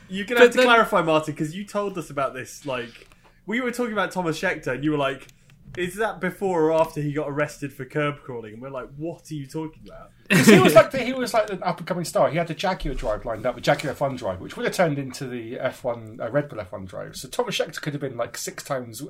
[0.10, 2.66] you're gonna have to then- clarify, Martin, because you told us about this.
[2.66, 3.08] Like
[3.46, 5.28] we were talking about Tomas Scheckter, and you were like,
[5.78, 9.30] "Is that before or after he got arrested for curb crawling?" And we're like, "What
[9.32, 11.88] are you talking about?" 'Cause he was like the, he was like an up and
[11.88, 12.30] coming star.
[12.30, 15.00] He had the Jaguar drive lined up, the Jaguar F1 drive, which would have turned
[15.00, 17.16] into the F1 uh, Red Bull F1 drive.
[17.16, 19.02] So Tomas Scheckter could have been like six times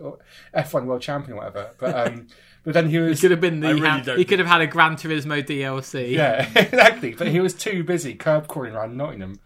[0.56, 1.72] F1 world champion, or whatever.
[1.78, 2.28] But um,
[2.64, 3.68] but then he was Could have been the.
[3.68, 6.12] I really ha- don't he could have had a Gran Turismo DLC.
[6.12, 7.14] yeah exactly.
[7.14, 9.40] But he was too busy curb crawling around Nottingham.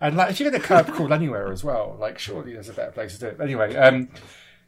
[0.00, 2.74] And like, if you're going to curb crawl anywhere as well, like surely there's a
[2.74, 3.38] better place to do it.
[3.38, 4.08] But anyway, um,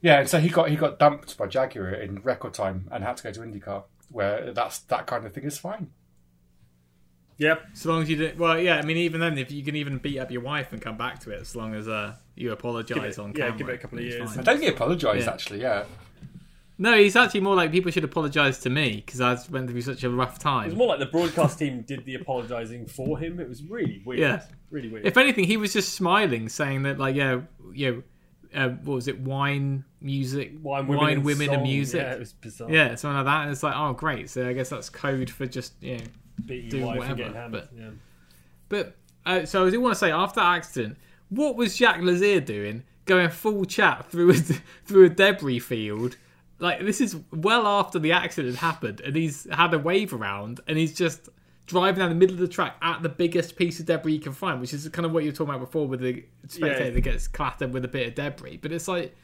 [0.00, 0.20] yeah.
[0.20, 3.22] And so he got he got dumped by Jaguar in record time and had to
[3.24, 5.90] go to IndyCar, where that's that kind of thing is fine.
[7.38, 7.66] Yep.
[7.74, 8.38] So long as you did.
[8.38, 8.78] Well, yeah.
[8.78, 11.18] I mean, even then, if you can even beat up your wife and come back
[11.20, 13.58] to it, as long as uh, you apologise on yeah, camera.
[13.58, 14.30] give it a couple of years.
[14.30, 14.40] fine.
[14.40, 15.32] I don't think he apologised Yeah.
[15.32, 15.60] actually.
[15.60, 15.84] Yeah.
[16.78, 20.04] No, he's actually more like people should apologise to me because I went through such
[20.04, 20.64] a rough time.
[20.66, 23.40] It was more like the broadcast team did the apologising for him.
[23.40, 24.20] It was really weird.
[24.20, 24.42] Yeah.
[24.70, 25.06] Really weird.
[25.06, 27.40] If anything, he was just smiling, saying that like, yeah,
[27.72, 28.02] you know,
[28.54, 29.20] uh, what was it?
[29.20, 32.00] Wine, music, Wine, women, and, women, and music.
[32.02, 32.70] Yeah, it was bizarre.
[32.70, 33.42] Yeah, something like that.
[33.42, 34.30] And it's like, oh, great.
[34.30, 36.04] So I guess that's code for just you know.
[36.44, 37.68] Beating do wife whatever, and getting hammered.
[37.72, 37.90] but- Yeah.
[38.68, 40.98] But uh, so I do want to say, after that accident,
[41.30, 44.34] what was Jaques Lazier doing, going full chat through a,
[44.84, 46.16] through a debris field?
[46.58, 50.78] Like this is well after the accident happened, and he's had a wave around, and
[50.78, 51.28] he's just
[51.66, 54.32] driving down the middle of the track at the biggest piece of debris you can
[54.32, 56.90] find, which is kind of what you were talking about before with the spectator Yeah.
[56.90, 58.58] that gets clattered with a bit of debris.
[58.58, 59.14] But it's like,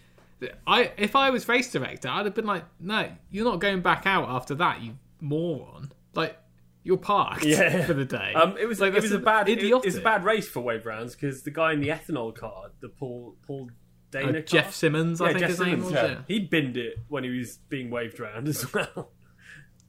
[0.66, 4.06] I if I was race director, I'd have been like, no, you're not going back
[4.06, 5.92] out after that, you moron.
[6.14, 6.36] Like
[6.82, 7.84] you're parked Yeah.
[7.86, 8.32] for the day.
[8.34, 9.84] Um, it was Like, it was a bad idiotic.
[9.84, 12.70] it was a bad race for wave rounds because the guy in the ethanol car,
[12.80, 13.70] the Paul Paul
[14.10, 15.92] Dana Uh, Jeff Simmons, I think Jeff his name was.
[15.92, 16.06] yeah.
[16.06, 16.18] yeah.
[16.26, 19.10] he binned it when he was being waved around as well.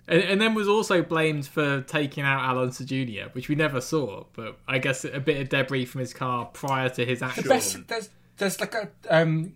[0.08, 3.80] And, and then was also blamed for taking out Al Unser Jr., which we never
[3.80, 7.26] saw, but I guess a bit of debris from his car prior to his The
[7.26, 7.50] actual.
[7.50, 9.54] best, there's there's like a um,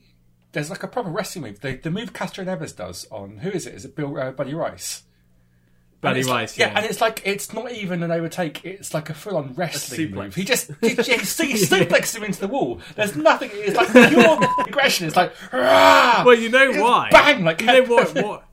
[0.54, 1.60] there's like a proper wrestling move.
[1.60, 3.74] The, the move Castroneves does on who is it?
[3.76, 5.04] Is it Bill uh, Buddy Rice?
[6.00, 6.68] Buddy And it's like- Rice, yeah.
[6.68, 6.78] yeah.
[6.78, 10.36] and it's like it's not even an overtake; it's like a full-on wrestling move.
[10.36, 12.80] He just he, he, he suplexes him into the wall.
[12.96, 13.50] There's nothing.
[13.52, 15.08] It's like pure aggression.
[15.08, 17.10] It's like "Rah!" Well, you know It's why?
[17.12, 17.44] Bang!
[17.44, 18.14] Like you know what?
[18.16, 18.47] What?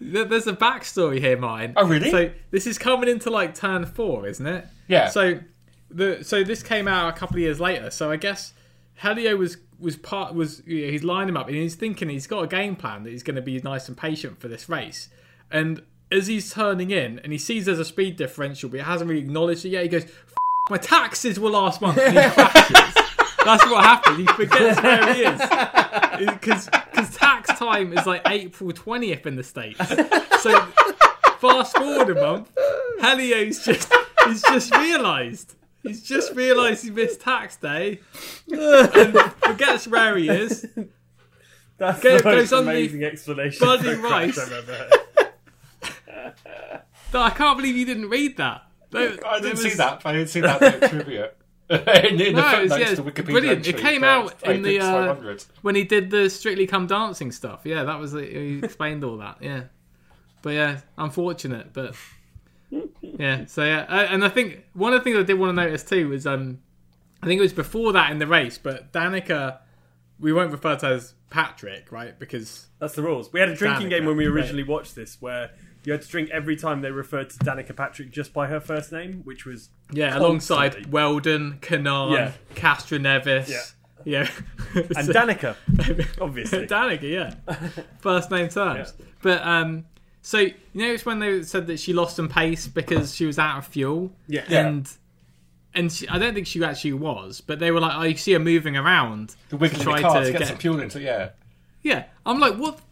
[0.00, 1.74] There- There's a backstory here, mine.
[1.76, 2.10] Oh, really?
[2.10, 4.66] So this is coming into like turn four, isn't it?
[4.88, 5.08] Yeah.
[5.08, 5.40] So
[5.90, 7.90] the so this came out a couple of years later.
[7.90, 8.52] So I guess
[9.02, 12.26] Helio was was part was you know, he's lining him up and he's thinking he's
[12.26, 15.08] got a game plan that he's going to be nice and patient for this race.
[15.50, 15.82] And
[16.12, 19.22] as he's turning in and he sees there's a speed differential, but he hasn't really
[19.22, 19.82] acknowledged it yet.
[19.84, 20.34] He goes, F-
[20.70, 21.98] "My taxes were last month."
[23.46, 23.60] And he crashes.
[23.60, 24.16] That's what happened.
[24.18, 29.80] He forgets where he is because tax time is like April twentieth in the states.
[30.40, 30.58] So
[31.38, 32.50] fast forward a month,
[33.00, 33.92] Helio's just
[34.26, 38.00] he's just realised He's just realised he missed tax day
[38.50, 40.66] and forgets where he is.
[41.78, 44.38] That's Go- the most goes on the amazing explanation bloody for rice.
[44.38, 46.32] I've ever heard.
[47.14, 48.62] I can't believe you didn't read that.
[48.90, 50.02] There- I didn't was- see that.
[50.04, 51.30] I didn't see that trivia.
[52.04, 53.66] in, in No, it's- footnotes yeah, to Wikipedia brilliant.
[53.68, 57.60] It came out in the, uh, when he did the Strictly Come Dancing stuff.
[57.64, 58.32] Yeah, that was it.
[58.32, 59.36] He explained all that.
[59.40, 59.64] Yeah,
[60.42, 61.94] but yeah, unfortunate, but
[63.00, 63.44] yeah.
[63.44, 65.84] So yeah, uh, and I think one of the things I did want to notice
[65.84, 66.58] too was um,
[67.22, 69.58] I think it was before that in the race, but Danica,
[70.18, 72.18] we won't refer to as Patrick, right?
[72.18, 73.32] Because That's the rules.
[73.32, 74.34] We had a drinking Danica, game when we right.
[74.34, 75.50] originally watched this where
[75.84, 78.92] you had to drink every time they referred to Danica Patrick just by her first
[78.92, 80.26] name, which was yeah, Constantly.
[80.26, 82.32] alongside Wheldon, Kanaan, Yeah.
[82.54, 83.62] Castroneves, Yeah.
[84.04, 84.30] yeah,
[84.74, 85.56] and So- Danica,
[86.20, 86.66] obviously.
[86.66, 87.34] Danica, yeah.
[88.00, 88.92] First name terms.
[89.22, 89.84] But um
[90.22, 93.38] so you know it's when they said that she lost some pace because she was
[93.38, 94.12] out of fuel?
[94.28, 94.44] yeah.
[94.48, 94.66] Yeah.
[94.66, 94.90] And
[95.72, 98.32] and she, I don't think she actually was, but they were like, oh, you see
[98.32, 99.36] her moving around.
[99.50, 101.30] The wiggling try the car to to get, get- some fuel into yeah.
[101.82, 102.04] Yeah.
[102.26, 102.86] I'm like, what the f-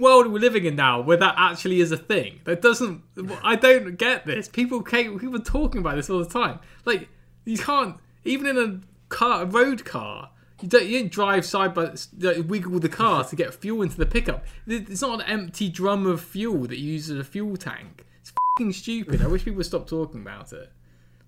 [0.00, 2.40] world we're living in now where that actually is a thing?
[2.44, 3.02] That doesn't.
[3.42, 4.48] I don't get this.
[4.48, 6.60] People came, people are talking about this all the time.
[6.84, 7.08] Like,
[7.44, 11.74] you can't, even in a car, a road car, you don't, you don't drive side
[11.74, 14.44] by like, wiggle the car to get fuel into the pickup.
[14.66, 18.04] It's not an empty drum of fuel that you use as a fuel tank.
[18.20, 19.22] It's fucking stupid.
[19.22, 20.70] I wish people would stop talking about it.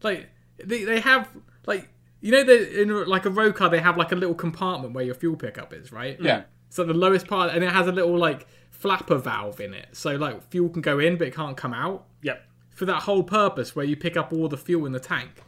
[0.02, 0.28] Like
[0.62, 1.28] they, they have
[1.66, 1.88] like
[2.20, 5.04] you know they in like a road car they have like a little compartment where
[5.04, 6.18] your fuel pickup is right.
[6.20, 6.42] Yeah.
[6.68, 8.46] So the lowest part and it has a little like
[8.82, 12.04] flapper valve in it, so like fuel can go in but it can't come out
[12.22, 12.44] Yep.
[12.70, 15.42] for that whole purpose where you pick up all the fuel in the tank.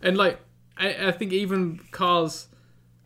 [0.00, 0.40] And like
[0.76, 2.48] I, I think even cars,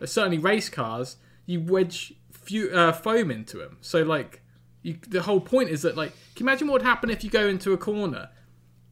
[0.01, 3.79] uh, certainly race cars, you wedge fu- uh, foam into them.
[3.81, 4.43] So like
[4.83, 7.31] you, the whole point is that like can you imagine what would happen if you
[7.31, 8.29] go into a corner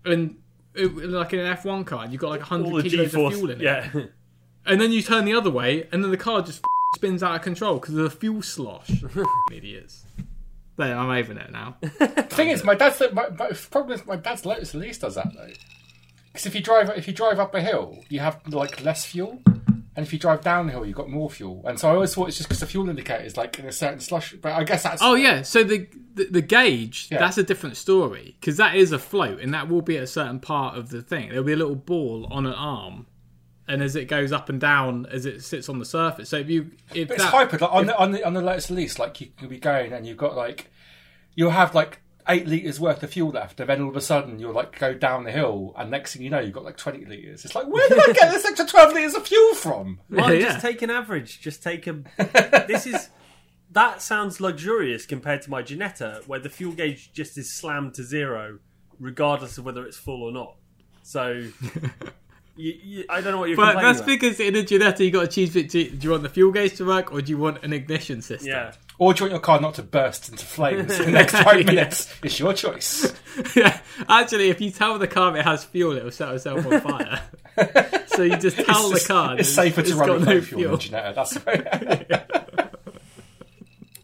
[0.04, 0.36] and
[0.78, 3.34] uh, like in an F1 car and you've got like 100 the kilos of G-force.
[3.36, 3.90] fuel in it Yeah.
[4.66, 6.62] and then you turn the other way, and then the car just
[6.96, 8.90] spins out of control because of the fuel slosh.
[9.52, 10.04] Idiots.
[10.80, 11.76] There, I'm over it now.
[11.82, 15.32] The thing is, my dad's my, my problem is my dad's Lotus Elise does that
[15.34, 15.50] though.
[16.32, 19.42] Because if you drive if you drive up a hill, you have like less fuel,
[19.46, 21.62] and if you drive downhill, you've got more fuel.
[21.66, 23.72] And so I always thought it's just because the fuel indicator is like in a
[23.72, 24.32] certain slush.
[24.34, 27.18] But I guess that's Oh yeah, so the the, the gauge Yeah.
[27.18, 30.06] that's a different story because that is a float, and that will be at a
[30.08, 31.28] certain part of the thing.
[31.30, 33.06] There'll be a little ball on an arm,
[33.70, 36.28] and as it goes up and down as it sits on the surface.
[36.28, 38.42] So if you if But it's that, hyper like on the on the on the
[38.42, 40.70] Lotus Elise, like you could be going and you've got like
[41.34, 44.38] you'll have like eight liters worth of fuel left, and then all of a sudden
[44.38, 47.04] you'll like go down the hill, and next thing you know, you've got like twenty
[47.04, 47.44] liters.
[47.44, 50.00] It's like where did I get this extra twelve liters of fuel from?
[50.10, 50.40] Well, Yeah.
[50.50, 51.40] just take an average.
[51.40, 52.02] Just take a.
[52.68, 53.08] this is
[53.72, 58.02] that sounds luxurious compared to my Ginetta, where the fuel gauge just is slammed to
[58.02, 58.58] zero,
[58.98, 60.56] regardless of whether it's full or not.
[61.02, 61.44] So,
[62.56, 64.08] you, you, I don't know what you're but that's about.
[64.08, 65.54] because in a Ginetta you got to choose.
[65.54, 68.20] bet- Do you want the fuel gauge to work, or do you want an ignition
[68.22, 68.48] system?
[68.50, 71.32] Yeah, Or do you want your car not to burst into flames in the next
[71.42, 72.12] five minutes?
[72.22, 73.12] It's your choice.
[73.56, 76.80] yeah, actually, if you tell the car it has fuel, it will set itself on
[76.80, 77.22] fire.
[78.08, 80.40] so you just tell it's, the car it's safer to run got with no no
[80.40, 81.00] fuel, fuel.
[81.02, 82.30] than That's right.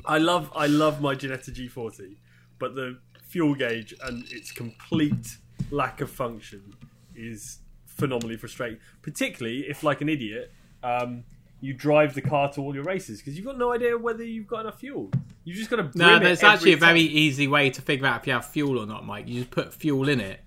[0.05, 2.17] I love I love my Ginetta G40,
[2.59, 2.99] but the
[3.29, 5.37] fuel gauge and its complete
[5.71, 6.75] lack of function
[7.15, 7.59] is
[7.97, 8.79] phenomenally frustrating.
[9.03, 10.53] Particularly if, like an idiot,
[10.83, 11.25] um,
[11.61, 14.47] you drive the car to all your races because you've got no idea whether you've
[14.47, 15.11] got enough fuel.
[15.45, 15.99] You've just got to.
[15.99, 17.17] No, there's actually a very time.
[17.17, 19.27] easy way to figure out if you have fuel or not, Mike.
[19.27, 20.41] You just put fuel in it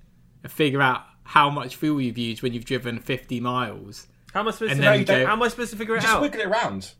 [0.44, 4.08] and figure out how much fuel you've used when you've driven 50 miles.
[4.34, 4.82] How am I supposed to?
[4.82, 6.22] then How, go- how am I supposed to figure it just out?
[6.22, 6.92] Just wiggle it around.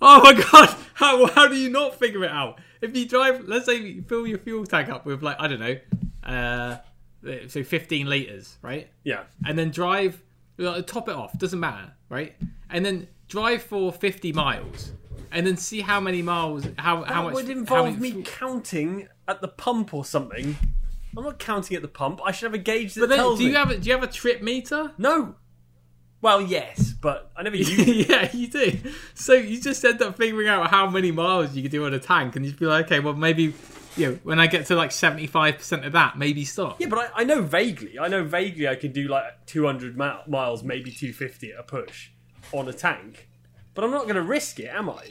[0.00, 0.76] Oh my god!
[0.94, 2.60] How, how do you not figure it out?
[2.80, 5.58] If you drive, let's say you fill your fuel tank up with, like, I don't
[5.60, 5.76] know,
[6.22, 6.76] uh,
[7.48, 8.88] so 15 litres, right?
[9.04, 10.22] Yeah, and then drive
[10.60, 12.34] uh, top it off doesn't matter right
[12.70, 14.90] and then drive for 50 miles
[15.30, 19.06] and then see how many miles how how much would how involve many- me counting
[19.28, 20.56] at the pump or something.
[21.16, 22.20] I'm not counting at the pump.
[22.24, 23.56] I should have a gauge that but then tells do you me.
[23.56, 25.34] have a, do you have a trip meter No.
[26.20, 28.08] Well, yes, but I never use it.
[28.08, 28.78] yeah you do
[29.14, 31.98] so you just end up figuring out how many miles you can do on a
[32.00, 33.54] tank and you'd be like okay well maybe
[33.98, 37.22] you know when i get to like 75% of that maybe stop Yeah, but I,
[37.22, 37.98] I know vaguely.
[37.98, 42.10] I know vaguely I can do like 200 mi- miles, maybe 250 at a push
[42.52, 43.28] on a tank.
[43.74, 45.04] But I'm not going to risk it, am I?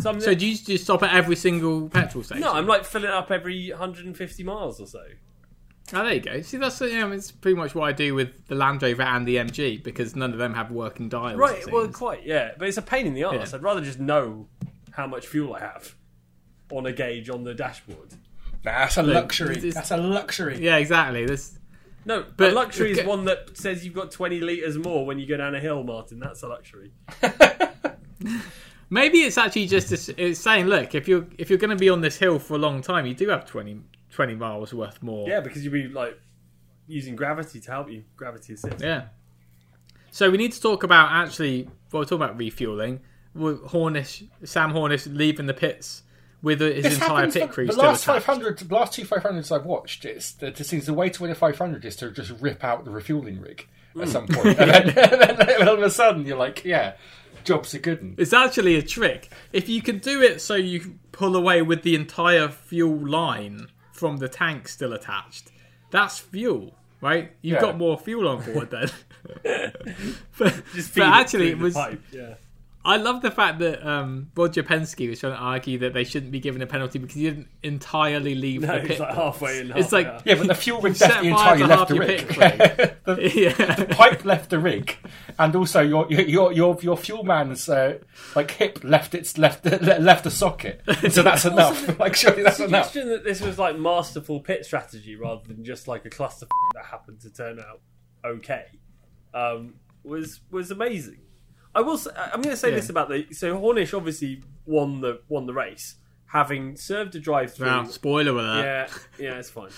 [0.00, 3.10] So, so do you just stop at every single petrol station no, I'm like filling
[3.10, 5.02] up every 150 miles or so.
[5.94, 6.40] Oh, there you go.
[6.42, 9.26] See, that's you know, it's pretty much what I do with the Land Rover and
[9.26, 11.36] the MG because none of them have working dials.
[11.38, 12.52] Right, well, quite, yeah.
[12.58, 13.50] But it's a pain in the arse.
[13.50, 13.58] Yeah.
[13.58, 14.48] I'd rather just know
[14.92, 15.94] how much fuel I have
[16.76, 18.14] on a gauge on the dashboard.
[18.62, 19.56] That's a luxury.
[19.56, 20.58] it's- That's a luxury.
[20.60, 21.26] Yeah, exactly.
[21.26, 21.58] This,
[22.04, 25.26] No, But- a luxury is one that says you've got 20 litres more when you
[25.26, 26.18] go down a hill, Martin.
[26.18, 26.90] That's a luxury.
[28.90, 31.76] Maybe it's actually just a s it's saying, look, if you're if you're going to
[31.76, 33.80] be on this hill for a long time, you do have 20,
[34.10, 35.26] 20 miles worth more.
[35.28, 36.20] Yeah, because you'll be like
[36.86, 38.04] using gravity to help you.
[38.16, 38.80] Gravity assist.
[38.80, 39.04] Yeah.
[40.10, 41.64] So we need to talk about actually.
[41.90, 43.00] Well, we're talking about refueling.
[43.34, 46.02] Hornish, Sam Hornish leaving the pits
[46.42, 48.04] with his This entire pit crew the last.
[48.04, 51.34] 500, the last two 500s I've watched, it's, it seems the way to win a
[51.34, 54.00] 500 is to just rip out the refueling rig Hmm.
[54.02, 54.46] at some point.
[54.58, 56.94] and, then, and then all of a sudden you're like, yeah,
[57.44, 58.14] job's a good one.
[58.18, 59.30] It's actually a trick.
[59.52, 64.16] If you can do it so you pull away with the entire fuel line from
[64.16, 65.50] the tank still attached,
[65.90, 67.32] that's fuel, right?
[67.42, 67.60] You've Yeah.
[67.60, 68.90] got more fuel on board then.
[70.38, 71.76] but, Just but feed it actually, it was.
[72.10, 72.34] Yeah.
[72.84, 76.32] I love the fact that um, Roger Penske was trying to argue that they shouldn't
[76.32, 79.00] be given a penalty because he didn't entirely leave No, the it's pit.
[79.00, 79.72] like halfway in.
[79.76, 80.22] It's like- out.
[80.26, 82.96] Yeah, but the fuel rig set definitely fire entirely to left the your rig.
[83.04, 83.74] the, yeah.
[83.76, 84.96] the pipe left the rig,
[85.38, 87.98] and also your your your your fuel man's uh,
[88.34, 90.82] like hip left its left left the socket.
[91.10, 91.98] So that's enough.
[92.00, 92.86] like surely that's enough.
[92.86, 96.84] suggestion that this was like masterful pit strategy rather than just like a cluster that
[96.86, 97.80] happened to turn out
[98.24, 98.64] okay
[99.34, 101.18] um, was was amazing.
[101.74, 101.98] I will.
[101.98, 102.76] Say, I'm going to say Yeah.
[102.76, 105.96] this about the so Hornish obviously won the won the race
[106.26, 107.66] having served a drive through.
[107.66, 108.64] Wow, spoiler alert.
[108.64, 108.88] Yeah,
[109.18, 109.70] yeah, it's fine.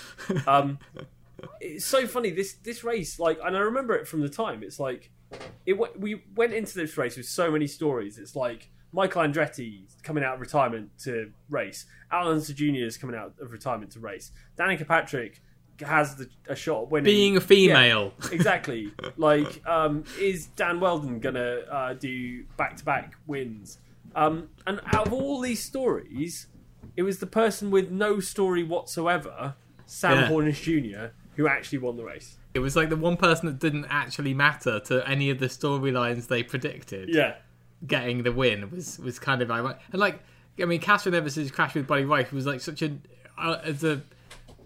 [0.47, 0.79] Um,
[1.59, 4.63] it's so funny this this race, like, and I remember it from the time.
[4.63, 5.11] It's like
[5.65, 5.73] it.
[5.99, 8.17] We went into this race with so many stories.
[8.17, 11.85] It's like Michael Andretti coming out of retirement to race.
[12.11, 12.85] Al Unser Jr.
[12.85, 14.31] is coming out of retirement to race.
[14.57, 15.41] Danica Patrick
[15.81, 17.05] has the, a shot at winning.
[17.05, 18.13] Being a female.
[18.23, 18.91] Yeah, exactly.
[19.17, 23.79] like, um, is Dan Wheldon gonna uh, do back to back wins?
[24.15, 26.47] Um, and out of all these stories,
[26.95, 30.29] it was the person with no story whatsoever, Sam Yeah.
[30.29, 32.37] Hornish Jr., who actually won the race.
[32.53, 36.27] It was like the one person that didn't actually matter to any of the storylines
[36.27, 37.09] they predicted.
[37.13, 37.35] Yeah.
[37.85, 39.79] Getting the win was was kind of ironic.
[39.91, 40.21] And like,
[40.59, 42.97] I mean, Castroneves' crash with Buddy Rice was like such a
[43.37, 44.01] uh, as a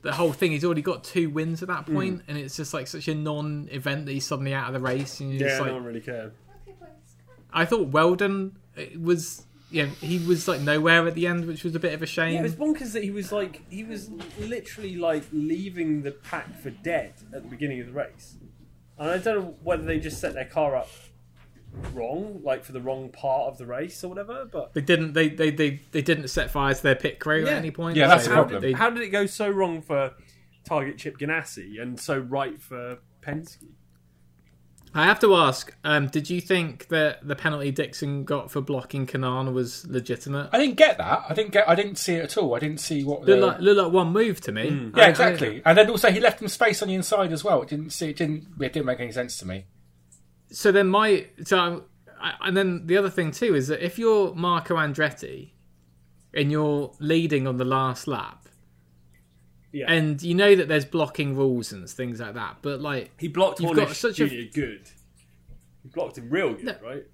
[0.01, 0.51] the whole thing.
[0.51, 1.95] He's already got two wins at that hmm.
[1.95, 5.19] point, and it's just like such a non-event that he's suddenly out of the race.
[5.19, 6.33] And Yeah, just like, no one really cared.
[7.51, 8.57] I thought Wheldon
[8.97, 9.45] was.
[9.71, 12.33] Yeah, he was like nowhere at the end, which was a bit of a shame.
[12.33, 14.09] Yeah, it was bonkers that he was like he was
[14.39, 18.37] literally like leaving the pack for dead at the beginning of the race,
[18.97, 20.89] and I don't know whether they just set their car up
[21.93, 24.45] wrong, like for the wrong part of the race or whatever.
[24.51, 25.13] But They didn't.
[25.13, 27.51] They, they they they didn't set fire to their pit crew Yeah.
[27.51, 27.95] at any point.
[27.97, 28.61] Yeah, that's so the how problem.
[28.61, 30.13] did, they- how did it go so wrong for
[30.65, 33.65] Target Chip Ganassi and so right for Penske?
[34.91, 39.05] I have to ask: um, Did you think that the penalty Dixon got for blocking
[39.05, 40.49] Kanaan was legitimate?
[40.51, 41.25] I didn't get that.
[41.29, 41.69] I didn't get.
[41.69, 42.55] I didn't see it at all.
[42.55, 43.23] I didn't see what.
[43.23, 44.69] The, Looked like, looked like one move to me.
[44.71, 44.97] Hmm.
[44.97, 45.61] yeah, I- I- exactly.
[45.63, 47.61] And then also he left him space on the inside as well.
[47.61, 48.09] It didn't see.
[48.09, 48.47] It didn't.
[48.59, 49.65] It didn't make any sense to me.
[50.51, 51.83] So then my so
[52.21, 55.51] I, and then the other thing too is that if you're Marco Andretti
[56.33, 58.47] and you're leading on the last lap,
[59.71, 63.27] Yeah, and you know that there's blocking rules and things like that, but like he
[63.27, 64.23] blocked You've got such Jr.
[64.25, 64.89] a- good.
[65.83, 66.75] He blocked him real good, No.
[66.83, 67.05] right?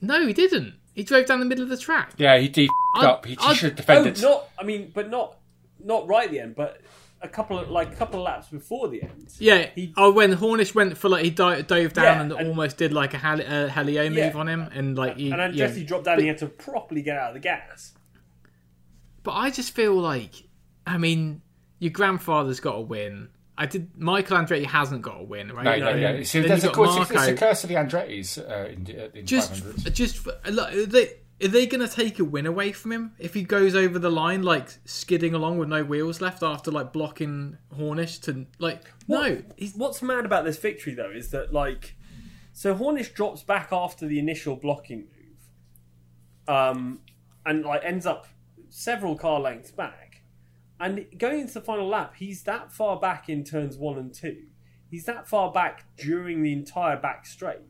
[0.00, 0.74] no, he didn't.
[0.94, 2.12] He drove down the middle of the track.
[2.16, 3.26] Yeah, he de I'd- up.
[3.26, 4.22] He, he I'd- should have Oh, defended.
[4.22, 4.48] not.
[4.58, 5.36] I mean, but not
[5.82, 6.80] not right at the end, but
[7.24, 9.28] a couple of like a couple of laps before the end.
[9.38, 9.68] Yeah.
[9.74, 12.76] He- oh, when Hornish went for like he di- dove down Yeah, and, and- almost
[12.76, 14.32] did like a heli- uh, helio move Yeah.
[14.34, 15.66] on him, and like he, And then yeah.
[15.66, 16.14] Jesse dropped down.
[16.14, 17.92] and He had to properly get out of the gas.
[19.22, 20.34] But I just feel like,
[20.86, 21.40] I mean,
[21.78, 23.28] your grandfather's got to win.
[23.56, 23.96] I did.
[23.96, 25.64] Michael Andretti hasn't got a win, right?
[25.64, 26.12] No, No, no, yeah.
[26.14, 26.24] yeah.
[26.24, 27.30] See, there's you've of got course it's, it's Marco.
[27.32, 29.92] the curse of the Andretti's uh, in, in just, 500s.
[29.94, 31.10] just like, are they
[31.44, 34.10] are they going to take a win away from him if he goes over the
[34.10, 39.42] line like skidding along with no wheels left after like blocking Hornish to like no?
[39.56, 41.96] He's, What's mad about this victory though is that like,
[42.54, 47.00] so Hornish drops back after the initial blocking move, um,
[47.44, 48.26] and like ends up
[48.70, 50.22] several car lengths back,
[50.80, 54.44] and going into the final lap, he's that far back in turns one and two.
[54.90, 57.60] He's that far back during the entire back straight,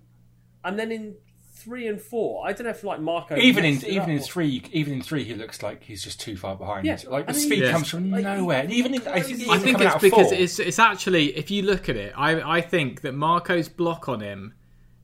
[0.63, 1.17] and then in
[1.65, 4.62] three and four, I don't know if like Marco Even in even in or- three,
[4.73, 6.86] even in three, he looks like he's just too far behind.
[6.86, 7.70] Yeah, Like the I mean- speed Yeah.
[7.73, 8.61] comes from Like, nowhere.
[8.62, 11.51] And even in, I think, I I think it's because four, it's it's actually if
[11.51, 14.55] you look at it, I I think that Marco's block on him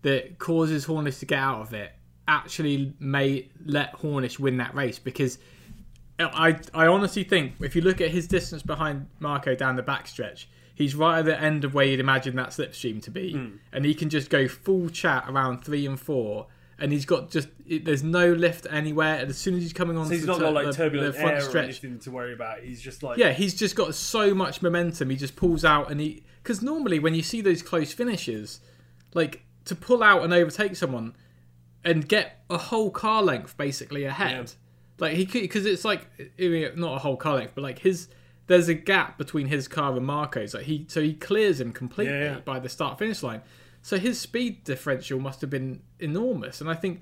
[0.03, 1.93] that causes Hornish to get out of it
[2.29, 5.39] actually may let Hornish win that race because
[6.19, 10.45] I I honestly think if you look at his distance behind Marco down the backstretch,
[10.75, 13.49] he's right at the end of where you'd imagine that slipstream to be, Hmm.
[13.73, 16.47] and he can just go full chat around three and four.
[16.83, 19.17] And he's got just it, there's no lift anywhere.
[19.17, 20.73] And as soon as he's coming on, So he's the, not tur- got like the-
[20.73, 22.61] turbulent the front air or stretch, anything to worry about.
[22.61, 25.11] He's just like yeah, he's just got so much momentum.
[25.11, 28.61] He just pulls out and he because normally when you see those close finishes,
[29.13, 31.15] like to pull out and overtake someone
[31.85, 34.53] and get a whole car length basically ahead,
[34.99, 36.07] like he could because it's like
[36.77, 38.09] not a whole car length, but like his
[38.51, 40.55] there's a gap between his car and Marco's.
[40.55, 42.41] Like he so he clears him completely Yeah, yeah.
[42.41, 43.43] by the start finish line.
[43.81, 47.01] So his speed differential must have been enormous, and I think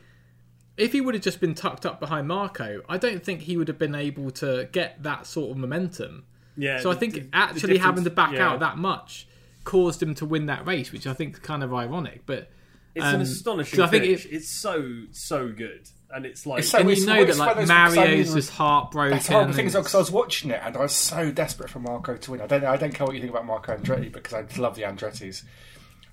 [0.77, 3.67] if he would have just been tucked up behind Marco, I don't think he would
[3.67, 6.25] have been able to get that sort of momentum.
[6.55, 6.81] Yeah.
[6.81, 8.47] So I think the- the actually having to back yeah.
[8.47, 9.27] out that much
[9.65, 12.27] caused him to win that race, which I think is kind of ironic.
[12.27, 12.51] But
[12.99, 16.61] It's um, an astonishing 'cause I think it- it's so so good, and it's like
[16.61, 18.37] It's so- and it's you know one- that like of those- 'cause I Mario's mean,
[18.37, 19.11] just heartbroken.
[19.13, 21.81] That's horrible thing and- because I was watching it and I was so desperate for
[21.81, 22.41] Marco to win.
[22.41, 24.83] I don't I don't care what you think about Marco Andretti because I love the
[24.83, 25.43] Andrettis.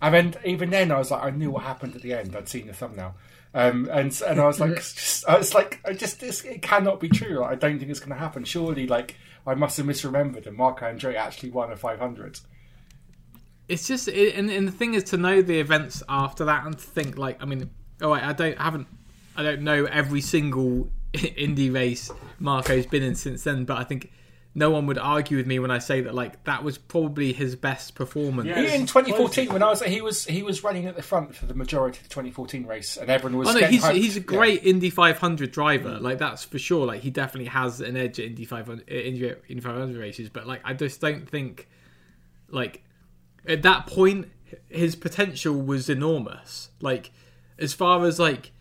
[0.01, 2.35] And then even then I was like I knew what happened at the end.
[2.35, 3.15] I'd seen the thumbnail.
[3.53, 6.99] Um, and and I was like, just, I was like, I just this, it cannot
[6.99, 7.39] be true.
[7.39, 8.43] Like, I don't think it's going to happen.
[8.43, 9.15] Surely, like
[9.47, 12.39] I must have misremembered, and Marco Andretti actually won a 500.
[13.67, 16.77] It's just it, and, and the thing is to know the events after that and
[16.77, 17.69] to think like I mean,
[18.01, 18.87] oh I don't I haven't
[19.35, 20.89] I don't know every single
[21.35, 24.11] Indy race Marco's been in since then, but I think
[24.57, 27.55] no one would argue with me when I say that like that was probably his
[27.57, 28.47] best performance.
[28.47, 28.59] Yeah.
[28.59, 31.53] In 2014, when I was he was he was running at the front for the
[31.53, 33.49] majority of the 2014 race, and everyone was.
[33.49, 33.95] Oh no, he's hyped.
[33.95, 34.25] he's a Yeah.
[34.25, 35.99] great Indy 500 driver.
[35.99, 36.85] Like that's for sure.
[36.85, 40.29] Like he definitely has an edge at Indy 500 uh, Indy, Indy 500 races.
[40.29, 41.67] But like I just don't think
[42.49, 42.81] like
[43.47, 44.29] at that point
[44.69, 46.69] his potential was enormous.
[46.81, 47.11] Like
[47.57, 48.51] as far as like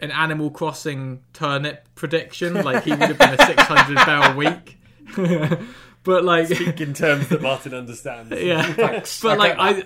[0.00, 4.78] an Animal Crossing turnip prediction, like he would have been a 600 barrel week.
[6.04, 8.30] but like speak in terms that Martin understands.
[8.40, 9.20] yeah Thanks.
[9.20, 9.82] but I like i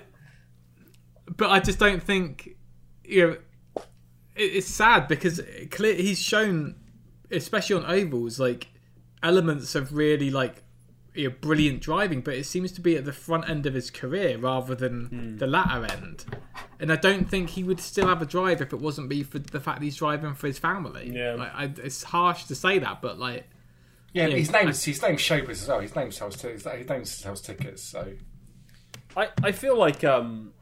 [1.36, 2.56] but i just don't think
[3.05, 5.40] you know it, it's sad because
[5.70, 6.77] clear he's shown
[7.31, 8.69] especially on ovals like
[9.23, 10.62] elements of really like
[11.19, 13.90] you know, brilliant driving but it seems to be at the front end of his
[13.90, 15.36] career rather than Hmm.
[15.39, 16.24] the latter end
[16.81, 19.39] and i don't think he would still have a drive if it wasn't be for
[19.39, 21.35] the fact that he's driving for his family Yeah.
[21.35, 23.45] like, I, it's harsh to say that but like
[24.12, 25.81] Yeah, Yeah, his name's his name's Showbiz as well.
[25.81, 27.82] His name sells t- his name sells tickets.
[27.82, 28.12] So
[29.16, 30.53] I, I feel like um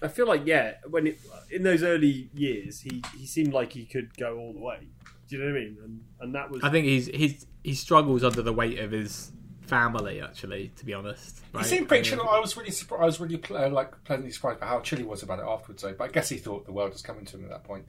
[0.00, 1.18] I feel like yeah when it,
[1.50, 4.86] in those early years he, he seemed like he could go all the way.
[5.28, 5.76] Do you know what I mean?
[5.84, 9.30] And and that was i think he's he's he struggles under the weight of his
[9.66, 12.26] family actually to be honest he seemed pretty I chill.
[12.28, 13.02] I was really surprised.
[13.02, 15.82] I was really uh, like pleasantly surprised by how chill he was about it afterwards.
[15.82, 17.84] Though, but I guess he thought the world was coming to him at that point.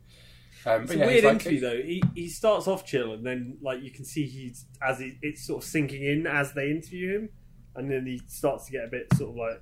[0.66, 1.82] Um, It's but a yeah, weird like- interview though.
[1.82, 5.46] He he starts off chill and then like you can see he's as he, it's
[5.48, 7.30] sort of sinking in as they interview him,
[7.76, 9.62] and then he starts to get a bit sort of like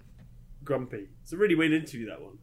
[0.64, 1.08] grumpy.
[1.22, 2.40] It's a really weird interview that one.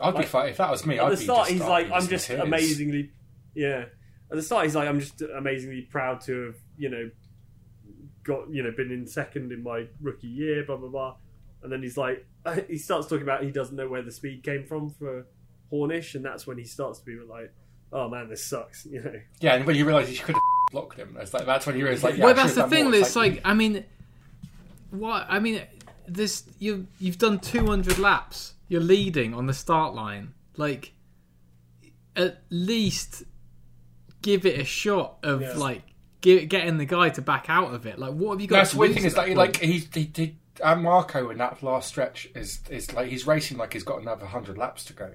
[0.00, 0.98] I'd be like- fine if that was me.
[0.98, 2.46] At I'd the be start, just, he's I'd like, "I'm just just in tears.
[2.48, 3.10] amazingly,
[3.54, 3.84] yeah."
[4.30, 7.10] At the start, he's like, "I'm just amazingly proud to have you know
[8.24, 11.16] got you know been in second in my rookie year." Blah blah blah,
[11.62, 12.26] and then he's like,
[12.68, 15.26] he starts talking about he doesn't know where the speed came from for
[15.72, 17.52] Hornish, and that's when he starts to be like,
[17.92, 19.20] "Oh man, this sucks," you know.
[19.40, 20.42] Yeah, and when you realise you could have
[20.72, 22.84] blocked him, it's like that's when you realise like, yeah, well, that's the done thing.
[22.84, 22.92] more.
[22.92, 23.84] That It's it's like, I mean,
[24.90, 25.26] what?
[25.28, 25.62] I mean,
[26.06, 28.54] this you you've done 200 laps.
[28.68, 30.32] You're leading on the start line.
[30.56, 30.92] Like,
[32.16, 33.24] at least
[34.24, 35.52] give it a shot of Yeah.
[35.54, 35.82] like
[36.22, 37.98] get, getting the guy to back out of it.
[37.98, 38.56] Like, what have you got?
[38.56, 39.70] That's to the weird thing is that that like point?
[39.70, 43.72] he's he, he, and Marco in that last stretch is is like he's racing like
[43.74, 45.10] he's got another hundred laps to go,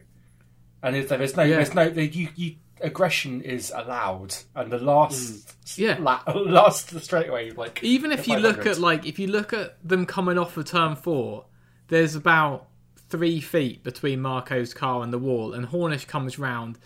[0.83, 1.55] and it's, there's no Yeah.
[1.57, 5.77] there's no the, you, you aggression is allowed, and the last mm.
[5.77, 5.97] Yeah.
[5.99, 8.71] lap, last straightaway like even if you look 500.
[8.71, 11.45] at like if you look at them coming off of turn four,
[11.87, 12.67] there's about
[13.09, 16.77] three feet between Marco's car and the wall, and Hornish comes round,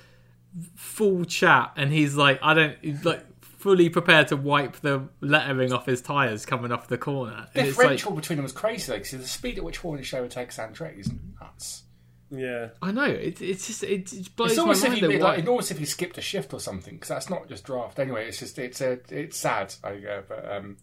[0.75, 5.71] full chat, and he's like, I don't he's like fully prepared to wipe the lettering
[5.71, 7.47] off his tires coming off the corner.
[7.55, 8.91] And it's like, differential between them was crazy.
[8.91, 11.83] Like, see, the speed at which Hornish overtakes Andretti is nuts.
[12.29, 15.01] Yeah, I know it, it's just it, it blows It's my almost if mind.
[15.01, 17.29] you that like, why- it's almost if you skipped a shift or something because that's
[17.29, 17.99] not just draft.
[17.99, 19.73] Anyway, it's just it's a it's sad.
[19.83, 20.77] I uh, but um,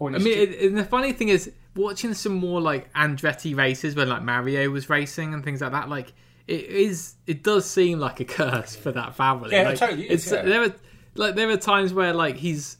[0.00, 0.16] Hornish.
[0.16, 4.08] I mean, it, and the funny thing is, watching some more like Andretti races when
[4.08, 6.12] like Mario was racing and things like that, like
[6.48, 9.50] it is, it does seem like a curse for that family.
[9.52, 10.42] Yeah, it like, totally is, It's yeah.
[10.42, 10.74] there are
[11.14, 12.76] like there are times where like he's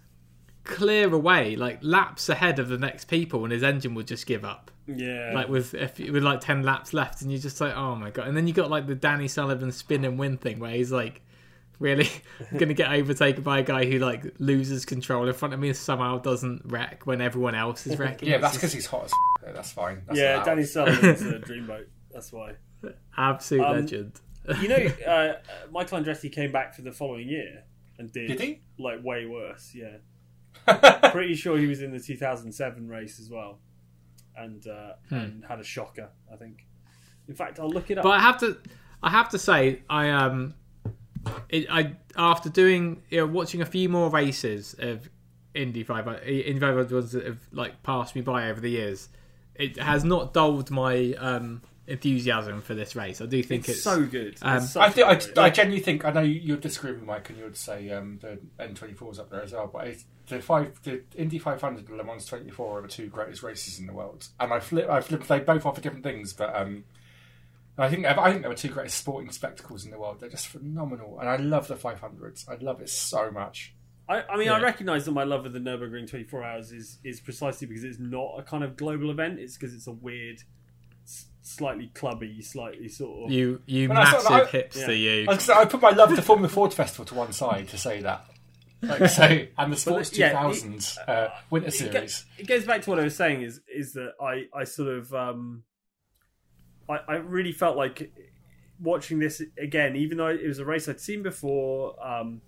[0.64, 4.44] clear away, like laps ahead of the next people, and his engine would just give
[4.44, 4.70] up.
[4.86, 5.32] yeah.
[5.34, 8.28] Like with if, with like ten laps left, and you're just like, oh my god!
[8.28, 11.22] And then you got like the Danny Sullivan spin and win thing, where he's like,
[11.78, 12.08] really
[12.52, 15.68] going to get overtaken by a guy who like loses control in front of me
[15.68, 18.28] and somehow doesn't wreck when everyone else is wrecking.
[18.28, 19.04] yeah, that's because he's hot.
[19.04, 19.12] As
[19.46, 20.02] f- that's fine.
[20.06, 20.44] That's yeah, allowed.
[20.44, 21.86] Danny Sullivan's a dreamboat.
[22.12, 22.54] That's why.
[23.16, 24.20] Absolute Um, legend.
[24.60, 24.76] You know,
[25.06, 25.32] uh,
[25.70, 27.64] Michael Andretti came back for the following year
[27.98, 28.60] and did, Did he?
[28.78, 29.74] like way worse.
[29.74, 29.96] Yeah,
[31.10, 33.58] pretty sure he was in the 2007 race as well.
[34.36, 35.14] and uh, Hmm.
[35.14, 36.10] and had a shocker.
[36.32, 36.66] I think.
[37.28, 38.04] In fact, I'll look it up.
[38.04, 38.56] But I have to,
[39.02, 40.54] I have to say, I um,
[41.48, 45.08] it, I after doing you know, watching a few more races of
[45.54, 49.08] Indy five Indy five ones that have like passed me by over the years,
[49.54, 53.20] it has not dulled my um enthusiasm for this race.
[53.20, 54.36] I do think it's it's, so good.
[54.42, 55.56] um, It's I, such think, good I race.
[55.56, 58.38] genuinely think I know you- you'd disagree with Mike, and you would say um, the
[58.58, 59.68] N24 is up there as well.
[59.72, 63.42] But it's, the five, the Indy 500 and Le Mans 24 are the two greatest
[63.42, 66.54] races in the world, and I flip, I flip, they both offer different things, but
[66.56, 66.84] um,
[67.78, 70.18] I think I think they're the two greatest sporting spectacles in the world.
[70.20, 72.48] They're just phenomenal, and I love the 500s.
[72.48, 73.74] I love it so much.
[74.08, 77.20] I, I mean, I recognise that my love of the Nurburgring 24 Hours is is
[77.20, 79.38] precisely because it's not a kind of global event.
[79.40, 80.44] It's because it's a weird, s-
[81.46, 83.30] slightly clubby, slightly sort of.
[83.32, 85.22] you you When I saw massive that, hipster yeah.
[85.22, 85.26] you.
[85.54, 88.26] I, I put my love to Formula Ford Festival to one side to say that.
[88.82, 89.22] Like, so,
[89.58, 92.24] and the Sports yeah, 2000 uh, Winter it, go- Series.
[92.38, 95.14] it goes back to what I was saying is is that I I sort of
[95.14, 95.62] um,
[96.88, 98.12] I I really felt like
[98.80, 101.94] watching this again, even though it was a race I'd seen before.
[102.04, 102.42] Um,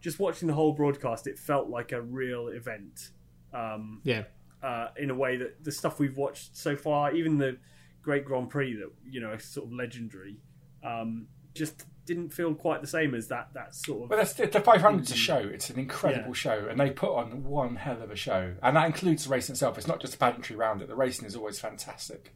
[0.00, 3.10] just watching the whole broadcast, it felt like a real event.
[3.52, 4.24] Um, Yeah,
[4.62, 7.58] uh, in a way that the stuff we've watched so far, even the
[8.02, 10.36] Great Grand Prix that you know sort of legendary,
[10.84, 13.50] um, just didn't feel quite the same as that.
[13.54, 15.38] That sort of Well, that's, the 500's a show.
[15.38, 16.34] It's an incredible Yeah.
[16.34, 19.48] show, and they put on one hell of a show, and that includes the race
[19.50, 19.78] itself.
[19.78, 20.88] It's not just a pageantry round it.
[20.88, 22.34] The racing is always fantastic.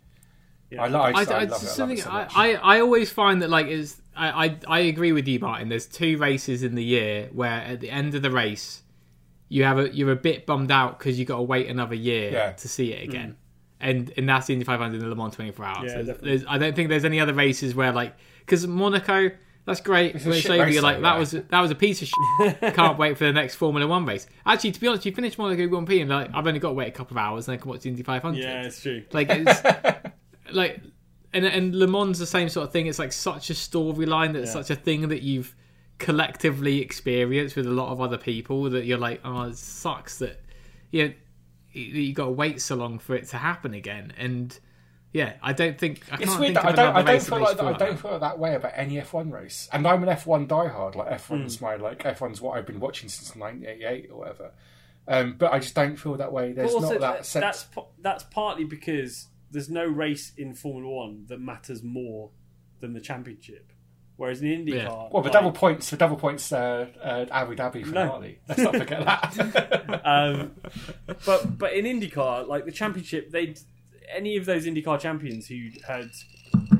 [0.70, 0.82] Yeah.
[0.82, 1.78] I, lo- I, I, I, I, love it.
[1.78, 2.28] I love it so I.
[2.35, 5.69] I, I always find that like is I, I I agree with you, Martin.
[5.69, 8.82] There's two races in the year where at the end of the race
[9.49, 12.31] you have a you're a bit bummed out because you got to wait another year
[12.32, 12.53] Yeah.
[12.53, 13.36] to see it again.
[13.85, 15.93] And and that's the Indy 500 and the Le Mans 24 hours.
[15.93, 19.31] Yeah, There's- there's- I don't think there's any other races where like because Monaco.
[19.66, 20.15] That's great.
[20.15, 22.09] It's a it's shit over, race you're like, that was that was a piece of
[22.09, 22.61] shit.
[22.74, 24.27] Can't wait for the next Formula One race.
[24.44, 26.74] Actually, to be honest, you finish Monaco Grand Prix and like, I've only got to
[26.74, 28.39] wait a couple of hours and I can watch the Indy 500.
[28.43, 29.02] yeah, it's true.
[29.12, 29.62] Like it's
[30.52, 30.82] like
[31.32, 32.89] and and Le Mans the same sort of thing.
[32.89, 34.62] It's like such a storyline that's Yeah.
[34.62, 35.55] such a thing that you've
[35.98, 40.43] collectively experienced with a lot of other people that you're like, oh, it sucks that
[40.90, 41.15] you know,
[41.75, 44.13] you got to wait so long for it to happen again.
[44.17, 44.59] And
[45.13, 46.97] yeah, I don't think I it's can't weird think that I don't.
[46.97, 47.65] I don't feel that like that.
[47.67, 50.95] I don't like feel that way about any F1 race, and I'm an F1 diehard.
[50.97, 51.35] Like Hmm.
[51.35, 54.53] F1's my like F1's what I've been watching since 1988 or whatever.
[55.07, 56.53] Um, but I just don't feel that way.
[56.53, 57.43] There's also, not that that- sense.
[57.75, 62.31] that's that's partly because there's no race in Formula One that matters more
[62.81, 63.73] than the championship,
[64.16, 64.89] whereas in IndyCar, Yeah.
[64.89, 68.39] Well, the like, double points, the double points, uh, uh, Abu Dhabi finale.
[68.49, 70.01] Let's not forget that.
[70.05, 70.53] um,
[71.27, 73.55] but but in IndyCar, like the championship, they
[74.15, 76.11] any of those IndyCar champions who had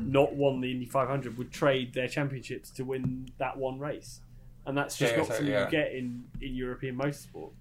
[0.03, 4.21] not won the Indy 500 would trade their championships to win that one race,
[4.65, 5.65] and that's just Yeah, not so- something yeah.
[5.65, 7.51] you get in in European motorsport,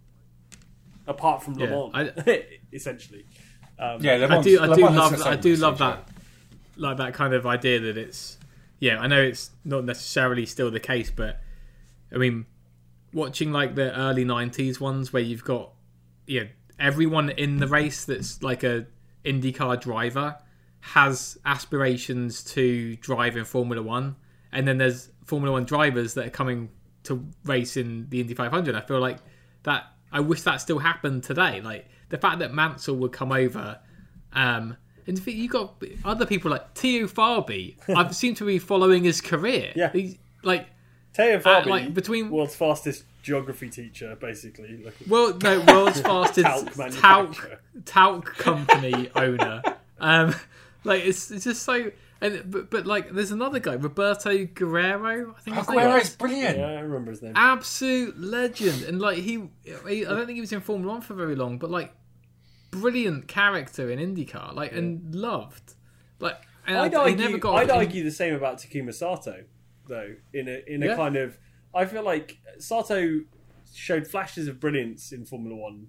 [1.07, 3.25] apart from Le Yeah, Mans, essentially.
[3.79, 5.57] Um, yeah, Le I Mans- do, I Le do Mans has love, the I do
[5.57, 6.09] love that,
[6.77, 8.39] like that kind of idea that it's,
[8.85, 11.41] yeah, I know it's not necessarily still the case, but
[12.13, 12.45] I mean,
[13.15, 15.73] watching like the early '90s ones where you've got,
[16.27, 16.45] yeah,
[16.79, 18.87] everyone in the race that's like a
[19.25, 20.37] IndyCar driver
[20.81, 24.17] has aspirations to drive in Formula One,
[24.53, 26.69] and then there's Formula One drivers that are coming
[27.05, 28.75] to race in the Indy 500.
[28.75, 29.17] I feel like
[29.63, 29.85] that.
[30.13, 31.63] I wish that still happened today.
[31.63, 33.81] Like the fact that Mansell would come over,
[34.35, 35.75] um, and if you got
[36.05, 37.77] other people like Teo Fabi.
[37.89, 39.73] I seem to be following his career.
[39.75, 39.91] Yeah.
[39.93, 40.67] He's, like
[41.15, 44.77] Teo Fabi, like, between- world's fastest geography teacher, basically.
[44.85, 47.61] Look, well, no, world's fastest Talc talc manufacturer.
[47.85, 49.63] talc company owner.
[49.99, 50.35] Um,
[50.85, 51.91] like it's it's just so.
[52.21, 55.35] And but, but like there's another guy, Roberto Guerrero.
[55.37, 56.11] I think his name is.
[56.17, 56.59] Brilliant.
[56.59, 57.33] yeah, I remember his name.
[57.37, 59.43] absolute legend and like he,
[59.89, 61.93] he i don't think he was in formula one for very long but like
[62.81, 65.75] brilliant character in indycar like and loved
[66.19, 66.37] like
[66.67, 69.45] and I'd he argue, never got I'd argue the same about Takuma Sato,
[69.87, 70.15] though.
[70.33, 70.97] In a in a Yeah.
[70.97, 71.39] kind of,
[71.75, 73.21] I feel like Sato
[73.75, 75.89] showed flashes of brilliance in Formula One,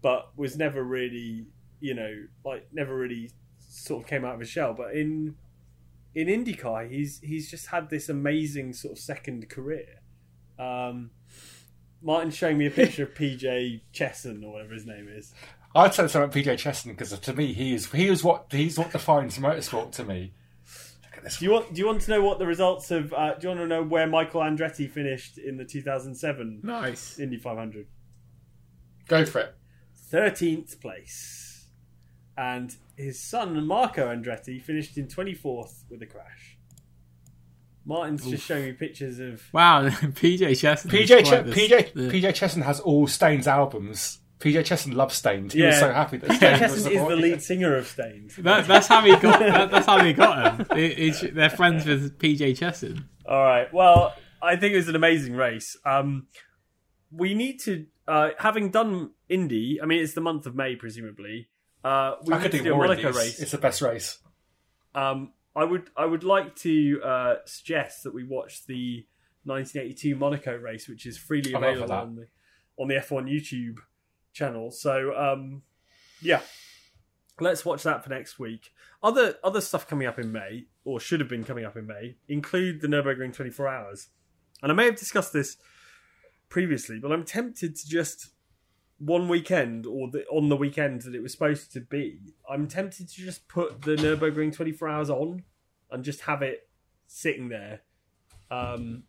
[0.00, 1.46] but was never really,
[1.80, 2.14] you know,
[2.44, 4.74] like never really sort of came out of his shell.
[4.74, 5.34] But in
[6.14, 10.02] in IndyCar, he's he's just had this amazing sort of second career.
[10.56, 11.10] Um,
[12.00, 15.34] Martin's showing me a picture of PJ Chesson or whatever his name is.
[15.74, 18.78] I'd say something about PJ Chesson because to me he is he is what he's
[18.78, 20.32] what defines motorsport to me.
[21.04, 21.38] Look at this.
[21.38, 23.12] Do you want Do you want to know what the results of?
[23.12, 27.38] Uh, do you want to know where Michael Andretti finished in the 2007 nice Indy
[27.38, 27.86] 500?
[29.08, 29.54] Go for it.
[30.12, 31.68] 13th place,
[32.36, 36.58] and his son Marco Andretti finished in 24th with a crash.
[37.84, 39.42] Martin's just showing me pictures of.
[39.52, 45.14] wow pj chesson PJ Ch- PJ PJ Chesson has all Staind albums PJ Chesson loves
[45.14, 45.52] Staind.
[45.52, 48.30] He was so happy that PJ Staind was Chesson is the lead singer of Staind.
[48.38, 49.38] That, that's how he got.
[49.38, 50.76] That, that's how he got him.
[50.76, 53.08] He- he's- they're friends with PJ Chesson.
[53.26, 53.72] All right.
[53.72, 55.76] Well, I think it was an amazing race.
[55.86, 56.26] Um,
[57.12, 59.80] we need to, uh, having done Indy.
[59.80, 61.48] I mean, it's the month of May, presumably.
[61.84, 63.16] Uh, we I could do do a more of Monaco these.
[63.16, 63.40] race.
[63.40, 64.18] It's the best race.
[64.94, 69.06] Um, I would I would like to uh, suggest that we watch the
[69.44, 72.26] 1982 Monaco race, which is freely I'm up for available on the
[72.78, 73.76] on the F1 YouTube
[74.32, 74.70] channel.
[74.70, 75.62] So um,
[76.20, 76.40] yeah,
[77.40, 78.70] let's watch that for next week.
[79.02, 82.16] Other other stuff coming up in May, or should have been coming up in May,
[82.28, 84.08] include the Nurburgring 24 Hours,
[84.62, 85.56] and I may have discussed this
[86.48, 88.28] previously, but I'm tempted to just
[88.98, 93.08] one weekend or the, on the weekend that it was supposed to be, I'm tempted
[93.08, 95.42] to just put the Nurburgring 24 hours on
[95.90, 96.68] and just have it
[97.08, 97.80] sitting there
[98.52, 99.02] um,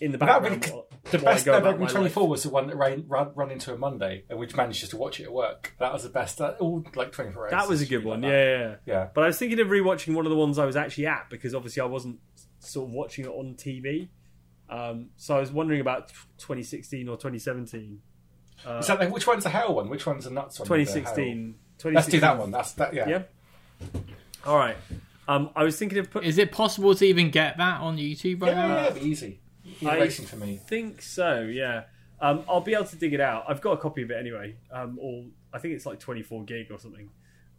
[0.00, 0.62] in the That background.
[0.62, 2.16] could- while- The best go about 24 life.
[2.30, 5.20] was the one that ran, run, run into a Monday, and which managed to watch
[5.20, 5.74] it at work.
[5.78, 6.38] That was the best.
[6.38, 7.50] That, all like 24 hours.
[7.50, 8.28] That was a good one, that.
[8.28, 8.76] yeah, yeah, yeah.
[8.86, 9.08] Yeah.
[9.14, 11.54] But I was thinking of rewatching one of the ones I was actually at because
[11.54, 12.18] obviously I wasn't
[12.58, 14.08] sort of watching it on TV.
[14.68, 16.08] Um, so I was wondering about
[16.38, 18.00] 2016 or 2017.
[18.78, 19.88] Is that like, which one's the hell one?
[19.88, 20.68] Which one's the nuts one?
[20.68, 21.02] with the hell?
[21.14, 21.54] 2016.
[21.92, 22.50] Let's do that one.
[22.52, 22.94] That's that.
[22.94, 23.08] Yeah.
[23.08, 23.22] Yeah.
[24.46, 24.76] All right.
[25.28, 26.28] Um, I was thinking of putting.
[26.28, 28.74] Is it possible to even get that on YouTube right Yeah, now?
[28.74, 29.40] yeah, it'd be easy.
[29.84, 30.60] Racing for me.
[30.66, 31.42] think so.
[31.42, 31.84] Yeah,
[32.20, 33.44] um, I'll be able to dig it out.
[33.48, 34.56] I've got a copy of it anyway.
[34.70, 37.10] Um, or I think it's like 24 gig or something.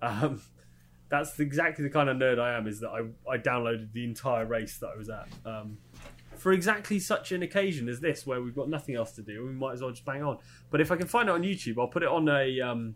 [0.02, 0.42] Um,
[1.10, 2.68] that's exactly the kind of nerd I am.
[2.68, 5.78] Is that I, I downloaded the entire race that I was at um,
[6.38, 9.46] for exactly such an occasion as this, where we've got nothing else to do.
[9.46, 10.38] We might as well just bang on.
[10.72, 12.96] But if I can find it on YouTube, I'll put it on a um,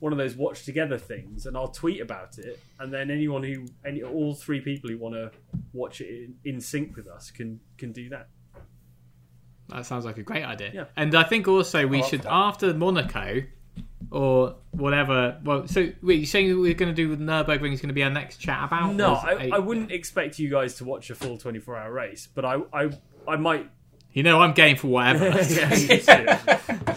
[0.00, 2.60] one of those watch together things, and I'll tweet about it.
[2.78, 5.30] And then anyone who, any all three people who want to
[5.72, 8.28] watch it in, in sync with us can can do that.
[9.68, 10.70] That sounds like a great idea.
[10.72, 10.84] Yeah.
[10.96, 13.42] And I think also we should after Monaco
[14.10, 15.40] or whatever.
[15.44, 18.02] Well, so wait, you're saying we're going to do with Nurburgring is going to be
[18.04, 18.94] our next chat about?
[18.94, 21.36] No, or is I, it I a- wouldn't expect you guys to watch a full
[21.38, 22.90] 24 hour race, but I, I,
[23.26, 23.68] I might.
[24.12, 25.26] You know, I'm game for whatever.
[25.48, 26.38] Yeah,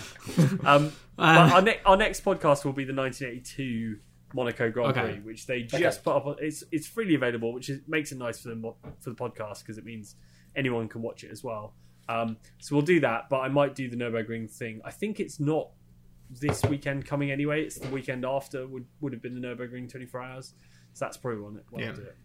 [0.63, 3.97] um, Um, our, ne- our next podcast will be the 1982
[4.33, 5.13] Monaco Grand Okay.
[5.13, 6.25] Prix, which they just put up.
[6.27, 8.61] On, it's it's freely available, which is, makes it nice for them
[9.01, 10.15] for the podcast because it means
[10.55, 11.73] anyone can watch it as well.
[12.09, 14.81] Um, so we'll do that, but I might do the Nurburgring thing.
[14.83, 15.69] I think it's not
[16.31, 17.63] this weekend coming anyway.
[17.63, 20.53] It's the weekend after would would have been the Nurburgring 24 hours.
[20.93, 21.61] So that's probably one.
[21.69, 21.89] When Yeah.
[21.91, 22.15] I'll do it.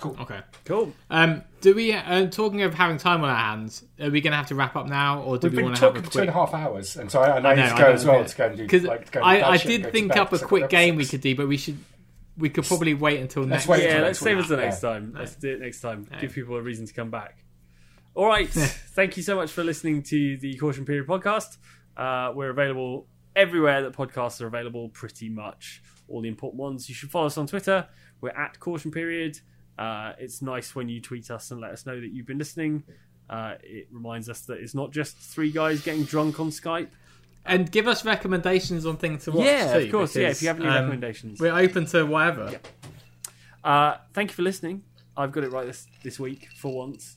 [0.00, 0.16] Cool.
[0.20, 0.40] Okay.
[0.64, 0.92] Cool.
[1.08, 1.92] Um, do we?
[1.92, 4.74] Uh, talking of having time on our hands, are we going to have to wrap
[4.74, 6.28] up now, or do We've we want to have a talking for two quick?
[6.30, 8.04] a half hours, and so I, and I, I need know, to go know, as
[8.04, 8.62] well to go and do.
[8.64, 10.96] Because like, go I, I that shit and did think up a quick got game
[10.96, 11.78] we could do, but we should.
[12.36, 13.68] We could probably wait until Let's next.
[13.68, 13.84] wait week.
[13.84, 14.42] Yeah, until let's next save week.
[14.42, 14.88] us the next Yeah.
[14.90, 15.14] time.
[15.16, 16.08] Let's do it next time.
[16.20, 17.43] Give people a reason to come back.
[18.14, 18.48] All right.
[18.48, 21.56] Thank you so much for listening to the Caution Period podcast.
[21.96, 25.82] Uh, we're available everywhere that podcasts are available, pretty much.
[26.06, 26.88] All the important ones.
[26.88, 27.88] You should follow us on Twitter.
[28.20, 29.40] We're at Caution Period.
[29.76, 32.84] Uh, it's nice when you tweet us and let us know that you've been listening.
[33.28, 36.90] Uh, it reminds us that it's not just three guys getting drunk on Skype.
[37.46, 39.46] and give us recommendations on things to watch.
[39.46, 40.14] Yeah, too, of course.
[40.14, 41.40] Yeah, if you have any um, recommendations.
[41.40, 42.60] we're open to whatever.
[43.64, 44.84] Uh, thank you for listening.
[45.16, 47.16] I've got it right this, this week for once.